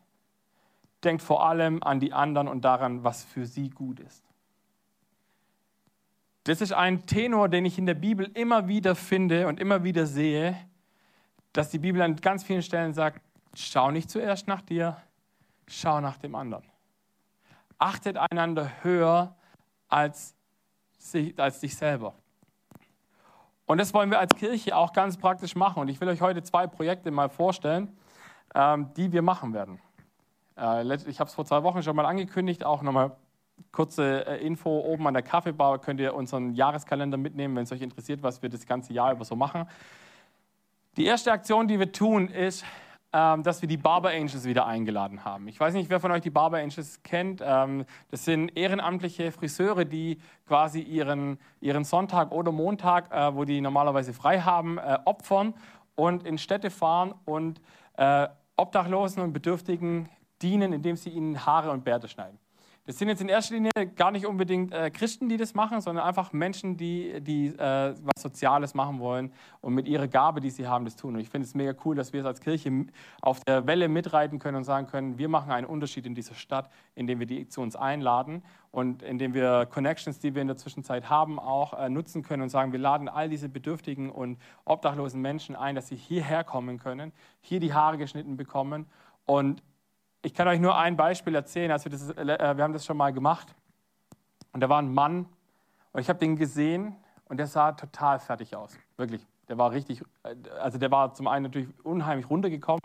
denkt 1.04 1.22
vor 1.22 1.46
allem 1.46 1.84
an 1.84 2.00
die 2.00 2.14
anderen 2.14 2.48
und 2.48 2.66
daran, 2.66 3.04
was 3.04 3.24
für 3.24 3.46
sie 3.46 3.70
gut 3.70 4.00
ist. 4.00 4.24
Das 6.46 6.62
ist 6.62 6.74
ein 6.74 7.06
Tenor, 7.06 7.48
den 7.48 7.66
ich 7.66 7.78
in 7.78 7.86
der 7.86 7.94
Bibel 7.94 8.30
immer 8.34 8.68
wieder 8.68 8.96
finde 8.96 9.48
und 9.48 9.60
immer 9.60 9.84
wieder 9.84 10.08
sehe, 10.08 10.58
dass 11.54 11.70
die 11.70 11.80
Bibel 11.80 12.02
an 12.02 12.16
ganz 12.16 12.44
vielen 12.44 12.64
Stellen 12.64 12.94
sagt, 12.94 13.22
schau 13.54 13.92
nicht 13.92 14.10
zuerst 14.10 14.48
nach 14.48 14.62
dir, 14.62 14.98
schau 15.68 16.02
nach 16.02 16.18
dem 16.18 16.36
anderen. 16.36 16.64
Achtet 17.78 18.18
einander 18.18 18.72
höher 18.82 19.36
als, 19.90 20.36
als 21.38 21.60
dich 21.60 21.76
selber. 21.76 22.14
Und 23.66 23.78
das 23.78 23.94
wollen 23.94 24.10
wir 24.10 24.20
als 24.20 24.34
Kirche 24.36 24.76
auch 24.76 24.94
ganz 24.94 25.18
praktisch 25.18 25.56
machen. 25.56 25.82
Und 25.82 25.90
ich 25.90 26.00
will 26.02 26.08
euch 26.08 26.22
heute 26.22 26.42
zwei 26.42 26.66
Projekte 26.66 27.12
mal 27.12 27.30
vorstellen, 27.30 27.96
ähm, 28.56 28.92
die 28.96 29.12
wir 29.12 29.22
machen 29.22 29.54
werden. 29.54 29.80
Äh, 30.58 30.96
ich 31.08 31.20
habe 31.20 31.28
es 31.28 31.36
vor 31.36 31.46
zwei 31.46 31.62
Wochen 31.64 31.84
schon 31.84 31.96
mal 31.96 32.06
angekündigt, 32.06 32.64
auch 32.64 32.82
nochmal 32.82 33.16
kurze 33.72 34.26
äh, 34.26 34.46
Info 34.46 34.80
oben 34.80 35.06
an 35.08 35.14
der 35.14 35.24
Kaffeebar 35.24 35.80
könnt 35.80 36.00
ihr 36.00 36.16
unseren 36.16 36.54
Jahreskalender 36.54 37.18
mitnehmen, 37.18 37.56
wenn 37.56 37.64
es 37.64 37.72
euch 37.72 37.82
interessiert, 37.82 38.24
was 38.24 38.42
wir 38.42 38.50
das 38.50 38.66
ganze 38.66 38.94
Jahr 38.94 39.12
über 39.12 39.26
so 39.26 39.36
machen. 39.36 39.68
Die 40.98 41.06
erste 41.06 41.32
Aktion, 41.32 41.68
die 41.68 41.80
wir 41.80 41.92
tun, 41.92 42.28
ist, 42.28 42.66
dass 43.12 43.62
wir 43.62 43.68
die 43.68 43.78
Barber 43.78 44.10
Angels 44.10 44.46
wieder 44.46 44.68
eingeladen 44.68 45.26
haben. 45.26 45.48
Ich 45.48 45.60
weiß 45.60 45.74
nicht, 45.74 45.90
wer 45.90 46.00
von 46.00 46.12
euch 46.12 46.22
die 46.22 46.30
Barber 46.30 46.58
Angels 46.58 47.02
kennt. 47.02 47.42
Ähm, 47.44 47.86
das 48.12 48.24
sind 48.24 48.56
ehrenamtliche 48.56 49.32
Friseure, 49.32 49.84
die 49.84 50.20
quasi 50.48 50.82
ihren, 50.82 51.40
ihren 51.60 51.86
Sonntag 51.86 52.32
oder 52.32 52.52
Montag, 52.52 53.12
äh, 53.12 53.36
wo 53.36 53.46
die 53.46 53.62
normalerweise 53.62 54.14
frei 54.14 54.42
haben, 54.42 54.78
äh, 54.78 55.00
opfern 55.06 55.56
und 55.96 56.24
in 56.24 56.38
Städte 56.38 56.70
fahren 56.70 57.16
und 57.26 57.62
äh, 57.98 58.28
Obdachlosen 58.58 59.24
und 59.24 59.34
Bedürftigen 59.34 60.10
dienen, 60.42 60.74
indem 60.74 60.96
sie 60.96 61.10
ihnen 61.10 61.46
Haare 61.46 61.72
und 61.72 61.84
Bärte 61.84 62.08
schneiden. 62.08 62.38
Das 62.90 62.98
sind 62.98 63.08
jetzt 63.08 63.22
in 63.22 63.30
erster 63.30 63.54
Linie 63.54 63.70
gar 63.96 64.10
nicht 64.10 64.26
unbedingt 64.26 64.74
äh, 64.74 64.90
Christen, 64.90 65.30
die 65.30 65.38
das 65.38 65.54
machen, 65.54 65.80
sondern 65.80 66.04
einfach 66.06 66.34
Menschen, 66.34 66.76
die, 66.76 67.22
die 67.22 67.50
äh, 67.50 67.94
was 68.02 68.20
Soziales 68.20 68.74
machen 68.74 68.98
wollen 68.98 69.32
und 69.62 69.76
mit 69.76 69.88
ihrer 69.88 70.08
Gabe, 70.08 70.40
die 70.42 70.50
sie 70.50 70.68
haben, 70.68 70.86
das 70.86 70.96
tun. 70.96 71.14
Und 71.14 71.20
ich 71.20 71.30
finde 71.30 71.46
es 71.46 71.54
mega 71.54 71.76
cool, 71.86 71.96
dass 71.96 72.14
wir 72.14 72.22
es 72.22 72.26
als 72.26 72.42
Kirche 72.42 72.88
auf 73.22 73.42
der 73.42 73.68
Welle 73.68 73.90
mitreiten 73.90 74.40
können 74.40 74.58
und 74.58 74.64
sagen 74.64 74.88
können, 74.88 75.20
wir 75.20 75.30
machen 75.30 75.52
einen 75.52 75.68
Unterschied 75.68 76.08
in 76.08 76.16
dieser 76.16 76.34
Stadt, 76.34 76.72
indem 76.96 77.20
wir 77.20 77.28
die 77.28 77.48
zu 77.48 77.62
uns 77.62 77.76
einladen 77.76 78.42
und 78.72 79.04
indem 79.04 79.36
wir 79.36 79.68
Connections, 79.68 80.18
die 80.18 80.34
wir 80.34 80.42
in 80.42 80.48
der 80.48 80.58
Zwischenzeit 80.58 81.12
haben, 81.12 81.38
auch 81.38 81.76
äh, 81.76 81.90
nutzen 81.90 82.24
können 82.24 82.42
und 82.42 82.50
sagen, 82.50 82.72
wir 82.72 82.80
laden 82.80 83.08
all 83.08 83.30
diese 83.30 83.50
bedürftigen 83.50 84.10
und 84.10 84.40
obdachlosen 84.66 85.22
Menschen 85.22 85.56
ein, 85.56 85.76
dass 85.76 85.90
sie 85.90 85.96
hierher 85.96 86.44
kommen 86.44 86.80
können, 86.80 87.12
hier 87.42 87.60
die 87.60 87.72
Haare 87.72 88.00
geschnitten 88.00 88.36
bekommen 88.36 88.88
und 89.28 89.62
ich 90.22 90.34
kann 90.34 90.48
euch 90.48 90.60
nur 90.60 90.78
ein 90.78 90.98
Beispiel 90.98 91.36
erzählen. 91.36 91.72
Als 91.72 91.86
wir, 91.86 91.92
das, 91.92 92.10
äh, 92.10 92.58
wir 92.58 92.64
haben 92.64 92.74
das 92.74 92.86
schon 92.86 92.98
mal 92.98 93.14
gemacht. 93.14 93.56
Und 94.52 94.62
da 94.62 94.70
war 94.70 94.82
ein 94.82 94.94
Mann 94.94 95.28
und 95.92 96.02
ich 96.02 96.10
habe 96.10 96.20
den 96.20 96.36
gesehen 96.36 96.96
und 97.26 97.38
der 97.38 97.48
sah 97.48 97.72
total 97.72 98.20
fertig 98.20 98.56
aus. 98.56 98.78
Wirklich. 98.98 99.26
Der 99.48 99.58
war 99.58 99.72
richtig, 99.72 100.04
äh, 100.24 100.36
also 100.60 100.78
der 100.78 100.92
war 100.92 101.14
zum 101.14 101.28
einen 101.28 101.44
natürlich 101.44 101.70
unheimlich 101.84 102.30
runtergekommen, 102.30 102.82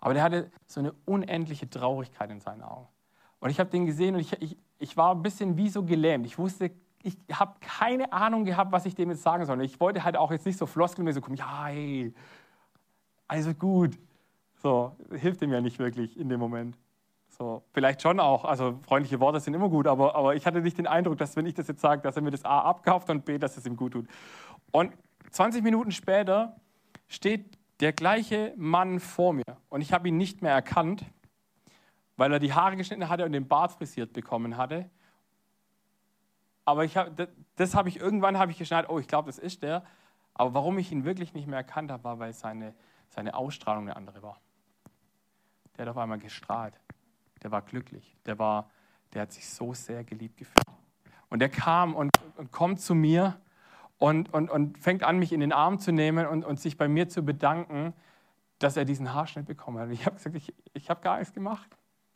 aber 0.00 0.14
der 0.14 0.22
hatte 0.22 0.50
so 0.66 0.80
eine 0.80 0.92
unendliche 1.04 1.68
Traurigkeit 1.68 2.30
in 2.30 2.40
seinen 2.40 2.62
Augen. 2.62 2.88
Und 3.40 3.50
ich 3.50 3.60
habe 3.60 3.70
den 3.70 3.86
gesehen 3.86 4.14
und 4.14 4.20
ich, 4.20 4.32
ich, 4.40 4.56
ich 4.78 4.96
war 4.96 5.14
ein 5.14 5.22
bisschen 5.22 5.56
wie 5.56 5.68
so 5.68 5.82
gelähmt. 5.82 6.26
Ich 6.26 6.38
wusste, 6.38 6.70
ich 7.02 7.16
habe 7.32 7.54
keine 7.60 8.12
Ahnung 8.12 8.44
gehabt, 8.44 8.72
was 8.72 8.86
ich 8.86 8.94
dem 8.94 9.10
jetzt 9.10 9.22
sagen 9.22 9.44
soll. 9.44 9.62
Ich 9.62 9.78
wollte 9.78 10.04
halt 10.04 10.16
auch 10.16 10.30
jetzt 10.30 10.46
nicht 10.46 10.58
so 10.58 10.66
floskelmäßig 10.66 11.22
kommen, 11.22 11.36
ja, 11.36 11.66
hey, 11.66 12.14
also 13.28 13.54
gut. 13.54 13.98
So, 14.62 14.96
hilft 15.12 15.42
ihm 15.42 15.52
ja 15.52 15.60
nicht 15.60 15.78
wirklich 15.78 16.18
in 16.18 16.28
dem 16.28 16.40
Moment. 16.40 16.76
So, 17.28 17.62
vielleicht 17.72 18.00
schon 18.00 18.18
auch, 18.18 18.44
also 18.44 18.78
freundliche 18.82 19.20
Worte 19.20 19.40
sind 19.40 19.52
immer 19.52 19.68
gut, 19.68 19.86
aber, 19.86 20.14
aber 20.14 20.34
ich 20.34 20.46
hatte 20.46 20.62
nicht 20.62 20.78
den 20.78 20.86
Eindruck, 20.86 21.18
dass 21.18 21.36
wenn 21.36 21.44
ich 21.44 21.54
das 21.54 21.68
jetzt 21.68 21.82
sage, 21.82 22.00
dass 22.00 22.16
er 22.16 22.22
mir 22.22 22.30
das 22.30 22.44
A 22.44 22.60
abkauft 22.60 23.10
und 23.10 23.24
B, 23.26 23.36
dass 23.38 23.56
es 23.56 23.66
ihm 23.66 23.76
gut 23.76 23.92
tut. 23.92 24.06
Und 24.70 24.92
20 25.30 25.62
Minuten 25.62 25.92
später 25.92 26.56
steht 27.08 27.58
der 27.80 27.92
gleiche 27.92 28.54
Mann 28.56 29.00
vor 29.00 29.34
mir 29.34 29.44
und 29.68 29.82
ich 29.82 29.92
habe 29.92 30.08
ihn 30.08 30.16
nicht 30.16 30.40
mehr 30.40 30.52
erkannt, 30.52 31.04
weil 32.16 32.32
er 32.32 32.38
die 32.38 32.54
Haare 32.54 32.76
geschnitten 32.76 33.08
hatte 33.10 33.26
und 33.26 33.32
den 33.32 33.46
Bart 33.46 33.72
frisiert 33.72 34.14
bekommen 34.14 34.56
hatte. 34.56 34.88
Aber 36.64 36.84
ich 36.84 36.96
hab, 36.96 37.14
das, 37.16 37.28
das 37.56 37.74
habe 37.74 37.90
ich 37.90 38.00
irgendwann 38.00 38.38
habe 38.38 38.50
ich 38.50 38.58
geschnallt, 38.58 38.88
oh, 38.88 38.98
ich 38.98 39.08
glaube, 39.08 39.26
das 39.26 39.38
ist 39.38 39.62
der. 39.62 39.84
Aber 40.32 40.54
warum 40.54 40.78
ich 40.78 40.90
ihn 40.90 41.04
wirklich 41.04 41.34
nicht 41.34 41.46
mehr 41.46 41.58
erkannt 41.58 41.90
habe, 41.90 42.04
war, 42.04 42.18
weil 42.18 42.32
seine, 42.32 42.74
seine 43.08 43.34
Ausstrahlung 43.34 43.84
eine 43.84 43.96
andere 43.96 44.22
war. 44.22 44.40
Der 45.76 45.86
hat 45.86 45.90
auf 45.90 45.98
einmal 45.98 46.18
gestrahlt. 46.18 46.78
Der 47.42 47.50
war 47.50 47.62
glücklich. 47.62 48.16
Der, 48.26 48.38
war, 48.38 48.70
der 49.12 49.22
hat 49.22 49.32
sich 49.32 49.48
so 49.48 49.74
sehr 49.74 50.04
geliebt 50.04 50.36
gefühlt. 50.36 50.64
Und 51.28 51.42
er 51.42 51.48
kam 51.48 51.94
und, 51.94 52.10
und 52.36 52.52
kommt 52.52 52.80
zu 52.80 52.94
mir 52.94 53.38
und, 53.98 54.32
und, 54.32 54.50
und 54.50 54.78
fängt 54.78 55.02
an, 55.02 55.18
mich 55.18 55.32
in 55.32 55.40
den 55.40 55.52
Arm 55.52 55.78
zu 55.78 55.92
nehmen 55.92 56.26
und, 56.26 56.44
und 56.44 56.60
sich 56.60 56.76
bei 56.76 56.88
mir 56.88 57.08
zu 57.08 57.22
bedanken, 57.22 57.94
dass 58.58 58.76
er 58.76 58.84
diesen 58.84 59.12
Haarschnitt 59.12 59.46
bekommen 59.46 59.78
hat. 59.78 59.90
Ich 59.90 60.06
habe 60.06 60.16
gesagt, 60.16 60.36
ich, 60.36 60.54
ich 60.72 60.90
habe 60.90 61.00
gar 61.02 61.18
nichts 61.18 61.34
gemacht. 61.34 61.68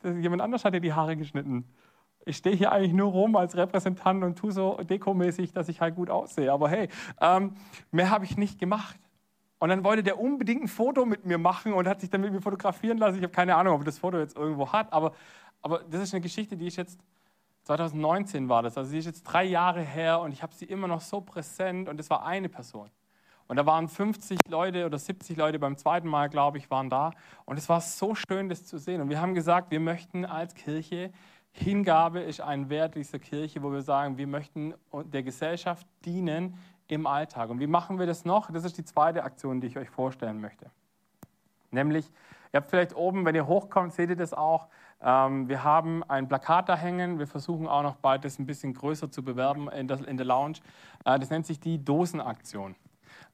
Jemand 0.02 0.40
anders 0.40 0.64
hat 0.64 0.74
dir 0.74 0.80
die 0.80 0.94
Haare 0.94 1.16
geschnitten. 1.16 1.68
Ich 2.24 2.36
stehe 2.36 2.54
hier 2.54 2.72
eigentlich 2.72 2.92
nur 2.92 3.10
rum 3.10 3.36
als 3.36 3.56
Repräsentant 3.56 4.22
und 4.24 4.38
tue 4.38 4.52
so 4.52 4.76
dekomäßig, 4.82 5.52
dass 5.52 5.68
ich 5.68 5.80
halt 5.80 5.96
gut 5.96 6.10
aussehe. 6.10 6.52
Aber 6.52 6.68
hey, 6.68 6.88
ähm, 7.20 7.54
mehr 7.90 8.10
habe 8.10 8.24
ich 8.24 8.36
nicht 8.36 8.58
gemacht. 8.58 8.98
Und 9.60 9.68
dann 9.68 9.84
wollte 9.84 10.02
der 10.02 10.18
unbedingt 10.18 10.62
ein 10.62 10.68
Foto 10.68 11.04
mit 11.04 11.26
mir 11.26 11.38
machen 11.38 11.74
und 11.74 11.86
hat 11.86 12.00
sich 12.00 12.10
dann 12.10 12.22
mit 12.22 12.32
mir 12.32 12.40
fotografieren 12.40 12.98
lassen. 12.98 13.18
Ich 13.18 13.22
habe 13.22 13.32
keine 13.32 13.54
Ahnung, 13.54 13.74
ob 13.74 13.82
er 13.82 13.84
das 13.84 13.98
Foto 13.98 14.18
jetzt 14.18 14.36
irgendwo 14.36 14.72
hat, 14.72 14.92
aber, 14.92 15.12
aber 15.62 15.84
das 15.88 16.02
ist 16.02 16.14
eine 16.14 16.22
Geschichte, 16.22 16.56
die 16.56 16.66
ist 16.66 16.76
jetzt, 16.76 16.98
2019 17.64 18.48
war 18.48 18.62
das, 18.62 18.78
also 18.78 18.90
die 18.90 18.98
ist 18.98 19.04
jetzt 19.04 19.22
drei 19.22 19.44
Jahre 19.44 19.82
her 19.82 20.20
und 20.20 20.32
ich 20.32 20.42
habe 20.42 20.54
sie 20.54 20.64
immer 20.64 20.88
noch 20.88 21.02
so 21.02 21.20
präsent 21.20 21.90
und 21.90 21.98
das 21.98 22.08
war 22.08 22.24
eine 22.24 22.48
Person. 22.48 22.88
Und 23.48 23.56
da 23.56 23.66
waren 23.66 23.88
50 23.88 24.38
Leute 24.48 24.86
oder 24.86 24.98
70 24.98 25.36
Leute 25.36 25.58
beim 25.58 25.76
zweiten 25.76 26.08
Mal, 26.08 26.30
glaube 26.30 26.56
ich, 26.56 26.70
waren 26.70 26.88
da. 26.88 27.10
Und 27.44 27.58
es 27.58 27.68
war 27.68 27.80
so 27.80 28.14
schön, 28.14 28.48
das 28.48 28.64
zu 28.64 28.78
sehen. 28.78 29.00
Und 29.00 29.10
wir 29.10 29.20
haben 29.20 29.34
gesagt, 29.34 29.72
wir 29.72 29.80
möchten 29.80 30.24
als 30.24 30.54
Kirche, 30.54 31.12
Hingabe 31.52 32.20
ist 32.20 32.40
ein 32.40 32.70
Wert 32.70 32.94
dieser 32.94 33.18
Kirche, 33.18 33.62
wo 33.62 33.72
wir 33.72 33.82
sagen, 33.82 34.18
wir 34.18 34.28
möchten 34.28 34.74
der 34.92 35.24
Gesellschaft 35.24 35.86
dienen, 36.04 36.54
im 36.92 37.06
Alltag. 37.06 37.50
Und 37.50 37.60
wie 37.60 37.66
machen 37.66 37.98
wir 37.98 38.06
das 38.06 38.24
noch? 38.24 38.50
Das 38.50 38.64
ist 38.64 38.78
die 38.78 38.84
zweite 38.84 39.24
Aktion, 39.24 39.60
die 39.60 39.66
ich 39.66 39.78
euch 39.78 39.90
vorstellen 39.90 40.40
möchte. 40.40 40.66
Nämlich, 41.70 42.10
ihr 42.52 42.60
habt 42.60 42.70
vielleicht 42.70 42.94
oben, 42.94 43.24
wenn 43.24 43.34
ihr 43.34 43.46
hochkommt, 43.46 43.92
seht 43.92 44.10
ihr 44.10 44.16
das 44.16 44.34
auch. 44.34 44.68
Ähm, 45.02 45.48
wir 45.48 45.64
haben 45.64 46.02
ein 46.04 46.28
Plakat 46.28 46.68
da 46.68 46.76
hängen. 46.76 47.18
Wir 47.18 47.26
versuchen 47.26 47.66
auch 47.66 47.82
noch 47.82 47.96
bald 47.96 48.24
das 48.24 48.38
ein 48.38 48.46
bisschen 48.46 48.74
größer 48.74 49.10
zu 49.10 49.22
bewerben 49.22 49.68
in 49.70 49.88
der, 49.88 50.06
in 50.06 50.16
der 50.16 50.26
Lounge. 50.26 50.58
Äh, 51.04 51.18
das 51.18 51.30
nennt 51.30 51.46
sich 51.46 51.60
die 51.60 51.82
Dosenaktion. 51.82 52.74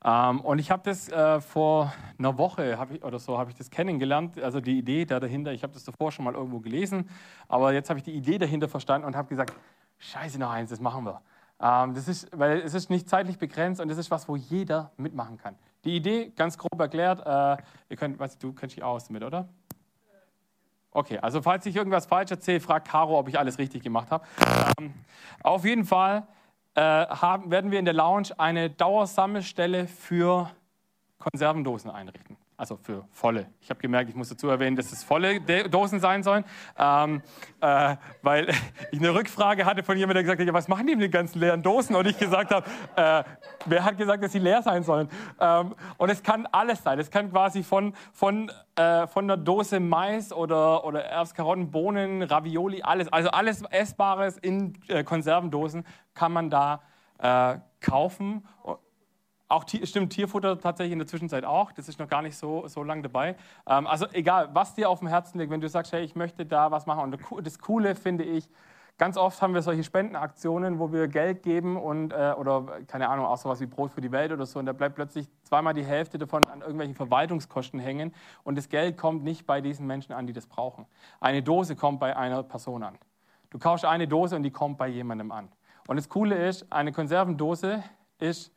Ähm, 0.05 0.41
und 0.41 0.59
ich 0.59 0.71
habe 0.71 0.83
das 0.85 1.09
äh, 1.09 1.41
vor 1.41 1.93
einer 2.19 2.39
Woche 2.39 2.79
ich, 2.93 3.03
oder 3.03 3.19
so 3.19 3.39
habe 3.39 3.51
ich 3.51 3.57
das 3.57 3.71
kennengelernt, 3.71 4.39
also 4.39 4.61
die 4.61 4.79
Idee 4.79 5.05
da 5.05 5.19
dahinter. 5.19 5.53
Ich 5.53 5.63
habe 5.63 5.73
das 5.73 5.85
davor 5.85 6.13
schon 6.13 6.25
mal 6.25 6.35
irgendwo 6.35 6.61
gelesen, 6.61 7.09
aber 7.49 7.73
jetzt 7.73 7.89
habe 7.89 7.99
ich 7.99 8.05
die 8.05 8.15
Idee 8.15 8.39
dahinter 8.39 8.69
verstanden 8.69 9.07
und 9.07 9.17
habe 9.17 9.29
gesagt, 9.29 9.55
Scheiße 9.99 10.39
noch 10.39 10.51
eins, 10.51 10.71
das 10.71 10.81
machen 10.81 11.05
wir. 11.05 11.23
Ähm, 11.61 11.95
das 11.95 12.09
ist, 12.09 12.29
weil 12.33 12.61
es 12.61 12.75
ist 12.75 12.91
nicht 12.91 13.09
zeitlich 13.09 13.39
begrenzt 13.39 13.81
und 13.81 13.89
das 13.89 13.99
ist 13.99 14.11
was, 14.11 14.29
wo 14.29 14.37
jeder 14.37 14.93
mitmachen 14.97 15.39
kann. 15.39 15.57
Die 15.85 15.97
Idee, 15.97 16.33
ganz 16.37 16.59
grob 16.59 16.79
erklärt, 16.79 17.21
äh, 17.25 17.63
ihr 17.89 17.97
könnt, 17.97 18.19
was, 18.19 18.39
du 18.39 18.53
kennst 18.53 18.77
dich 18.77 18.85
aus 18.85 19.07
damit, 19.07 19.23
oder? 19.23 19.49
Okay, 20.91 21.19
also 21.19 21.43
falls 21.43 21.67
ich 21.67 21.77
irgendwas 21.77 22.07
falsch 22.07 22.31
erzähle, 22.31 22.61
fragt 22.61 22.89
Caro, 22.89 23.19
ob 23.19 23.29
ich 23.29 23.39
alles 23.39 23.59
richtig 23.59 23.83
gemacht 23.83 24.11
habe. 24.11 24.27
Ähm, 24.79 24.95
auf 25.43 25.65
jeden 25.65 25.85
Fall 25.85 26.27
äh, 26.75 26.81
haben, 26.81 27.51
werden 27.51 27.71
wir 27.71 27.79
in 27.79 27.85
der 27.85 27.95
Lounge 27.95 28.29
eine 28.39 28.71
Dauersammelstelle 28.71 29.87
für 29.87 30.51
Konservendosen 31.19 31.91
einrichten 31.91 32.36
also 32.57 32.77
für 32.77 33.05
volle. 33.11 33.49
Ich 33.61 33.69
habe 33.69 33.81
gemerkt, 33.81 34.09
ich 34.09 34.17
muss 34.17 34.31
dazu 34.31 34.49
erwähnen, 34.49 34.77
dass 34.77 34.91
es 34.91 35.05
volle 35.05 35.41
Dosen 35.69 36.01
sein 36.01 36.23
sollen, 36.23 36.45
ähm, 36.79 37.23
äh, 37.61 37.97
weil 38.23 38.49
ich 38.93 38.99
eine 38.99 39.15
Rückfrage 39.15 39.65
hatte 39.67 39.83
von 39.83 39.97
jemandem, 39.97 40.15
der 40.15 40.23
gesagt 40.23 40.41
hat, 40.41 40.47
ja, 40.47 40.55
was 40.55 40.69
machen 40.69 40.87
die 40.87 40.95
mit 40.95 41.05
den 41.05 41.11
ganzen 41.11 41.39
leeren 41.39 41.63
Dosen? 41.63 41.95
Und 41.97 42.07
ich 42.07 42.19
gesagt 42.19 42.53
habe, 42.53 42.67
äh, 42.97 43.25
wer 43.67 43.85
hat 43.85 43.99
gesagt, 43.99 44.25
dass 44.25 44.33
sie 44.33 44.39
leer 44.39 44.63
sein 44.63 44.83
sollen? 44.85 45.09
Ähm, 45.39 45.75
und 45.99 46.11
es 46.11 46.23
kann 46.23 46.47
alles 46.51 46.83
sein. 46.83 46.99
Es 46.99 47.11
kann 47.11 47.31
quasi 47.31 47.63
von, 47.63 47.95
von, 48.13 48.51
äh, 48.77 49.07
von 49.07 49.25
einer 49.25 49.37
Dose 49.37 49.79
Mais 49.79 50.33
oder, 50.33 50.85
oder 50.85 51.05
Erbskarotten, 51.05 51.71
Bohnen, 51.71 52.23
Ravioli, 52.23 52.83
alles, 52.83 53.13
also 53.13 53.31
alles 53.31 53.63
Essbares 53.71 54.39
in 54.39 54.79
äh, 54.89 55.05
Konservendosen 55.05 55.85
kann 56.15 56.33
man 56.33 56.49
da 56.49 56.81
äh, 57.19 57.59
kaufen. 57.81 58.47
Auch 59.49 59.65
stimmt 59.69 60.13
Tierfutter 60.13 60.59
tatsächlich 60.59 60.93
in 60.93 60.99
der 60.99 61.07
Zwischenzeit 61.07 61.45
auch. 61.45 61.71
Das 61.71 61.89
ist 61.89 62.01
noch 62.01 62.09
gar 62.09 62.23
nicht 62.23 62.37
so, 62.37 62.67
so 62.67 62.83
lange 62.83 63.03
dabei. 63.03 63.37
Ähm, 63.69 63.87
also 63.87 64.07
egal, 64.13 64.49
was 64.53 64.75
dir 64.75 64.91
auf 64.91 64.99
dem 64.99 65.09
Herzen 65.09 65.39
liegt, 65.39 65.53
wenn 65.53 65.61
du 65.61 65.69
sagst, 65.69 65.93
hey, 65.93 66.03
ich 66.03 66.17
möchte 66.17 66.45
da 66.45 66.71
was 66.73 66.87
machen. 66.87 67.15
Und 67.31 67.47
das 67.47 67.59
Coole 67.61 67.95
finde 67.95 68.25
ich, 68.25 68.49
ganz 68.99 69.17
oft 69.17 69.41
haben 69.41 69.55
wir 69.55 69.63
solche 69.63 69.85
Spendenaktionen, 69.85 70.81
wo 70.81 70.93
wir 70.93 71.07
Geld 71.07 71.45
geben 71.45 71.77
und 71.77 72.13
äh, 72.13 72.35
oder 72.37 72.81
keine 72.89 73.09
Ahnung, 73.09 73.27
auch 73.27 73.37
sowas 73.37 73.61
wie 73.61 73.67
Brot 73.67 73.93
für 73.93 74.01
die 74.01 74.11
Welt 74.11 74.33
oder 74.33 74.47
so. 74.47 74.59
Und 74.59 74.67
da 74.67 74.73
bleibt 74.73 74.97
plötzlich 74.97 75.29
zweimal 75.45 75.75
die 75.75 75.85
Hälfte 75.85 76.19
davon 76.19 76.49
an 76.49 76.61
irgendwelchen 76.61 76.97
Verwaltungskosten 76.97 77.79
hängen. 77.79 78.13
Und 78.43 78.59
das 78.59 78.69
Geld 78.69 78.97
kommt 78.97 79.23
nicht 79.23 79.47
bei 79.47 79.61
diesen 79.61 79.87
Menschen 79.87 80.13
an, 80.13 80.27
die 80.27 80.33
das 80.33 80.47
brauchen. 80.47 80.87
Eine 81.21 81.43
Dose 81.43 81.77
kommt 81.77 82.01
bei 82.01 82.17
einer 82.17 82.43
Person 82.43 82.83
an. 82.83 82.99
Du 83.51 83.61
kaufst 83.61 83.85
eine 83.85 84.09
Dose 84.09 84.35
und 84.35 84.43
die 84.43 84.51
kommt 84.51 84.77
bei 84.77 84.89
jemandem 84.89 85.31
an. 85.31 85.49
Und 85.87 85.97
das 85.97 86.09
Coole 86.09 86.35
ist, 86.49 86.67
eine 86.73 86.91
Konservendose 86.91 87.85
ist 88.19 88.53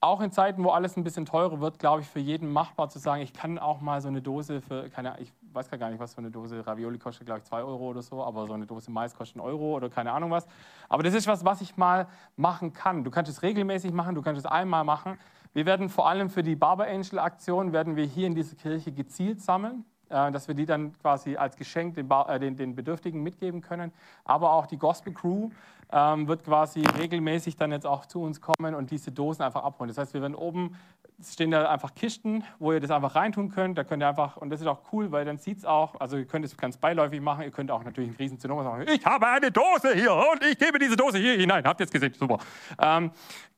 auch 0.00 0.20
in 0.20 0.30
Zeiten, 0.30 0.62
wo 0.62 0.70
alles 0.70 0.96
ein 0.96 1.02
bisschen 1.02 1.26
teurer 1.26 1.60
wird, 1.60 1.78
glaube 1.78 2.02
ich, 2.02 2.08
für 2.08 2.20
jeden 2.20 2.52
machbar 2.52 2.88
zu 2.88 2.98
sagen, 2.98 3.20
ich 3.22 3.32
kann 3.32 3.58
auch 3.58 3.80
mal 3.80 4.00
so 4.00 4.08
eine 4.08 4.22
Dose 4.22 4.60
für, 4.60 4.88
keine, 4.90 5.18
ich 5.18 5.32
weiß 5.52 5.70
gar 5.70 5.90
nicht, 5.90 5.98
was 5.98 6.12
so 6.12 6.18
eine 6.18 6.30
Dose 6.30 6.64
Ravioli 6.64 6.98
kostet, 6.98 7.26
glaube 7.26 7.40
ich, 7.40 7.44
zwei 7.44 7.62
Euro 7.62 7.88
oder 7.88 8.02
so, 8.02 8.22
aber 8.22 8.46
so 8.46 8.52
eine 8.52 8.66
Dose 8.66 8.90
Mais 8.92 9.14
kostet 9.14 9.38
einen 9.38 9.46
Euro 9.46 9.74
oder 9.74 9.90
keine 9.90 10.12
Ahnung 10.12 10.30
was. 10.30 10.46
Aber 10.88 11.02
das 11.02 11.14
ist 11.14 11.26
was, 11.26 11.44
was 11.44 11.60
ich 11.60 11.76
mal 11.76 12.06
machen 12.36 12.72
kann. 12.72 13.02
Du 13.02 13.10
kannst 13.10 13.30
es 13.30 13.42
regelmäßig 13.42 13.92
machen, 13.92 14.14
du 14.14 14.22
kannst 14.22 14.38
es 14.38 14.46
einmal 14.46 14.84
machen. 14.84 15.18
Wir 15.52 15.66
werden 15.66 15.88
vor 15.88 16.08
allem 16.08 16.30
für 16.30 16.44
die 16.44 16.54
Barber 16.54 16.86
Angel 16.86 17.18
Aktion, 17.18 17.72
werden 17.72 17.96
wir 17.96 18.04
hier 18.04 18.28
in 18.28 18.34
dieser 18.36 18.54
Kirche 18.54 18.92
gezielt 18.92 19.40
sammeln. 19.40 19.84
Äh, 20.10 20.32
dass 20.32 20.48
wir 20.48 20.54
die 20.54 20.64
dann 20.64 20.92
quasi 21.02 21.36
als 21.36 21.56
Geschenk 21.56 21.94
den, 21.94 22.10
äh, 22.10 22.40
den, 22.40 22.56
den 22.56 22.74
Bedürftigen 22.74 23.22
mitgeben 23.22 23.60
können. 23.60 23.92
Aber 24.24 24.52
auch 24.52 24.66
die 24.66 24.78
Gospel 24.78 25.12
Crew 25.12 25.50
ähm, 25.92 26.26
wird 26.26 26.44
quasi 26.44 26.82
regelmäßig 26.98 27.56
dann 27.56 27.72
jetzt 27.72 27.86
auch 27.86 28.06
zu 28.06 28.22
uns 28.22 28.40
kommen 28.40 28.74
und 28.74 28.90
diese 28.90 29.12
Dosen 29.12 29.42
einfach 29.42 29.64
abholen. 29.64 29.88
Das 29.88 29.98
heißt, 29.98 30.14
wir 30.14 30.22
werden 30.22 30.34
oben, 30.34 30.76
stehen 31.24 31.50
da 31.50 31.68
einfach 31.68 31.94
Kisten, 31.94 32.44
wo 32.58 32.72
ihr 32.72 32.80
das 32.80 32.90
einfach 32.90 33.14
reintun 33.14 33.50
könnt. 33.50 33.76
Da 33.76 33.84
könnt 33.84 34.02
ihr 34.02 34.08
einfach, 34.08 34.36
und 34.36 34.50
das 34.50 34.60
ist 34.60 34.66
auch 34.66 34.80
cool, 34.92 35.10
weil 35.10 35.24
dann 35.24 35.38
sieht 35.38 35.58
es 35.58 35.64
auch, 35.64 35.98
also 36.00 36.16
ihr 36.16 36.26
könnt 36.26 36.44
es 36.44 36.56
ganz 36.56 36.76
beiläufig 36.76 37.20
machen, 37.20 37.44
ihr 37.44 37.50
könnt 37.50 37.70
auch 37.70 37.82
natürlich 37.82 38.10
einen 38.10 38.16
riesen 38.18 38.38
Zinnober 38.38 38.64
sagen, 38.64 38.86
ich 38.88 39.04
habe 39.04 39.26
eine 39.26 39.50
Dose 39.50 39.94
hier 39.94 40.12
und 40.14 40.44
ich 40.44 40.58
gebe 40.58 40.78
diese 40.78 40.96
Dose 40.96 41.18
hier 41.18 41.36
hinein. 41.36 41.64
Habt 41.64 41.80
ihr 41.80 41.84
jetzt 41.84 41.92
gesehen? 41.92 42.14
Super. 42.14 42.38
Ähm, 42.80 43.10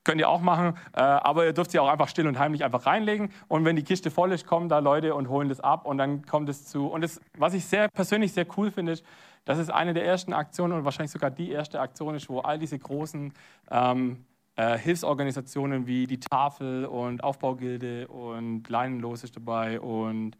Könnt 0.03 0.19
ihr 0.19 0.29
auch 0.29 0.41
machen, 0.41 0.75
äh, 0.93 1.01
aber 1.01 1.45
ihr 1.45 1.53
dürft 1.53 1.71
sie 1.71 1.79
auch 1.79 1.87
einfach 1.87 2.07
still 2.07 2.27
und 2.27 2.39
heimlich 2.39 2.63
einfach 2.63 2.87
reinlegen. 2.87 3.31
Und 3.47 3.65
wenn 3.65 3.75
die 3.75 3.83
Kiste 3.83 4.09
voll 4.09 4.31
ist, 4.31 4.47
kommen 4.47 4.67
da 4.67 4.79
Leute 4.79 5.13
und 5.13 5.29
holen 5.29 5.47
das 5.47 5.59
ab 5.59 5.85
und 5.85 5.99
dann 5.99 6.25
kommt 6.25 6.49
es 6.49 6.65
zu. 6.65 6.87
Und 6.87 7.01
das, 7.01 7.21
was 7.37 7.53
ich 7.53 7.65
sehr 7.65 7.87
persönlich 7.87 8.33
sehr 8.33 8.47
cool 8.57 8.71
finde, 8.71 8.93
ist, 8.93 9.05
dass 9.45 9.59
es 9.59 9.69
eine 9.69 9.93
der 9.93 10.05
ersten 10.05 10.33
Aktionen 10.33 10.73
und 10.73 10.85
wahrscheinlich 10.85 11.11
sogar 11.11 11.29
die 11.29 11.51
erste 11.51 11.79
Aktion 11.79 12.15
ist, 12.15 12.29
wo 12.29 12.39
all 12.39 12.57
diese 12.57 12.79
großen 12.79 13.31
ähm, 13.69 14.25
äh, 14.61 14.77
Hilfsorganisationen 14.77 15.87
wie 15.87 16.05
die 16.05 16.19
Tafel 16.19 16.85
und 16.85 17.23
Aufbaugilde 17.23 18.07
und 18.07 18.69
Leinenlos 18.69 19.23
ist 19.23 19.35
dabei 19.35 19.79
und 19.79 20.37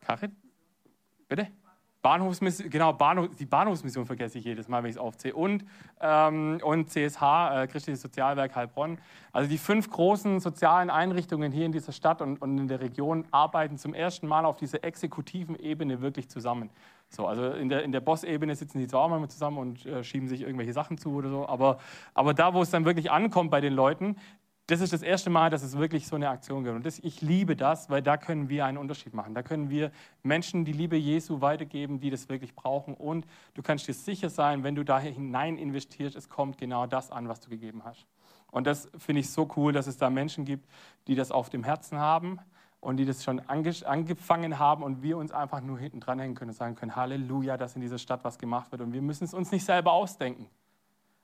Karin? 0.00 0.36
Bitte? 1.26 1.48
Bahnhofsmission, 2.02 2.68
genau, 2.68 2.92
Bahnhof, 2.92 3.34
die 3.34 3.46
Bahnhofsmission 3.46 4.04
vergesse 4.04 4.36
ich 4.36 4.44
jedes 4.44 4.68
Mal, 4.68 4.82
wenn 4.82 4.90
ich 4.90 4.96
es 4.96 5.00
aufzähle. 5.00 5.36
Und, 5.36 5.64
ähm, 6.02 6.60
und 6.62 6.90
CSH, 6.90 7.62
äh, 7.62 7.66
Christliches 7.66 8.02
Sozialwerk 8.02 8.54
Heilbronn. 8.54 8.98
Also 9.32 9.48
die 9.48 9.56
fünf 9.56 9.88
großen 9.88 10.38
sozialen 10.40 10.90
Einrichtungen 10.90 11.50
hier 11.50 11.64
in 11.64 11.72
dieser 11.72 11.92
Stadt 11.92 12.20
und, 12.20 12.42
und 12.42 12.58
in 12.58 12.68
der 12.68 12.82
Region 12.82 13.24
arbeiten 13.30 13.78
zum 13.78 13.94
ersten 13.94 14.26
Mal 14.26 14.44
auf 14.44 14.58
dieser 14.58 14.84
exekutiven 14.84 15.56
Ebene 15.56 16.02
wirklich 16.02 16.28
zusammen. 16.28 16.68
So, 17.14 17.26
also 17.26 17.50
in 17.50 17.68
der, 17.68 17.82
in 17.82 17.92
der 17.92 18.00
Boss-Ebene 18.00 18.54
sitzen 18.54 18.78
die 18.78 18.86
zwar 18.86 19.02
auch 19.02 19.08
mal 19.08 19.28
zusammen 19.28 19.58
und 19.58 19.86
äh, 19.86 20.02
schieben 20.02 20.28
sich 20.28 20.42
irgendwelche 20.42 20.72
Sachen 20.72 20.98
zu 20.98 21.14
oder 21.14 21.30
so, 21.30 21.46
aber, 21.46 21.78
aber 22.12 22.34
da, 22.34 22.54
wo 22.54 22.62
es 22.62 22.70
dann 22.70 22.84
wirklich 22.84 23.10
ankommt 23.10 23.50
bei 23.50 23.60
den 23.60 23.72
Leuten, 23.72 24.16
das 24.66 24.80
ist 24.80 24.94
das 24.94 25.02
erste 25.02 25.28
Mal, 25.28 25.50
dass 25.50 25.62
es 25.62 25.76
wirklich 25.76 26.06
so 26.06 26.16
eine 26.16 26.30
Aktion 26.30 26.64
gibt. 26.64 26.74
Und 26.74 26.86
das, 26.86 26.98
ich 26.98 27.20
liebe 27.20 27.54
das, 27.54 27.90
weil 27.90 28.00
da 28.00 28.16
können 28.16 28.48
wir 28.48 28.64
einen 28.64 28.78
Unterschied 28.78 29.12
machen. 29.12 29.34
Da 29.34 29.42
können 29.42 29.68
wir 29.68 29.90
Menschen 30.22 30.64
die 30.64 30.72
Liebe 30.72 30.96
Jesu 30.96 31.42
weitergeben, 31.42 32.00
die 32.00 32.08
das 32.08 32.30
wirklich 32.30 32.54
brauchen. 32.54 32.94
Und 32.94 33.26
du 33.52 33.62
kannst 33.62 33.86
dir 33.86 33.92
sicher 33.92 34.30
sein, 34.30 34.64
wenn 34.64 34.74
du 34.74 34.82
da 34.82 34.98
hinein 34.98 35.58
investierst, 35.58 36.16
es 36.16 36.30
kommt 36.30 36.56
genau 36.56 36.86
das 36.86 37.10
an, 37.10 37.28
was 37.28 37.40
du 37.40 37.50
gegeben 37.50 37.82
hast. 37.84 38.06
Und 38.50 38.66
das 38.66 38.90
finde 38.96 39.20
ich 39.20 39.28
so 39.28 39.50
cool, 39.56 39.74
dass 39.74 39.86
es 39.86 39.98
da 39.98 40.08
Menschen 40.08 40.46
gibt, 40.46 40.66
die 41.08 41.14
das 41.14 41.30
auf 41.30 41.50
dem 41.50 41.62
Herzen 41.62 41.98
haben 41.98 42.38
und 42.84 42.98
die 42.98 43.06
das 43.06 43.24
schon 43.24 43.40
angefangen 43.40 44.58
haben 44.58 44.82
und 44.82 45.02
wir 45.02 45.16
uns 45.16 45.32
einfach 45.32 45.60
nur 45.62 45.78
hinten 45.78 46.00
dranhängen 46.00 46.36
können 46.36 46.50
und 46.50 46.56
sagen 46.56 46.74
können, 46.74 46.94
Halleluja, 46.94 47.56
dass 47.56 47.74
in 47.74 47.80
dieser 47.80 47.98
Stadt 47.98 48.22
was 48.24 48.38
gemacht 48.38 48.70
wird. 48.72 48.82
Und 48.82 48.92
wir 48.92 49.00
müssen 49.00 49.24
es 49.24 49.32
uns 49.32 49.50
nicht 49.50 49.64
selber 49.64 49.92
ausdenken. 49.92 50.48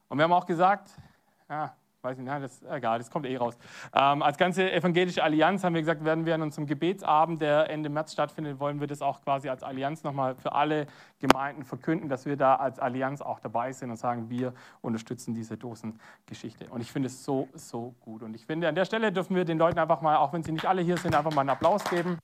Und 0.08 0.18
wir 0.18 0.24
haben 0.24 0.32
auch 0.32 0.46
gesagt, 0.46 0.90
ja, 1.48 1.74
weiß 2.02 2.16
nicht, 2.16 2.26
nein, 2.26 2.40
das 2.40 2.62
egal, 2.70 2.98
das 2.98 3.10
kommt 3.10 3.26
eh 3.26 3.36
raus. 3.36 3.58
Ähm, 3.94 4.22
als 4.22 4.38
ganze 4.38 4.72
evangelische 4.72 5.22
Allianz 5.22 5.62
haben 5.64 5.74
wir 5.74 5.82
gesagt, 5.82 6.04
werden 6.04 6.24
wir 6.24 6.34
an 6.34 6.42
unserem 6.42 6.66
Gebetsabend, 6.66 7.42
der 7.42 7.68
Ende 7.68 7.90
März 7.90 8.12
stattfindet, 8.12 8.58
wollen 8.58 8.80
wir 8.80 8.86
das 8.86 9.02
auch 9.02 9.22
quasi 9.22 9.48
als 9.48 9.62
Allianz 9.62 10.02
nochmal 10.02 10.34
für 10.36 10.52
alle 10.52 10.86
Gemeinden 11.18 11.64
verkünden, 11.64 12.08
dass 12.08 12.24
wir 12.24 12.36
da 12.36 12.56
als 12.56 12.78
Allianz 12.78 13.20
auch 13.20 13.40
dabei 13.40 13.72
sind 13.72 13.90
und 13.90 13.96
sagen, 13.96 14.30
wir 14.30 14.54
unterstützen 14.80 15.34
diese 15.34 15.56
Dosengeschichte. 15.56 16.66
Und 16.70 16.80
ich 16.80 16.90
finde 16.90 17.08
es 17.08 17.24
so, 17.24 17.48
so 17.54 17.94
gut. 18.00 18.22
Und 18.22 18.34
ich 18.34 18.46
finde, 18.46 18.68
an 18.68 18.74
der 18.74 18.86
Stelle 18.86 19.12
dürfen 19.12 19.36
wir 19.36 19.44
den 19.44 19.58
Leuten 19.58 19.78
einfach 19.78 20.00
mal, 20.00 20.16
auch 20.16 20.32
wenn 20.32 20.42
sie 20.42 20.52
nicht 20.52 20.66
alle 20.66 20.82
hier 20.82 20.96
sind, 20.96 21.14
einfach 21.14 21.32
mal 21.34 21.42
einen 21.42 21.50
Applaus 21.50 21.84
geben, 21.84 22.18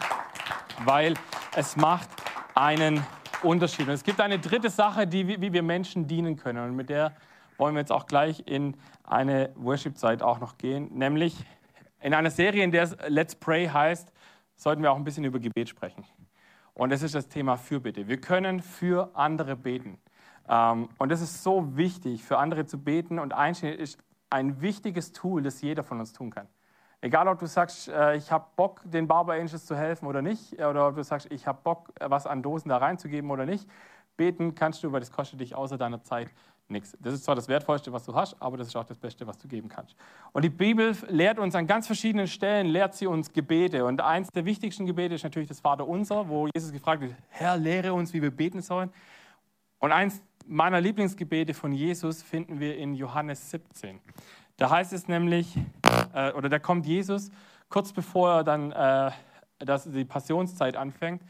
weil 0.84 1.14
es 1.54 1.76
macht 1.76 2.08
einen 2.54 3.04
Unterschied. 3.42 3.86
Und 3.88 3.94
es 3.94 4.04
gibt 4.04 4.20
eine 4.20 4.38
dritte 4.38 4.70
Sache, 4.70 5.06
die, 5.06 5.40
wie 5.40 5.52
wir 5.52 5.62
Menschen 5.62 6.06
dienen 6.06 6.36
können. 6.36 6.70
Und 6.70 6.76
mit 6.76 6.88
der 6.88 7.12
wollen 7.58 7.74
wir 7.74 7.80
jetzt 7.80 7.92
auch 7.92 8.06
gleich 8.06 8.42
in 8.46 8.76
eine 9.04 9.50
Worship-Zeit 9.56 10.22
auch 10.22 10.40
noch 10.40 10.58
gehen. 10.58 10.90
Nämlich 10.92 11.36
in 12.00 12.14
einer 12.14 12.30
Serie, 12.30 12.62
in 12.64 12.70
der 12.70 12.84
es 12.84 12.96
Let's 13.08 13.34
Pray 13.34 13.66
heißt, 13.66 14.12
sollten 14.56 14.82
wir 14.82 14.92
auch 14.92 14.96
ein 14.96 15.04
bisschen 15.04 15.24
über 15.24 15.38
Gebet 15.38 15.68
sprechen. 15.68 16.04
Und 16.74 16.90
das 16.90 17.02
ist 17.02 17.14
das 17.14 17.28
Thema 17.28 17.56
Fürbitte. 17.56 18.06
Wir 18.08 18.20
können 18.20 18.60
für 18.60 19.10
andere 19.14 19.56
beten. 19.56 19.98
Ähm, 20.48 20.88
und 20.98 21.10
das 21.10 21.20
ist 21.20 21.42
so 21.42 21.76
wichtig, 21.76 22.24
für 22.24 22.38
andere 22.38 22.66
zu 22.66 22.78
beten. 22.78 23.18
Und 23.18 23.32
Einstehen 23.32 23.78
ist 23.78 23.98
ein 24.30 24.60
wichtiges 24.60 25.12
Tool, 25.12 25.42
das 25.42 25.62
jeder 25.62 25.82
von 25.82 26.00
uns 26.00 26.12
tun 26.12 26.30
kann. 26.30 26.48
Egal, 27.00 27.28
ob 27.28 27.38
du 27.38 27.46
sagst, 27.46 27.88
äh, 27.88 28.16
ich 28.16 28.32
habe 28.32 28.46
Bock, 28.56 28.82
den 28.84 29.06
Barber 29.06 29.34
Angels 29.34 29.66
zu 29.66 29.76
helfen 29.76 30.06
oder 30.06 30.22
nicht, 30.22 30.54
oder 30.54 30.88
ob 30.88 30.96
du 30.96 31.04
sagst, 31.04 31.30
ich 31.30 31.46
habe 31.46 31.60
Bock, 31.62 31.92
was 32.00 32.26
an 32.26 32.42
Dosen 32.42 32.68
da 32.68 32.78
reinzugeben 32.78 33.30
oder 33.30 33.46
nicht. 33.46 33.68
Beten 34.16 34.54
kannst 34.54 34.82
du, 34.82 34.92
weil 34.92 35.00
das 35.00 35.12
kostet 35.12 35.40
dich 35.40 35.54
außer 35.54 35.76
deiner 35.76 36.02
Zeit 36.02 36.30
nichts. 36.68 36.96
Das 37.00 37.14
ist 37.14 37.24
zwar 37.24 37.34
das 37.34 37.48
Wertvollste, 37.48 37.92
was 37.92 38.04
du 38.04 38.14
hast, 38.14 38.40
aber 38.40 38.56
das 38.56 38.68
ist 38.68 38.76
auch 38.76 38.84
das 38.84 38.98
Beste, 38.98 39.26
was 39.26 39.38
du 39.38 39.48
geben 39.48 39.68
kannst. 39.68 39.96
Und 40.32 40.44
die 40.44 40.50
Bibel 40.50 40.96
lehrt 41.08 41.38
uns 41.38 41.54
an 41.54 41.66
ganz 41.66 41.86
verschiedenen 41.86 42.26
Stellen, 42.26 42.66
lehrt 42.66 42.94
sie 42.94 43.06
uns 43.06 43.32
Gebete. 43.32 43.84
Und 43.84 44.00
eins 44.00 44.28
der 44.30 44.44
wichtigsten 44.44 44.86
Gebete 44.86 45.14
ist 45.14 45.24
natürlich 45.24 45.48
das 45.48 45.60
Vaterunser, 45.60 46.28
wo 46.28 46.48
Jesus 46.54 46.72
gefragt 46.72 47.02
wird, 47.02 47.14
Herr, 47.28 47.56
lehre 47.56 47.92
uns, 47.92 48.12
wie 48.12 48.22
wir 48.22 48.30
beten 48.30 48.62
sollen. 48.62 48.90
Und 49.78 49.92
eins 49.92 50.22
meiner 50.46 50.80
Lieblingsgebete 50.80 51.54
von 51.54 51.72
Jesus 51.72 52.22
finden 52.22 52.60
wir 52.60 52.76
in 52.76 52.94
Johannes 52.94 53.50
17. 53.50 54.00
Da 54.56 54.70
heißt 54.70 54.92
es 54.92 55.08
nämlich, 55.08 55.56
äh, 56.14 56.32
oder 56.32 56.48
da 56.48 56.58
kommt 56.58 56.86
Jesus 56.86 57.30
kurz 57.68 57.92
bevor 57.92 58.36
er 58.36 58.44
dann 58.44 58.72
äh, 58.72 59.10
dass 59.58 59.90
die 59.90 60.04
Passionszeit 60.04 60.76
anfängt 60.76 61.22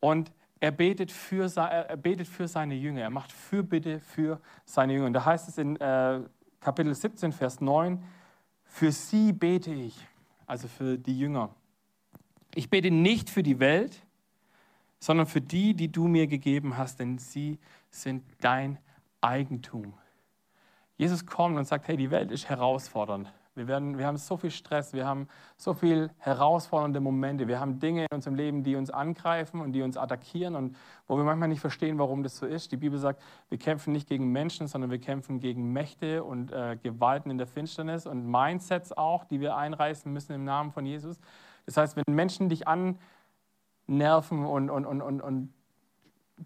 und 0.00 0.32
er 0.60 0.70
betet, 0.70 1.12
für, 1.12 1.50
er 1.56 1.96
betet 1.96 2.26
für 2.26 2.48
seine 2.48 2.74
Jünger. 2.74 3.02
Er 3.02 3.10
macht 3.10 3.32
Fürbitte 3.32 4.00
für 4.00 4.40
seine 4.64 4.94
Jünger. 4.94 5.06
Und 5.06 5.12
da 5.12 5.24
heißt 5.24 5.48
es 5.48 5.58
in 5.58 5.76
äh, 5.76 6.20
Kapitel 6.60 6.94
17, 6.94 7.32
Vers 7.32 7.60
9, 7.60 8.02
für 8.64 8.90
sie 8.90 9.32
bete 9.32 9.72
ich, 9.72 9.96
also 10.46 10.68
für 10.68 10.98
die 10.98 11.18
Jünger. 11.18 11.54
Ich 12.54 12.70
bete 12.70 12.90
nicht 12.90 13.30
für 13.30 13.42
die 13.42 13.60
Welt, 13.60 14.02
sondern 14.98 15.26
für 15.26 15.40
die, 15.40 15.74
die 15.74 15.92
du 15.92 16.08
mir 16.08 16.26
gegeben 16.26 16.78
hast, 16.78 16.98
denn 16.98 17.18
sie 17.18 17.58
sind 17.90 18.24
dein 18.40 18.78
Eigentum. 19.20 19.94
Jesus 20.96 21.26
kommt 21.26 21.56
und 21.58 21.66
sagt, 21.66 21.88
hey, 21.88 21.96
die 21.96 22.10
Welt 22.10 22.30
ist 22.30 22.48
herausfordernd. 22.48 23.32
Wir, 23.56 23.68
werden, 23.68 23.98
wir 23.98 24.06
haben 24.06 24.16
so 24.16 24.36
viel 24.36 24.50
Stress, 24.50 24.92
wir 24.94 25.06
haben 25.06 25.28
so 25.56 25.74
viele 25.74 26.10
herausfordernde 26.18 26.98
Momente, 26.98 27.46
wir 27.46 27.60
haben 27.60 27.78
Dinge 27.78 28.06
in 28.10 28.16
unserem 28.16 28.34
Leben, 28.34 28.64
die 28.64 28.74
uns 28.74 28.90
angreifen 28.90 29.60
und 29.60 29.72
die 29.72 29.82
uns 29.82 29.96
attackieren 29.96 30.56
und 30.56 30.76
wo 31.06 31.16
wir 31.16 31.22
manchmal 31.22 31.48
nicht 31.48 31.60
verstehen, 31.60 31.96
warum 31.98 32.24
das 32.24 32.36
so 32.36 32.46
ist. 32.46 32.72
Die 32.72 32.76
Bibel 32.76 32.98
sagt, 32.98 33.22
wir 33.50 33.58
kämpfen 33.58 33.92
nicht 33.92 34.08
gegen 34.08 34.32
Menschen, 34.32 34.66
sondern 34.66 34.90
wir 34.90 34.98
kämpfen 34.98 35.38
gegen 35.38 35.72
Mächte 35.72 36.24
und 36.24 36.50
äh, 36.50 36.76
Gewalten 36.82 37.30
in 37.30 37.38
der 37.38 37.46
Finsternis 37.46 38.06
und 38.06 38.26
Mindsets 38.28 38.92
auch, 38.92 39.24
die 39.24 39.40
wir 39.40 39.56
einreißen 39.56 40.12
müssen 40.12 40.32
im 40.32 40.44
Namen 40.44 40.72
von 40.72 40.84
Jesus. 40.84 41.20
Das 41.66 41.76
heißt, 41.76 41.96
wenn 41.96 42.12
Menschen 42.12 42.48
dich 42.48 42.66
annerven 42.66 44.44
und, 44.44 44.68
und, 44.68 44.84
und, 44.84 45.00
und, 45.00 45.20
und 45.20 45.54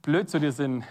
blöd 0.03 0.29
zu 0.29 0.39
dir 0.39 0.53
sind, 0.53 0.85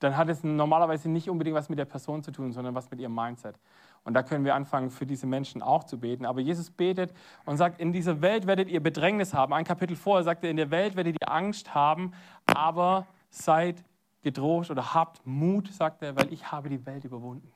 dann 0.00 0.16
hat 0.16 0.28
es 0.28 0.44
normalerweise 0.44 1.08
nicht 1.08 1.30
unbedingt 1.30 1.56
was 1.56 1.68
mit 1.68 1.78
der 1.78 1.86
Person 1.86 2.22
zu 2.22 2.30
tun, 2.30 2.52
sondern 2.52 2.74
was 2.74 2.90
mit 2.90 3.00
ihrem 3.00 3.14
Mindset. 3.14 3.58
Und 4.06 4.14
da 4.14 4.22
können 4.22 4.44
wir 4.44 4.54
anfangen, 4.54 4.90
für 4.90 5.04
diese 5.04 5.26
Menschen 5.26 5.62
auch 5.62 5.82
zu 5.82 5.98
beten. 5.98 6.26
Aber 6.26 6.40
Jesus 6.40 6.70
betet 6.70 7.12
und 7.44 7.56
sagt, 7.56 7.80
in 7.80 7.92
dieser 7.92 8.22
Welt 8.22 8.46
werdet 8.46 8.68
ihr 8.68 8.80
Bedrängnis 8.80 9.34
haben. 9.34 9.52
Ein 9.52 9.64
Kapitel 9.64 9.96
vorher 9.96 10.22
sagt 10.22 10.44
er, 10.44 10.50
in 10.50 10.56
der 10.56 10.70
Welt 10.70 10.94
werdet 10.94 11.16
ihr 11.20 11.30
Angst 11.30 11.74
haben, 11.74 12.12
aber 12.46 13.08
seid 13.30 13.84
gedroht 14.22 14.70
oder 14.70 14.94
habt 14.94 15.26
Mut, 15.26 15.72
sagt 15.72 16.02
er, 16.02 16.14
weil 16.16 16.32
ich 16.32 16.52
habe 16.52 16.68
die 16.68 16.86
Welt 16.86 17.04
überwunden. 17.04 17.52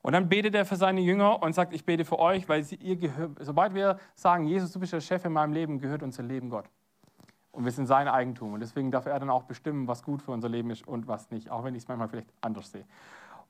Und 0.00 0.14
dann 0.14 0.30
betet 0.30 0.54
er 0.54 0.64
für 0.64 0.76
seine 0.76 1.02
Jünger 1.02 1.42
und 1.42 1.54
sagt, 1.54 1.74
ich 1.74 1.84
bete 1.84 2.06
für 2.06 2.18
euch, 2.18 2.48
weil 2.48 2.62
sie, 2.62 2.76
ihr 2.76 2.96
gehört, 2.96 3.32
sobald 3.40 3.74
wir 3.74 3.98
sagen, 4.14 4.46
Jesus, 4.46 4.72
du 4.72 4.80
bist 4.80 4.94
der 4.94 5.02
Chef 5.02 5.22
in 5.26 5.32
meinem 5.32 5.52
Leben, 5.52 5.78
gehört 5.78 6.02
unser 6.02 6.22
Leben 6.22 6.48
Gott. 6.48 6.64
Und 7.52 7.66
wir 7.66 7.72
sind 7.72 7.86
sein 7.86 8.08
Eigentum. 8.08 8.54
Und 8.54 8.60
deswegen 8.60 8.90
darf 8.90 9.04
er 9.04 9.18
dann 9.18 9.30
auch 9.30 9.42
bestimmen, 9.42 9.86
was 9.86 10.02
gut 10.02 10.22
für 10.22 10.32
unser 10.32 10.48
Leben 10.48 10.70
ist 10.70 10.88
und 10.88 11.06
was 11.08 11.30
nicht, 11.30 11.50
auch 11.50 11.62
wenn 11.62 11.74
ich 11.74 11.82
es 11.82 11.88
manchmal 11.88 12.08
vielleicht 12.08 12.32
anders 12.40 12.70
sehe. 12.72 12.86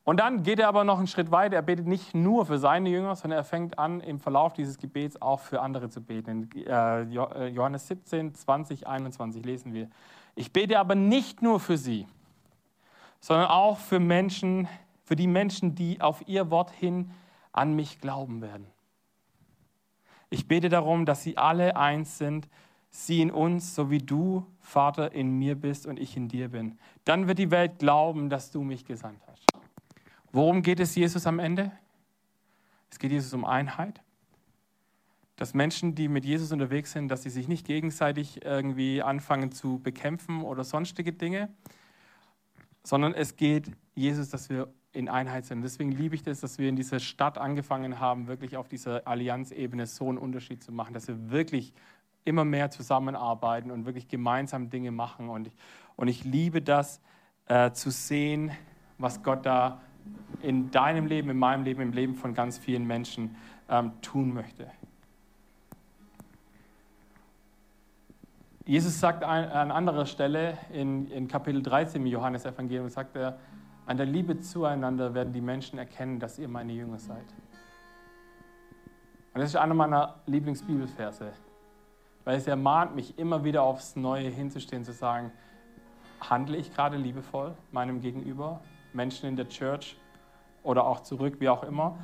Und 0.05 0.21
dann 0.21 0.43
geht 0.43 0.59
er 0.59 0.69
aber 0.69 0.85
noch 0.85 0.99
einen 0.99 1.07
Schritt 1.07 1.31
weiter. 1.31 1.57
Er 1.57 1.63
betet 1.63 1.87
nicht 1.87 2.15
nur 2.15 2.45
für 2.45 2.59
seine 2.59 2.91
Jünger, 2.91 3.17
sondern 3.17 3.39
er 3.39 3.45
fängt 3.45 3.79
an, 3.79 4.01
im 4.01 4.21
Verlauf 4.21 4.53
dieses 4.53 4.77
Gebets 4.77 5.21
auch 5.21 5.41
für 5.41 5.63
andere 5.63 5.89
zu 5.89 6.03
beten. 6.03 6.51
In 6.55 6.67
äh, 6.67 7.03
äh, 7.03 7.47
Johannes 7.49 7.89
17, 7.89 8.35
20, 8.35 8.87
21 8.87 9.45
lesen 9.45 9.73
wir. 9.73 9.89
Ich 10.35 10.53
bete 10.53 10.79
aber 10.79 10.95
nicht 10.95 11.41
nur 11.41 11.59
für 11.59 11.79
sie, 11.79 12.07
sondern 13.21 13.49
auch 13.49 13.79
für 13.79 13.99
Menschen, 13.99 14.69
für 15.05 15.17
die 15.17 15.27
Menschen, 15.27 15.75
die 15.75 16.03
auf 16.03 16.29
ihr 16.29 16.51
Wort 16.51 16.71
hin 16.71 17.11
an 17.53 17.75
mich 17.75 18.01
glauben 18.01 18.43
werden. 18.43 18.67
Ich 20.29 20.49
bete 20.49 20.69
darum, 20.69 21.07
dass 21.07 21.23
sie 21.23 21.39
alle 21.39 21.77
eins 21.77 22.19
sind, 22.19 22.49
sie 22.91 23.23
in 23.23 23.31
uns, 23.31 23.75
so 23.75 23.91
wie 23.91 23.99
du, 23.99 24.45
Vater, 24.61 25.13
in 25.13 25.39
mir 25.39 25.55
bist 25.55 25.87
und 25.87 25.99
ich 25.99 26.17
in 26.17 26.29
dir 26.29 26.49
bin. 26.49 26.79
Dann 27.05 27.27
wird 27.27 27.39
die 27.39 27.51
Welt 27.51 27.79
glauben, 27.79 28.29
dass 28.29 28.51
du 28.51 28.63
mich 28.63 28.85
gesandt 28.85 29.23
hast. 29.27 29.54
Worum 30.35 30.63
geht 30.63 30.81
es 30.81 30.97
Jesus 30.97 31.29
am 31.29 31.39
Ende? 31.39 31.71
Es 32.91 32.99
geht 32.99 33.13
Jesus 33.13 33.33
um 33.35 33.45
Einheit. 33.45 34.03
Dass 35.37 35.55
Menschen, 35.55 35.95
die 35.95 36.09
mit 36.09 36.25
Jesus 36.25 36.51
unterwegs 36.51 36.91
sind, 36.91 37.07
dass 37.07 37.23
sie 37.23 37.31
sich 37.31 37.47
nicht 37.47 37.65
gegenseitig 37.65 38.45
irgendwie 38.45 39.01
anfangen 39.01 39.53
zu 39.53 39.79
bekämpfen 39.79 40.43
oder 40.43 40.65
sonstige 40.65 41.13
Dinge, 41.13 41.51
sondern 42.83 43.15
es 43.15 43.37
geht 43.37 43.71
Jesus, 43.95 44.29
dass 44.29 44.51
wir 44.51 44.75
in 44.91 45.09
Einheit 45.09 45.45
sind. 45.45 45.63
Deswegen 45.63 45.93
liebe 45.93 46.17
ich 46.17 46.25
das, 46.25 46.41
dass 46.41 46.59
wir 46.59 46.69
in 46.69 46.75
dieser 46.75 46.99
Stadt 46.99 47.39
angefangen 47.39 48.01
haben, 48.01 48.27
wirklich 48.27 48.57
auf 48.57 48.67
dieser 48.67 49.07
Allianzebene 49.07 49.87
so 49.87 50.09
einen 50.09 50.19
Unterschied 50.19 50.65
zu 50.65 50.73
machen, 50.73 50.95
dass 50.95 51.07
wir 51.07 51.31
wirklich 51.31 51.73
immer 52.25 52.45
mehr 52.45 52.73
zusammenarbeiten 52.73 53.71
und 53.71 53.87
wirklich 53.87 54.09
gemeinsam 54.09 54.69
Dinge 54.69 54.91
machen. 54.91 55.29
Und 55.29 55.47
ich, 55.47 55.57
und 55.95 56.09
ich 56.09 56.25
liebe 56.25 56.61
das 56.61 57.01
äh, 57.47 57.71
zu 57.71 57.93
sehen, 57.93 58.51
was 58.99 59.23
Gott 59.23 59.47
da 59.47 59.81
in 60.43 60.71
deinem 60.71 61.07
Leben, 61.07 61.31
in 61.31 61.39
meinem 61.39 61.65
Leben, 61.65 61.81
im 61.81 61.93
Leben 61.93 62.15
von 62.15 62.35
ganz 62.35 62.59
vielen 62.59 62.87
Menschen 62.87 63.37
ähm, 63.69 63.93
tun 64.03 64.35
möchte. 64.35 64.71
Jesus 68.67 68.99
sagt 68.99 69.23
an, 69.23 69.45
an 69.45 69.71
anderer 69.71 70.07
Stelle 70.07 70.57
in, 70.73 71.11
in 71.11 71.29
Kapitel 71.29 71.63
13 71.63 72.01
im 72.01 72.07
Johannesevangelium, 72.07 72.89
sagt 72.89 73.17
er, 73.17 73.39
an 73.87 73.99
der 73.99 74.07
Liebe 74.07 74.41
zueinander 74.41 75.13
werden 75.13 75.33
die 75.35 75.43
Menschen 75.43 75.79
erkennen, 75.79 76.19
dass 76.19 76.39
ihr 76.39 76.49
meine 76.49 76.73
Jünger 76.73 76.99
seid. 76.99 77.27
Und 79.35 79.41
das 79.41 79.51
ist 79.51 79.57
einer 79.57 79.75
meiner 79.75 80.15
Lieblingsbibelverse, 80.27 81.33
weil 82.25 82.37
es 82.39 82.47
ermahnt 82.47 82.95
mich 82.95 83.19
immer 83.19 83.45
wieder 83.45 83.63
aufs 83.63 83.97
Neue 83.97 84.31
hinzustehen, 84.31 84.85
zu 84.85 84.93
sagen, 84.93 85.31
handle 86.21 86.57
ich 86.57 86.73
gerade 86.73 86.97
liebevoll 86.97 87.55
meinem 87.73 88.01
Gegenüber? 88.01 88.61
Menschen 88.95 89.29
in 89.29 89.37
der 89.37 89.49
Church 89.49 89.97
oder 90.63 90.87
auch 90.87 91.01
zurück, 91.01 91.37
wie 91.41 91.49
auch 91.49 91.63
immer. 91.63 91.99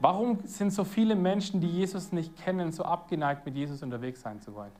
Warum 0.00 0.38
sind 0.44 0.72
so 0.72 0.84
viele 0.84 1.14
Menschen, 1.14 1.60
die 1.60 1.68
Jesus 1.68 2.10
nicht 2.10 2.36
kennen, 2.42 2.72
so 2.72 2.84
abgeneigt, 2.84 3.44
mit 3.44 3.54
Jesus 3.54 3.82
unterwegs 3.82 4.22
sein 4.22 4.40
zu 4.40 4.54
wollen? 4.54 4.72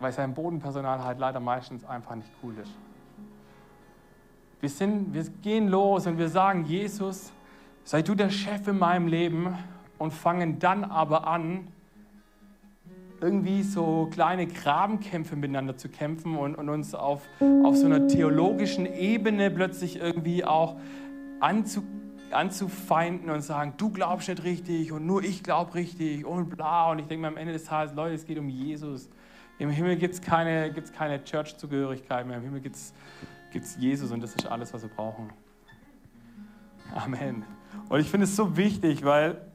Weil 0.00 0.12
sein 0.12 0.34
Bodenpersonal 0.34 1.04
halt 1.04 1.18
leider 1.18 1.38
meistens 1.38 1.84
einfach 1.84 2.16
nicht 2.16 2.30
cool 2.42 2.56
ist. 2.58 2.72
Wir, 4.60 4.68
sind, 4.68 5.14
wir 5.14 5.22
gehen 5.42 5.68
los 5.68 6.06
und 6.06 6.18
wir 6.18 6.28
sagen, 6.28 6.64
Jesus, 6.64 7.32
sei 7.84 8.02
du 8.02 8.14
der 8.14 8.30
Chef 8.30 8.66
in 8.66 8.78
meinem 8.78 9.06
Leben 9.06 9.56
und 9.98 10.12
fangen 10.12 10.58
dann 10.58 10.84
aber 10.84 11.26
an, 11.26 11.68
irgendwie 13.20 13.62
so 13.62 14.08
kleine 14.10 14.46
Grabenkämpfe 14.46 15.36
miteinander 15.36 15.76
zu 15.76 15.88
kämpfen 15.88 16.36
und, 16.36 16.54
und 16.54 16.68
uns 16.68 16.94
auf, 16.94 17.22
auf 17.64 17.76
so 17.76 17.86
einer 17.86 18.08
theologischen 18.08 18.86
Ebene 18.86 19.50
plötzlich 19.50 19.96
irgendwie 19.96 20.44
auch 20.44 20.76
anzu, 21.40 21.82
anzufeinden 22.30 23.30
und 23.30 23.42
sagen, 23.42 23.74
du 23.76 23.90
glaubst 23.90 24.28
nicht 24.28 24.44
richtig 24.44 24.92
und 24.92 25.06
nur 25.06 25.22
ich 25.22 25.42
glaube 25.42 25.74
richtig 25.74 26.24
und 26.24 26.48
bla. 26.50 26.90
Und 26.90 27.00
ich 27.00 27.06
denke 27.06 27.22
mir 27.22 27.28
am 27.28 27.36
Ende 27.36 27.52
des 27.52 27.64
Tages, 27.64 27.94
Leute, 27.94 28.14
es 28.14 28.24
geht 28.24 28.38
um 28.38 28.48
Jesus. 28.48 29.10
Im 29.58 29.68
Himmel 29.68 29.96
gibt 29.96 30.14
es 30.14 30.22
keine, 30.22 30.72
gibt's 30.72 30.92
keine 30.92 31.22
Church-Zugehörigkeit 31.22 32.26
mehr. 32.26 32.38
Im 32.38 32.44
Himmel 32.44 32.60
gibt 32.60 32.76
es 32.76 32.94
Jesus 33.78 34.10
und 34.10 34.22
das 34.22 34.34
ist 34.34 34.46
alles, 34.46 34.72
was 34.72 34.82
wir 34.82 34.88
brauchen. 34.88 35.30
Amen. 36.94 37.44
Und 37.88 38.00
ich 38.00 38.08
finde 38.08 38.24
es 38.24 38.34
so 38.34 38.56
wichtig, 38.56 39.04
weil 39.04 39.49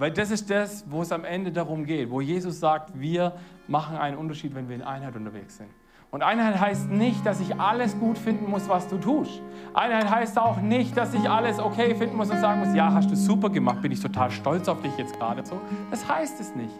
weil 0.00 0.10
das 0.10 0.30
ist 0.30 0.48
das, 0.48 0.82
wo 0.88 1.02
es 1.02 1.12
am 1.12 1.26
Ende 1.26 1.52
darum 1.52 1.84
geht, 1.84 2.10
wo 2.10 2.22
Jesus 2.22 2.58
sagt, 2.58 2.98
wir 2.98 3.34
machen 3.68 3.98
einen 3.98 4.16
Unterschied, 4.16 4.54
wenn 4.54 4.66
wir 4.66 4.74
in 4.74 4.80
Einheit 4.82 5.14
unterwegs 5.14 5.58
sind. 5.58 5.68
Und 6.10 6.22
Einheit 6.22 6.58
heißt 6.58 6.88
nicht, 6.88 7.24
dass 7.26 7.38
ich 7.38 7.60
alles 7.60 7.98
gut 8.00 8.16
finden 8.16 8.48
muss, 8.48 8.66
was 8.66 8.88
du 8.88 8.96
tust. 8.96 9.42
Einheit 9.74 10.10
heißt 10.10 10.38
auch 10.38 10.62
nicht, 10.62 10.96
dass 10.96 11.12
ich 11.12 11.28
alles 11.28 11.58
okay 11.58 11.94
finden 11.94 12.16
muss 12.16 12.30
und 12.30 12.40
sagen 12.40 12.60
muss, 12.60 12.74
ja, 12.74 12.90
hast 12.90 13.10
du 13.10 13.14
super 13.14 13.50
gemacht, 13.50 13.82
bin 13.82 13.92
ich 13.92 14.00
total 14.00 14.30
stolz 14.30 14.68
auf 14.68 14.80
dich 14.80 14.96
jetzt 14.96 15.14
gerade 15.18 15.44
so. 15.44 15.60
Das 15.90 16.08
heißt 16.08 16.40
es 16.40 16.54
nicht. 16.54 16.72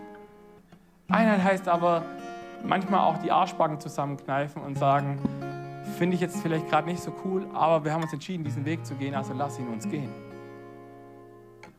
Einheit 1.10 1.44
heißt 1.44 1.68
aber 1.68 2.02
manchmal 2.64 3.00
auch 3.00 3.18
die 3.18 3.30
Arschbacken 3.30 3.80
zusammenkneifen 3.80 4.62
und 4.62 4.78
sagen, 4.78 5.18
finde 5.98 6.14
ich 6.14 6.22
jetzt 6.22 6.40
vielleicht 6.40 6.70
gerade 6.70 6.88
nicht 6.88 7.02
so 7.02 7.12
cool, 7.26 7.46
aber 7.52 7.84
wir 7.84 7.92
haben 7.92 8.02
uns 8.02 8.14
entschieden, 8.14 8.44
diesen 8.44 8.64
Weg 8.64 8.86
zu 8.86 8.94
gehen, 8.94 9.14
also 9.14 9.34
lass 9.34 9.58
ihn 9.58 9.68
uns 9.68 9.86
gehen. 9.86 10.08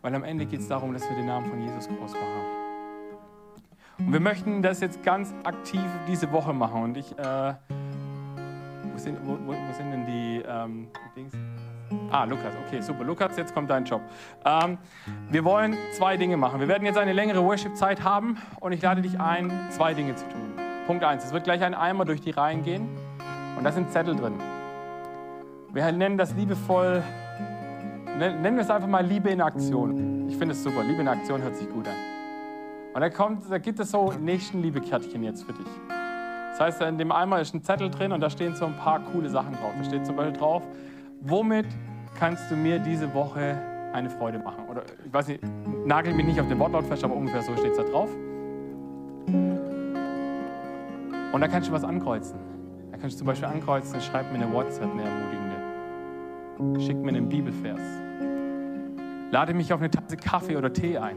Weil 0.02 0.16
am 0.16 0.24
Ende 0.24 0.46
geht 0.46 0.62
es 0.62 0.68
darum, 0.68 0.94
dass 0.94 1.08
wir 1.08 1.16
den 1.16 1.28
Namen 1.28 1.48
von 1.48 1.62
Jesus 1.62 1.88
groß 1.88 2.14
machen. 2.14 2.62
Und 4.00 4.14
wir 4.14 4.20
möchten 4.20 4.64
das 4.64 4.80
jetzt 4.80 5.04
ganz 5.04 5.34
aktiv 5.44 5.84
diese 6.08 6.32
Woche 6.32 6.54
machen. 6.54 6.84
Und 6.84 6.98
ich, 6.98 7.12
äh, 7.20 7.54
wo, 8.84 8.98
sind, 8.98 9.20
wo, 9.24 9.38
wo, 9.46 9.54
sind 9.78 9.92
denn 9.92 10.06
die 10.06 10.44
ähm, 10.48 10.88
Dings? 11.16 11.34
Ah, 12.10 12.24
Lukas, 12.24 12.54
okay, 12.66 12.82
super. 12.82 13.04
Lukas, 13.04 13.38
jetzt 13.38 13.54
kommt 13.54 13.70
dein 13.70 13.86
Job. 13.86 14.02
Ähm, 14.44 14.78
wir 15.30 15.44
wollen 15.44 15.76
zwei 15.94 16.18
Dinge 16.18 16.38
machen. 16.38 16.60
Wir 16.60 16.68
werden 16.68 16.86
jetzt 16.86 16.98
eine 16.98 17.14
längere 17.14 17.44
Worship-Zeit 17.44 18.04
haben 18.04 18.38
und 18.60 18.72
ich 18.72 18.82
lade 18.82 19.02
dich 19.02 19.20
ein, 19.20 19.52
zwei 19.70 19.94
Dinge 19.94 20.16
zu 20.16 20.26
tun. 20.30 20.54
Punkt 20.88 21.04
eins: 21.04 21.26
Es 21.26 21.34
wird 21.34 21.44
gleich 21.44 21.62
ein 21.62 21.76
Eimer 21.76 22.06
durch 22.06 22.22
die 22.22 22.32
Reihen 22.32 22.64
gehen 22.64 22.88
und 23.58 23.64
da 23.64 23.72
sind 23.72 23.92
Zettel 23.92 24.16
drin. 24.16 24.34
Wir 25.74 25.92
nennen 25.92 26.18
das 26.18 26.34
liebevoll 26.34 27.04
nennen 28.30 28.56
wir 28.56 28.64
es 28.64 28.70
einfach 28.70 28.88
mal 28.88 29.06
Liebe 29.06 29.30
in 29.30 29.42
Aktion. 29.42 30.28
Ich 30.30 30.38
finde 30.38 30.54
es 30.54 30.64
super. 30.64 30.84
Liebe 30.84 31.02
in 31.02 31.08
Aktion 31.08 31.42
hört 31.42 31.56
sich 31.56 31.70
gut 31.70 31.88
an. 31.88 31.96
Und 32.94 33.02
da, 33.02 33.10
kommt, 33.10 33.50
da 33.50 33.58
gibt 33.58 33.80
es 33.80 33.92
so 33.92 34.12
Nächstenliebe-Kärtchen 34.12 35.24
jetzt 35.24 35.44
für 35.44 35.54
dich. 35.54 35.68
Das 36.52 36.60
heißt, 36.60 36.82
in 36.82 36.98
dem 36.98 37.12
Eimer 37.12 37.40
ist 37.40 37.56
ein 37.56 37.64
Zettel 37.64 37.90
drin 37.90 38.12
und 38.12 38.20
da 38.20 38.30
stehen 38.30 38.54
so 38.54 38.66
ein 38.66 38.76
paar 38.76 39.00
coole 39.00 39.30
Sachen 39.30 39.54
drauf. 39.54 39.72
Da 39.78 39.84
steht 39.84 40.06
zum 40.06 40.18
Beispiel 40.18 40.38
drauf, 40.38 40.64
womit 41.22 41.66
kannst 42.20 42.52
du 42.52 42.56
mir 42.56 42.80
diese 42.80 43.14
Woche 43.14 43.58
eine 43.94 44.10
Freude 44.10 44.40
machen? 44.40 44.66
Oder 44.70 44.84
ich 45.06 45.14
weiß 45.14 45.30
nicht, 45.30 45.42
nagel 45.86 46.14
mich 46.14 46.26
nicht 46.26 46.40
auf 46.42 46.48
den 46.50 46.60
Wortlaut 46.60 46.86
fest, 46.86 47.04
aber 47.04 47.16
ungefähr 47.16 47.42
so 47.42 47.56
steht 47.56 47.72
es 47.72 47.78
da 47.78 47.84
drauf. 47.84 48.10
Und 51.32 51.40
da 51.40 51.48
kannst 51.48 51.70
du 51.70 51.74
was 51.74 51.86
ankreuzen. 51.86 52.38
Da 52.92 52.98
kannst 52.98 53.16
du 53.16 53.20
zum 53.20 53.28
Beispiel 53.28 53.48
ankreuzen, 53.48 54.02
schreib 54.02 54.30
mir 54.34 54.44
eine 54.44 54.54
WhatsApp, 54.54 54.92
eine 54.92 55.04
ermutigende. 55.04 56.86
Schick 56.86 56.98
mir 56.98 57.10
einen 57.10 57.30
Bibelvers. 57.30 58.01
Lade 59.32 59.54
mich 59.54 59.72
auf 59.72 59.80
eine 59.80 59.90
Tasse 59.90 60.18
Kaffee 60.18 60.58
oder 60.58 60.74
Tee 60.74 60.98
ein. 60.98 61.16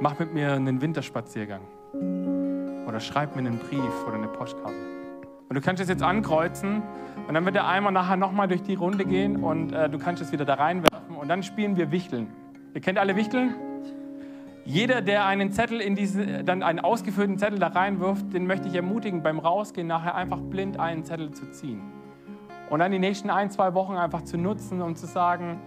Mach 0.00 0.16
mit 0.20 0.32
mir 0.32 0.52
einen 0.52 0.80
Winterspaziergang. 0.80 1.60
Oder 2.86 3.00
schreib 3.00 3.34
mir 3.34 3.40
einen 3.40 3.58
Brief 3.58 4.06
oder 4.06 4.14
eine 4.14 4.28
Postkarte. 4.28 4.76
Und 5.48 5.56
du 5.56 5.60
kannst 5.60 5.82
es 5.82 5.88
jetzt 5.88 6.04
ankreuzen 6.04 6.82
und 7.26 7.34
dann 7.34 7.44
wird 7.44 7.56
der 7.56 7.66
Eimer 7.66 7.90
nachher 7.90 8.16
nochmal 8.16 8.46
durch 8.46 8.62
die 8.62 8.76
Runde 8.76 9.04
gehen 9.04 9.42
und 9.42 9.72
äh, 9.72 9.90
du 9.90 9.98
kannst 9.98 10.22
es 10.22 10.30
wieder 10.30 10.44
da 10.44 10.54
reinwerfen 10.54 11.16
und 11.16 11.26
dann 11.26 11.42
spielen 11.42 11.76
wir 11.76 11.90
Wichteln. 11.90 12.28
Ihr 12.74 12.80
kennt 12.80 12.98
alle 12.98 13.16
Wichteln? 13.16 13.54
Jeder, 14.64 15.00
der 15.00 15.26
einen 15.26 15.50
Zettel 15.50 15.80
in 15.80 15.96
diese, 15.96 16.44
dann 16.44 16.62
einen 16.62 16.78
ausgefüllten 16.78 17.38
Zettel 17.38 17.58
da 17.58 17.68
reinwirft, 17.68 18.32
den 18.32 18.46
möchte 18.46 18.68
ich 18.68 18.74
ermutigen, 18.76 19.24
beim 19.24 19.40
Rausgehen 19.40 19.88
nachher 19.88 20.14
einfach 20.14 20.40
blind 20.40 20.78
einen 20.78 21.02
Zettel 21.02 21.32
zu 21.32 21.50
ziehen. 21.50 21.80
Und 22.70 22.78
dann 22.78 22.92
die 22.92 23.00
nächsten 23.00 23.30
ein, 23.30 23.50
zwei 23.50 23.74
Wochen 23.74 23.96
einfach 23.96 24.22
zu 24.22 24.38
nutzen, 24.38 24.80
um 24.80 24.94
zu 24.94 25.06
sagen, 25.06 25.58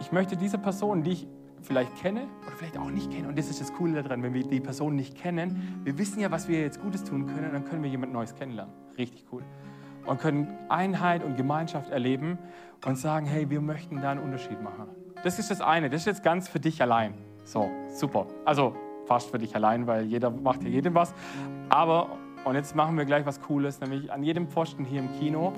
ich 0.00 0.12
möchte 0.12 0.36
diese 0.36 0.58
Person, 0.58 1.02
die 1.02 1.12
ich 1.12 1.26
vielleicht 1.62 1.94
kenne 1.96 2.26
oder 2.46 2.56
vielleicht 2.56 2.78
auch 2.78 2.90
nicht 2.90 3.10
kenne, 3.10 3.28
und 3.28 3.38
das 3.38 3.48
ist 3.48 3.60
das 3.60 3.72
Coole 3.72 4.02
daran, 4.02 4.22
wenn 4.22 4.34
wir 4.34 4.44
die 4.44 4.60
Person 4.60 4.94
nicht 4.94 5.16
kennen, 5.16 5.80
wir 5.84 5.98
wissen 5.98 6.20
ja, 6.20 6.30
was 6.30 6.48
wir 6.48 6.60
jetzt 6.60 6.80
Gutes 6.80 7.04
tun 7.04 7.26
können, 7.26 7.50
dann 7.52 7.64
können 7.64 7.82
wir 7.82 7.90
jemand 7.90 8.12
Neues 8.12 8.34
kennenlernen. 8.34 8.72
Richtig 8.96 9.24
cool. 9.32 9.42
Und 10.04 10.20
können 10.20 10.48
Einheit 10.68 11.24
und 11.24 11.36
Gemeinschaft 11.36 11.90
erleben 11.90 12.38
und 12.84 12.96
sagen, 12.96 13.26
hey, 13.26 13.50
wir 13.50 13.60
möchten 13.60 14.00
da 14.00 14.12
einen 14.12 14.20
Unterschied 14.20 14.62
machen. 14.62 14.86
Das 15.24 15.38
ist 15.38 15.50
das 15.50 15.60
eine, 15.60 15.90
das 15.90 16.02
ist 16.02 16.06
jetzt 16.06 16.22
ganz 16.22 16.48
für 16.48 16.60
dich 16.60 16.80
allein. 16.80 17.14
So, 17.44 17.68
super. 17.94 18.26
Also 18.44 18.76
fast 19.06 19.30
für 19.30 19.38
dich 19.38 19.54
allein, 19.56 19.86
weil 19.86 20.04
jeder 20.04 20.30
macht 20.30 20.62
ja 20.62 20.68
jedem 20.68 20.94
was. 20.94 21.14
Aber, 21.68 22.10
und 22.44 22.54
jetzt 22.54 22.76
machen 22.76 22.96
wir 22.96 23.04
gleich 23.04 23.26
was 23.26 23.40
Cooles, 23.40 23.80
nämlich 23.80 24.12
an 24.12 24.22
jedem 24.22 24.48
Pfosten 24.48 24.84
hier 24.84 25.00
im 25.00 25.10
Kino 25.18 25.52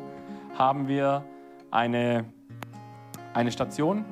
haben 0.59 0.89
wir 0.89 1.25
eine, 1.71 2.25
eine 3.35 3.53
Station, 3.53 4.05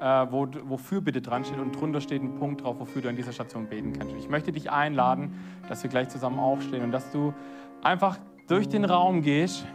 äh, 0.00 0.26
wo, 0.30 0.48
wofür 0.64 1.00
bitte 1.00 1.20
dran 1.20 1.44
steht 1.44 1.58
und 1.58 1.78
drunter 1.78 2.00
steht 2.00 2.22
ein 2.22 2.34
Punkt 2.34 2.62
drauf, 2.62 2.76
wofür 2.78 3.02
du 3.02 3.08
an 3.08 3.16
dieser 3.16 3.32
Station 3.32 3.66
beten 3.66 3.92
kannst. 3.92 4.14
Ich 4.18 4.28
möchte 4.28 4.52
dich 4.52 4.70
einladen, 4.70 5.34
dass 5.68 5.82
wir 5.82 5.90
gleich 5.90 6.08
zusammen 6.08 6.38
aufstehen 6.38 6.82
und 6.82 6.92
dass 6.92 7.10
du 7.12 7.34
einfach 7.82 8.18
durch 8.48 8.68
den 8.68 8.84
Raum 8.84 9.22
gehst 9.22 9.66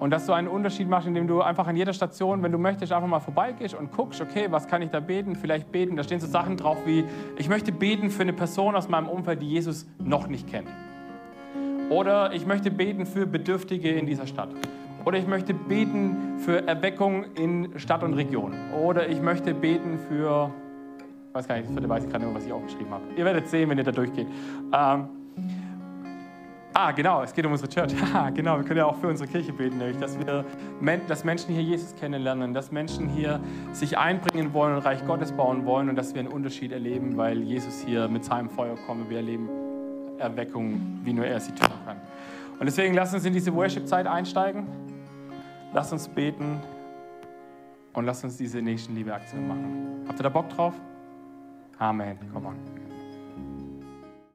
und 0.00 0.10
dass 0.10 0.26
du 0.26 0.32
einen 0.32 0.48
Unterschied 0.48 0.88
machst, 0.88 1.06
indem 1.06 1.28
du 1.28 1.42
einfach 1.42 1.68
an 1.68 1.76
jeder 1.76 1.92
Station, 1.92 2.42
wenn 2.42 2.50
du 2.50 2.58
möchtest, 2.58 2.92
einfach 2.92 3.06
mal 3.06 3.20
vorbeigehst 3.20 3.74
und 3.74 3.92
guckst, 3.92 4.20
okay, 4.20 4.46
was 4.50 4.66
kann 4.66 4.82
ich 4.82 4.90
da 4.90 5.00
beten? 5.00 5.36
Vielleicht 5.36 5.70
beten. 5.70 5.96
Da 5.96 6.02
stehen 6.02 6.18
so 6.18 6.26
Sachen 6.26 6.56
drauf 6.56 6.78
wie, 6.86 7.04
ich 7.36 7.48
möchte 7.48 7.70
beten 7.70 8.10
für 8.10 8.22
eine 8.22 8.32
Person 8.32 8.74
aus 8.74 8.88
meinem 8.88 9.08
Umfeld, 9.08 9.42
die 9.42 9.48
Jesus 9.48 9.86
noch 9.98 10.26
nicht 10.26 10.48
kennt. 10.48 10.68
Oder 11.90 12.32
ich 12.32 12.46
möchte 12.46 12.70
beten 12.70 13.06
für 13.06 13.26
Bedürftige 13.26 13.90
in 13.90 14.06
dieser 14.06 14.26
Stadt. 14.26 14.48
Oder 15.04 15.18
ich 15.18 15.26
möchte 15.26 15.54
beten 15.54 16.38
für 16.38 16.66
Erweckung 16.66 17.24
in 17.34 17.78
Stadt 17.78 18.02
und 18.02 18.14
Region. 18.14 18.54
Oder 18.82 19.08
ich 19.08 19.20
möchte 19.20 19.54
beten 19.54 19.98
für, 20.08 20.50
ich 21.28 21.34
weiß 21.34 21.48
gar 21.48 21.56
nicht, 21.56 21.68
für 21.68 21.88
weiß 21.88 22.04
ich 22.04 22.10
gerade 22.10 22.24
nicht, 22.24 22.34
was 22.34 22.46
ich 22.46 22.52
aufgeschrieben 22.52 22.90
habe. 22.90 23.02
Ihr 23.16 23.24
werdet 23.24 23.48
sehen, 23.48 23.68
wenn 23.70 23.78
ihr 23.78 23.84
da 23.84 23.92
durchgeht. 23.92 24.26
Ähm, 24.72 25.08
Ah, 26.74 26.90
genau, 26.90 27.22
es 27.22 27.34
geht 27.34 27.44
um 27.44 27.52
unsere 27.52 27.68
Church. 27.68 27.92
Ah, 28.14 28.30
genau, 28.30 28.56
wir 28.56 28.64
können 28.64 28.78
ja 28.78 28.86
auch 28.86 28.96
für 28.96 29.08
unsere 29.08 29.28
Kirche 29.28 29.52
beten, 29.52 29.78
nämlich, 29.78 29.98
dass, 29.98 30.18
wir, 30.18 30.44
dass 31.06 31.22
Menschen 31.22 31.54
hier 31.54 31.62
Jesus 31.62 31.94
kennenlernen, 31.96 32.54
dass 32.54 32.72
Menschen 32.72 33.08
hier 33.08 33.40
sich 33.72 33.98
einbringen 33.98 34.54
wollen 34.54 34.76
und 34.76 34.84
Reich 34.84 35.04
Gottes 35.06 35.32
bauen 35.32 35.66
wollen 35.66 35.90
und 35.90 35.96
dass 35.96 36.14
wir 36.14 36.20
einen 36.20 36.32
Unterschied 36.32 36.72
erleben, 36.72 37.16
weil 37.16 37.42
Jesus 37.42 37.82
hier 37.84 38.08
mit 38.08 38.24
seinem 38.24 38.48
Feuer 38.48 38.76
kommt. 38.86 39.10
Wir 39.10 39.18
erleben 39.18 39.48
Erweckung, 40.18 40.80
wie 41.04 41.12
nur 41.12 41.26
er 41.26 41.40
sie 41.40 41.52
tun 41.52 41.68
kann. 41.84 41.98
Und 42.58 42.66
deswegen 42.66 42.94
lasst 42.94 43.12
uns 43.12 43.24
in 43.24 43.32
diese 43.32 43.54
Worship-Zeit 43.54 44.06
einsteigen. 44.06 44.66
Lasst 45.72 45.92
uns 45.92 46.08
beten 46.08 46.60
und 47.94 48.04
lasst 48.04 48.24
uns 48.24 48.36
diese 48.36 48.60
Nächstenliebe-Aktion 48.60 49.48
machen. 49.48 50.04
Habt 50.06 50.20
ihr 50.20 50.24
da 50.24 50.28
Bock 50.28 50.48
drauf? 50.50 50.74
Amen. 51.78 52.18
Komm 52.32 52.46
on. 52.46 52.71